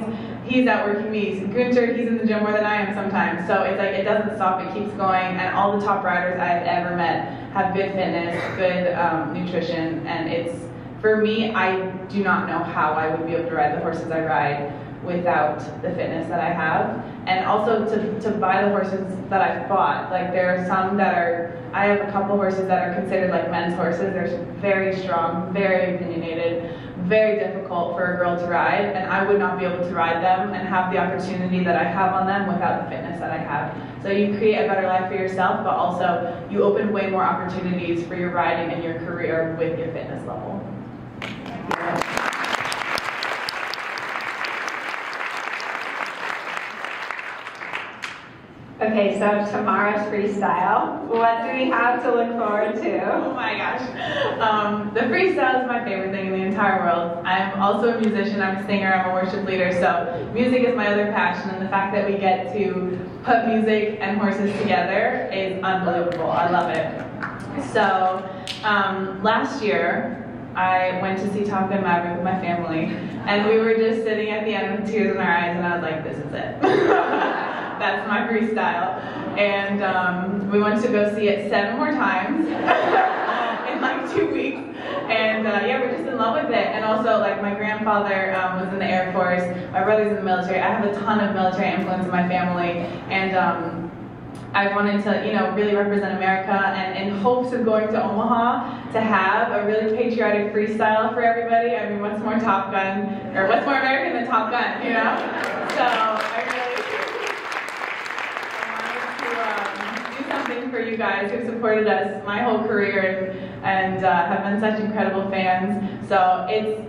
he's 0.50 0.68
outworking 0.68 1.12
me. 1.12 1.40
Gunter, 1.40 1.94
he's 1.94 2.08
in 2.08 2.18
the 2.18 2.26
gym 2.26 2.40
more 2.40 2.54
than 2.54 2.66
I 2.66 2.78
am 2.78 2.94
sometimes. 2.96 3.48
So 3.48 3.64
it's 3.64 3.78
like 3.78 3.92
it 3.92 4.04
doesn't 4.04 4.36
stop, 4.36 4.62
it 4.62 4.74
keeps 4.74 4.94
going. 4.94 5.38
And 5.38 5.56
all 5.56 5.78
the 5.78 5.86
top 5.86 6.04
riders 6.04 6.40
I've 6.40 6.64
ever 6.64 6.96
met 6.96 7.52
have 7.52 7.74
good 7.76 7.92
fitness, 7.92 8.42
good 8.58 8.94
um, 8.94 9.34
nutrition, 9.34 10.08
and 10.08 10.30
it's 10.32 10.68
for 11.02 11.18
me, 11.18 11.52
I 11.54 11.92
do 12.08 12.24
not 12.24 12.48
know 12.48 12.60
how 12.60 12.94
I 12.94 13.14
would 13.14 13.28
be 13.28 13.34
able 13.34 13.50
to 13.50 13.56
ride 13.56 13.76
the 13.76 13.82
horses 13.82 14.10
I 14.10 14.26
ride 14.26 14.74
without 15.08 15.60
the 15.82 15.90
fitness 15.92 16.28
that 16.30 16.40
I 16.40 16.52
have. 16.52 17.04
And 17.26 17.46
also 17.46 17.86
to, 17.86 18.22
to 18.22 18.32
buy 18.32 18.64
the 18.64 18.70
horses 18.70 19.06
that 19.30 19.42
I've 19.42 19.68
bought. 19.68 20.12
Like 20.12 20.32
there 20.32 20.56
are 20.56 20.68
some 20.68 20.98
that 20.98 21.16
are, 21.16 21.58
I 21.74 21.86
have 21.86 22.08
a 22.08 22.12
couple 22.12 22.36
horses 22.36 22.68
that 22.68 22.88
are 22.88 22.94
considered 22.94 23.32
like 23.32 23.50
men's 23.50 23.76
horses. 23.76 24.14
They're 24.14 24.46
very 24.62 24.96
strong, 25.02 25.52
very 25.54 25.96
opinionated, 25.96 26.74
very 27.08 27.40
difficult 27.40 27.96
for 27.96 28.14
a 28.14 28.18
girl 28.18 28.38
to 28.38 28.46
ride, 28.48 28.86
and 28.86 29.10
I 29.10 29.26
would 29.28 29.40
not 29.40 29.58
be 29.60 29.66
able 29.66 29.88
to 29.88 29.94
ride 29.94 30.22
them 30.22 30.54
and 30.54 30.68
have 30.68 30.92
the 30.92 31.00
opportunity 31.00 31.64
that 31.64 31.76
I 31.76 31.84
have 31.84 32.14
on 32.14 32.28
them 32.28 32.48
without 32.48 32.84
the 32.84 32.90
fitness 32.90 33.20
that 33.20 33.32
I 33.32 33.38
have. 33.38 33.76
So 34.04 34.10
you 34.10 34.38
create 34.38 34.66
a 34.66 34.68
better 34.68 34.88
life 34.88 35.10
for 35.10 35.16
yourself, 35.16 35.64
but 35.64 35.74
also 35.74 36.46
you 36.50 36.64
open 36.64 36.92
way 36.92 37.10
more 37.10 37.24
opportunities 37.24 38.06
for 38.06 38.16
your 38.16 38.32
riding 38.32 38.74
and 38.74 38.84
your 38.84 39.00
career 39.00 39.56
with 39.58 39.80
your 39.80 39.92
fitness 39.92 40.26
level. 40.28 40.62
Okay, 48.80 49.18
so 49.18 49.28
tomorrow's 49.52 50.02
freestyle. 50.02 51.02
What 51.08 51.48
do 51.48 51.58
we 51.58 51.68
have 51.68 52.04
to 52.04 52.14
look 52.14 52.30
forward 52.38 52.76
to? 52.76 53.12
Oh 53.12 53.34
my 53.34 53.58
gosh. 53.58 53.82
Um, 54.40 54.94
the 54.94 55.00
freestyle 55.00 55.64
is 55.64 55.68
my 55.68 55.84
favorite 55.84 56.12
thing 56.12 56.28
in 56.28 56.34
the 56.34 56.46
entire 56.46 56.84
world. 56.84 57.26
I'm 57.26 57.60
also 57.60 57.98
a 57.98 58.00
musician, 58.00 58.40
I'm 58.40 58.58
a 58.58 58.68
singer, 58.68 58.94
I'm 58.94 59.10
a 59.10 59.14
worship 59.16 59.48
leader, 59.48 59.72
so 59.72 60.32
music 60.32 60.62
is 60.62 60.76
my 60.76 60.94
other 60.94 61.08
passion, 61.08 61.50
and 61.56 61.66
the 61.66 61.70
fact 61.70 61.92
that 61.96 62.08
we 62.08 62.20
get 62.20 62.54
to 62.54 63.00
put 63.24 63.48
music 63.48 63.98
and 64.00 64.20
horses 64.20 64.56
together 64.62 65.28
is 65.34 65.60
unbelievable. 65.64 66.30
I 66.30 66.48
love 66.52 66.70
it. 66.70 67.66
So, 67.74 68.30
um, 68.64 69.24
last 69.24 69.64
year, 69.64 70.24
I 70.56 71.02
went 71.02 71.18
to 71.22 71.34
see 71.34 71.46
Top 71.46 71.72
Gun 71.72 71.82
Maverick 71.82 72.18
with 72.18 72.24
my 72.24 72.40
family, 72.40 72.96
and 73.26 73.48
we 73.48 73.58
were 73.58 73.74
just 73.74 74.04
sitting 74.04 74.30
at 74.30 74.46
the 74.46 74.54
end 74.54 74.80
with 74.80 74.92
tears 74.92 75.16
in 75.16 75.18
our 75.20 75.32
eyes, 75.32 75.58
and 75.58 75.66
I 75.66 75.74
was 75.74 75.82
like, 75.82 76.04
this 76.04 76.18
is 76.18 76.32
it. 76.32 77.44
That's 77.80 78.08
my 78.08 78.28
freestyle. 78.28 79.00
And 79.38 79.84
um, 79.84 80.50
we 80.52 80.60
went 80.60 80.82
to 80.84 80.88
go 80.90 81.14
see 81.16 81.30
it 81.30 81.50
seven 81.50 81.78
more 81.78 81.92
times 81.92 82.48
in 83.72 83.82
like 83.82 84.12
two 84.14 84.32
weeks. 84.32 84.62
And 85.10 85.48
uh, 85.48 85.62
yeah, 85.66 85.80
we're 85.80 85.92
just 85.92 86.08
in 86.08 86.18
love 86.18 86.44
with 86.44 86.52
it. 86.52 86.68
And 86.68 86.84
also, 86.84 87.20
like, 87.20 87.42
my 87.42 87.54
grandfather 87.54 88.36
um, 88.36 88.62
was 88.62 88.74
in 88.74 88.80
the 88.80 88.86
Air 88.86 89.12
Force, 89.14 89.44
my 89.72 89.84
brother's 89.84 90.10
in 90.10 90.16
the 90.16 90.24
military. 90.24 90.60
I 90.60 90.74
have 90.74 90.86
a 90.86 91.00
ton 91.00 91.20
of 91.20 91.36
military 91.36 91.74
influence 91.74 92.06
in 92.06 92.12
my 92.12 92.28
family. 92.28 92.82
And 93.10 93.36
um, 93.36 93.92
I 94.54 94.74
wanted 94.74 95.04
to, 95.04 95.26
you 95.26 95.34
know, 95.34 95.54
really 95.54 95.76
represent 95.76 96.18
America 96.18 96.52
and 96.52 97.08
in 97.08 97.18
hopes 97.20 97.54
of 97.54 97.64
going 97.64 97.88
to 97.90 98.04
Omaha 98.04 98.92
to 98.94 99.02
have 99.02 99.52
a 99.52 99.68
really 99.68 99.96
patriotic 99.96 100.52
freestyle 100.54 101.14
for 101.14 101.22
everybody. 101.22 101.76
I 101.76 101.90
mean, 101.90 102.02
what's 102.02 102.20
more 102.20 102.40
Top 102.40 102.72
Gun, 102.72 103.38
or 103.38 103.48
what's 103.48 103.66
more 103.66 103.78
American 103.78 104.14
than 104.14 104.28
Top 104.28 104.50
Gun, 104.50 104.84
you 104.84 104.94
know? 104.94 105.16
So 105.76 105.84
I 105.84 106.44
really 106.52 106.68
something 110.28 110.67
for 110.78 110.84
you 110.84 110.96
guys 110.96 111.32
who 111.32 111.44
supported 111.44 111.88
us 111.88 112.24
my 112.24 112.44
whole 112.44 112.60
career 112.60 113.32
and, 113.64 113.66
and 113.66 114.06
uh, 114.06 114.28
have 114.28 114.44
been 114.44 114.60
such 114.60 114.80
incredible 114.80 115.28
fans. 115.32 116.08
So 116.08 116.46
it's 116.50 116.84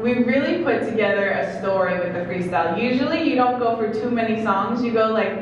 we 0.00 0.22
really 0.24 0.62
put 0.62 0.88
together 0.88 1.30
a 1.30 1.58
story 1.60 1.98
with 1.98 2.12
the 2.12 2.20
freestyle. 2.20 2.80
Usually 2.80 3.28
you 3.28 3.34
don't 3.34 3.58
go 3.58 3.76
for 3.76 3.92
too 3.92 4.10
many 4.10 4.42
songs. 4.44 4.84
You 4.84 4.92
go 4.92 5.08
like 5.08 5.32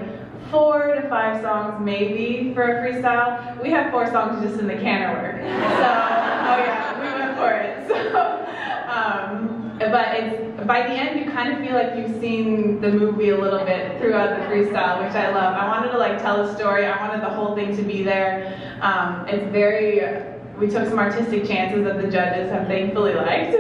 four 0.51 0.95
to 0.95 1.07
five 1.09 1.43
songs 1.43 1.85
maybe 1.85 2.55
for 2.55 2.63
a 2.63 2.81
freestyle. 2.81 3.63
We 3.63 3.71
have 3.71 3.91
four 3.91 4.07
songs 4.11 4.43
just 4.43 4.59
in 4.59 4.67
the 4.67 4.75
canter 4.75 5.13
work. 5.13 5.43
So, 5.43 5.49
oh 5.49 6.57
yeah, 6.65 7.01
we 7.01 7.21
went 7.21 7.37
for 7.37 7.51
it. 7.51 7.73
So, 8.13 8.47
um, 8.89 9.62
but 9.91 10.15
it's 10.15 10.67
by 10.67 10.83
the 10.83 10.95
end 10.95 11.19
you 11.19 11.31
kind 11.33 11.53
of 11.53 11.61
feel 11.61 11.75
like 11.75 11.97
you've 11.97 12.21
seen 12.21 12.81
the 12.81 12.91
movie 12.91 13.31
a 13.31 13.39
little 13.39 13.65
bit 13.65 13.99
throughout 13.99 14.39
the 14.39 14.45
freestyle, 14.47 15.05
which 15.05 15.15
I 15.15 15.31
love. 15.33 15.55
I 15.55 15.67
wanted 15.67 15.91
to 15.93 15.99
like 15.99 16.21
tell 16.21 16.41
a 16.41 16.55
story. 16.57 16.87
I 16.87 17.07
wanted 17.07 17.23
the 17.23 17.31
whole 17.31 17.55
thing 17.55 17.77
to 17.77 17.83
be 17.83 18.03
there. 18.03 18.79
Um, 18.81 19.27
it's 19.29 19.51
very. 19.53 20.31
We 20.59 20.69
took 20.69 20.87
some 20.89 20.99
artistic 20.99 21.47
chances 21.47 21.83
that 21.85 22.01
the 22.01 22.09
judges 22.09 22.51
have 22.53 22.69
thankfully 22.69 23.15
liked, 23.15 23.55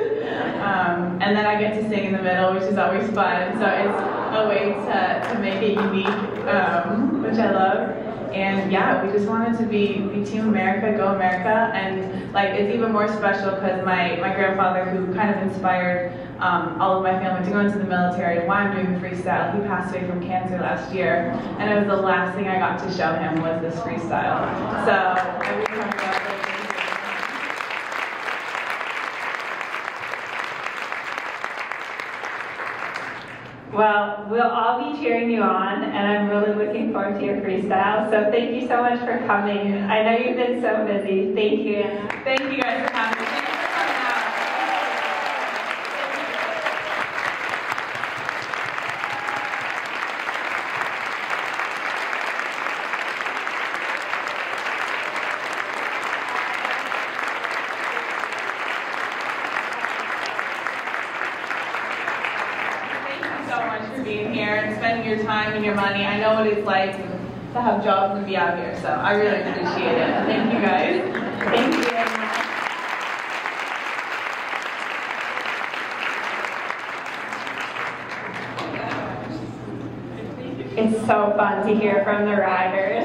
um, 0.60 1.18
and 1.20 1.36
then 1.36 1.46
I 1.46 1.58
get 1.58 1.74
to 1.74 1.88
sing 1.88 2.04
in 2.04 2.12
the 2.12 2.22
middle, 2.22 2.52
which 2.54 2.64
is 2.64 2.78
always 2.78 3.10
fun. 3.10 3.58
So 3.58 3.66
it's 3.66 3.98
a 4.36 4.46
way 4.48 4.74
to, 4.74 5.28
to 5.32 5.38
make 5.40 5.62
it 5.62 5.74
unique, 5.74 6.46
um, 6.46 7.22
which 7.22 7.38
I 7.38 7.50
love. 7.50 8.11
And 8.33 8.72
yeah, 8.72 9.05
we 9.05 9.12
just 9.12 9.28
wanted 9.28 9.59
to 9.59 9.66
be, 9.66 9.99
be 9.99 10.24
Team 10.24 10.49
America, 10.49 10.97
Go 10.97 11.09
America, 11.09 11.70
and 11.74 12.33
like 12.33 12.51
it's 12.51 12.74
even 12.74 12.93
more 12.93 13.07
special 13.09 13.51
because 13.53 13.85
my, 13.85 14.16
my 14.16 14.35
grandfather, 14.35 14.85
who 14.87 15.12
kind 15.14 15.35
of 15.35 15.43
inspired 15.43 16.12
um, 16.39 16.80
all 16.80 16.97
of 16.97 17.03
my 17.03 17.12
family 17.18 17.45
to 17.45 17.53
go 17.53 17.61
into 17.61 17.78
the 17.78 17.85
military 17.85 18.39
and 18.39 18.49
why 18.49 18.62
I'm 18.62 18.74
doing 18.74 18.99
freestyle, 19.01 19.55
he 19.55 19.61
passed 19.68 19.95
away 19.95 20.07
from 20.07 20.26
cancer 20.26 20.59
last 20.59 20.95
year, 20.95 21.30
and 21.59 21.70
it 21.70 21.76
was 21.76 21.87
the 21.87 22.03
last 22.03 22.35
thing 22.35 22.49
I 22.49 22.59
got 22.59 22.78
to 22.78 22.91
show 22.97 23.12
him 23.14 23.41
was 23.43 23.61
this 23.61 23.78
freestyle. 23.80 24.41
So 24.87 25.41
every 25.45 25.66
time 25.66 26.22
Well, 33.72 34.26
we'll 34.28 34.42
all 34.42 34.92
be 34.92 35.00
cheering 35.00 35.30
you 35.30 35.40
on, 35.40 35.82
and 35.82 36.06
I'm 36.06 36.28
really 36.28 36.54
looking 36.54 36.92
forward 36.92 37.18
to 37.18 37.24
your 37.24 37.36
freestyle. 37.36 38.10
So 38.10 38.30
thank 38.30 38.54
you 38.54 38.68
so 38.68 38.82
much 38.82 39.00
for 39.00 39.24
coming. 39.26 39.82
I 39.84 40.02
know 40.02 40.18
you've 40.18 40.36
been 40.36 40.60
so 40.60 40.84
busy. 40.84 41.34
Thank 41.34 41.64
you. 41.64 41.84
Thank 42.22 42.52
you 42.52 42.60
guys 42.62 42.86
for 42.86 42.94
having 42.94 43.22
me. 43.22 43.42
your 65.12 65.24
time 65.24 65.52
and 65.54 65.64
your 65.64 65.74
money. 65.74 66.04
I 66.04 66.18
know 66.18 66.34
what 66.34 66.46
it's 66.46 66.66
like 66.66 66.94
to 67.83 67.89
jobs 67.89 68.18
and 68.18 68.26
be 68.26 68.37
out 68.37 68.59
here, 68.59 68.78
so 68.80 68.89
I 68.89 69.12
really 69.14 69.41
appreciate 69.41 69.99
it. 69.99 70.09
Thank 70.26 70.53
you 70.53 70.61
guys. 70.61 71.03
Thank 71.45 71.74
you. 71.76 71.83
It's 80.74 81.07
so 81.07 81.35
fun 81.37 81.66
to 81.66 81.74
hear 81.74 82.03
from 82.03 82.24
the 82.24 82.37
riders. 82.37 83.05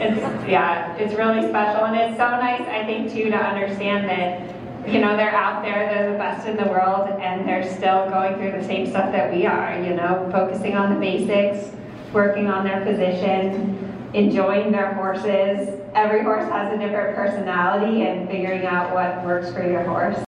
It's 0.00 0.20
yeah, 0.48 0.94
it's 0.96 1.14
really 1.14 1.48
special 1.48 1.84
and 1.86 1.96
it's 1.96 2.16
so 2.16 2.30
nice 2.30 2.60
I 2.60 2.84
think 2.86 3.12
too 3.12 3.30
to 3.30 3.36
understand 3.36 4.08
that 4.08 4.54
you 4.86 5.00
know, 5.00 5.16
they're 5.16 5.34
out 5.34 5.62
there, 5.62 5.86
they're 5.92 6.12
the 6.12 6.16
best 6.16 6.46
in 6.46 6.56
the 6.56 6.64
world, 6.64 7.10
and 7.20 7.46
they're 7.46 7.74
still 7.76 8.08
going 8.08 8.36
through 8.36 8.52
the 8.52 8.64
same 8.66 8.86
stuff 8.86 9.12
that 9.12 9.30
we 9.30 9.44
are, 9.44 9.78
you 9.82 9.94
know, 9.94 10.26
focusing 10.32 10.76
on 10.76 10.94
the 10.94 10.98
basics, 10.98 11.76
working 12.14 12.46
on 12.46 12.64
their 12.64 12.82
position, 12.86 13.77
enjoying 14.14 14.72
their 14.72 14.94
horses. 14.94 15.80
Every 15.94 16.22
horse 16.22 16.48
has 16.50 16.72
a 16.72 16.78
different 16.78 17.16
personality 17.16 18.02
and 18.02 18.28
figuring 18.28 18.66
out 18.66 18.94
what 18.94 19.24
works 19.24 19.52
for 19.52 19.68
your 19.68 19.84
horse. 19.84 20.27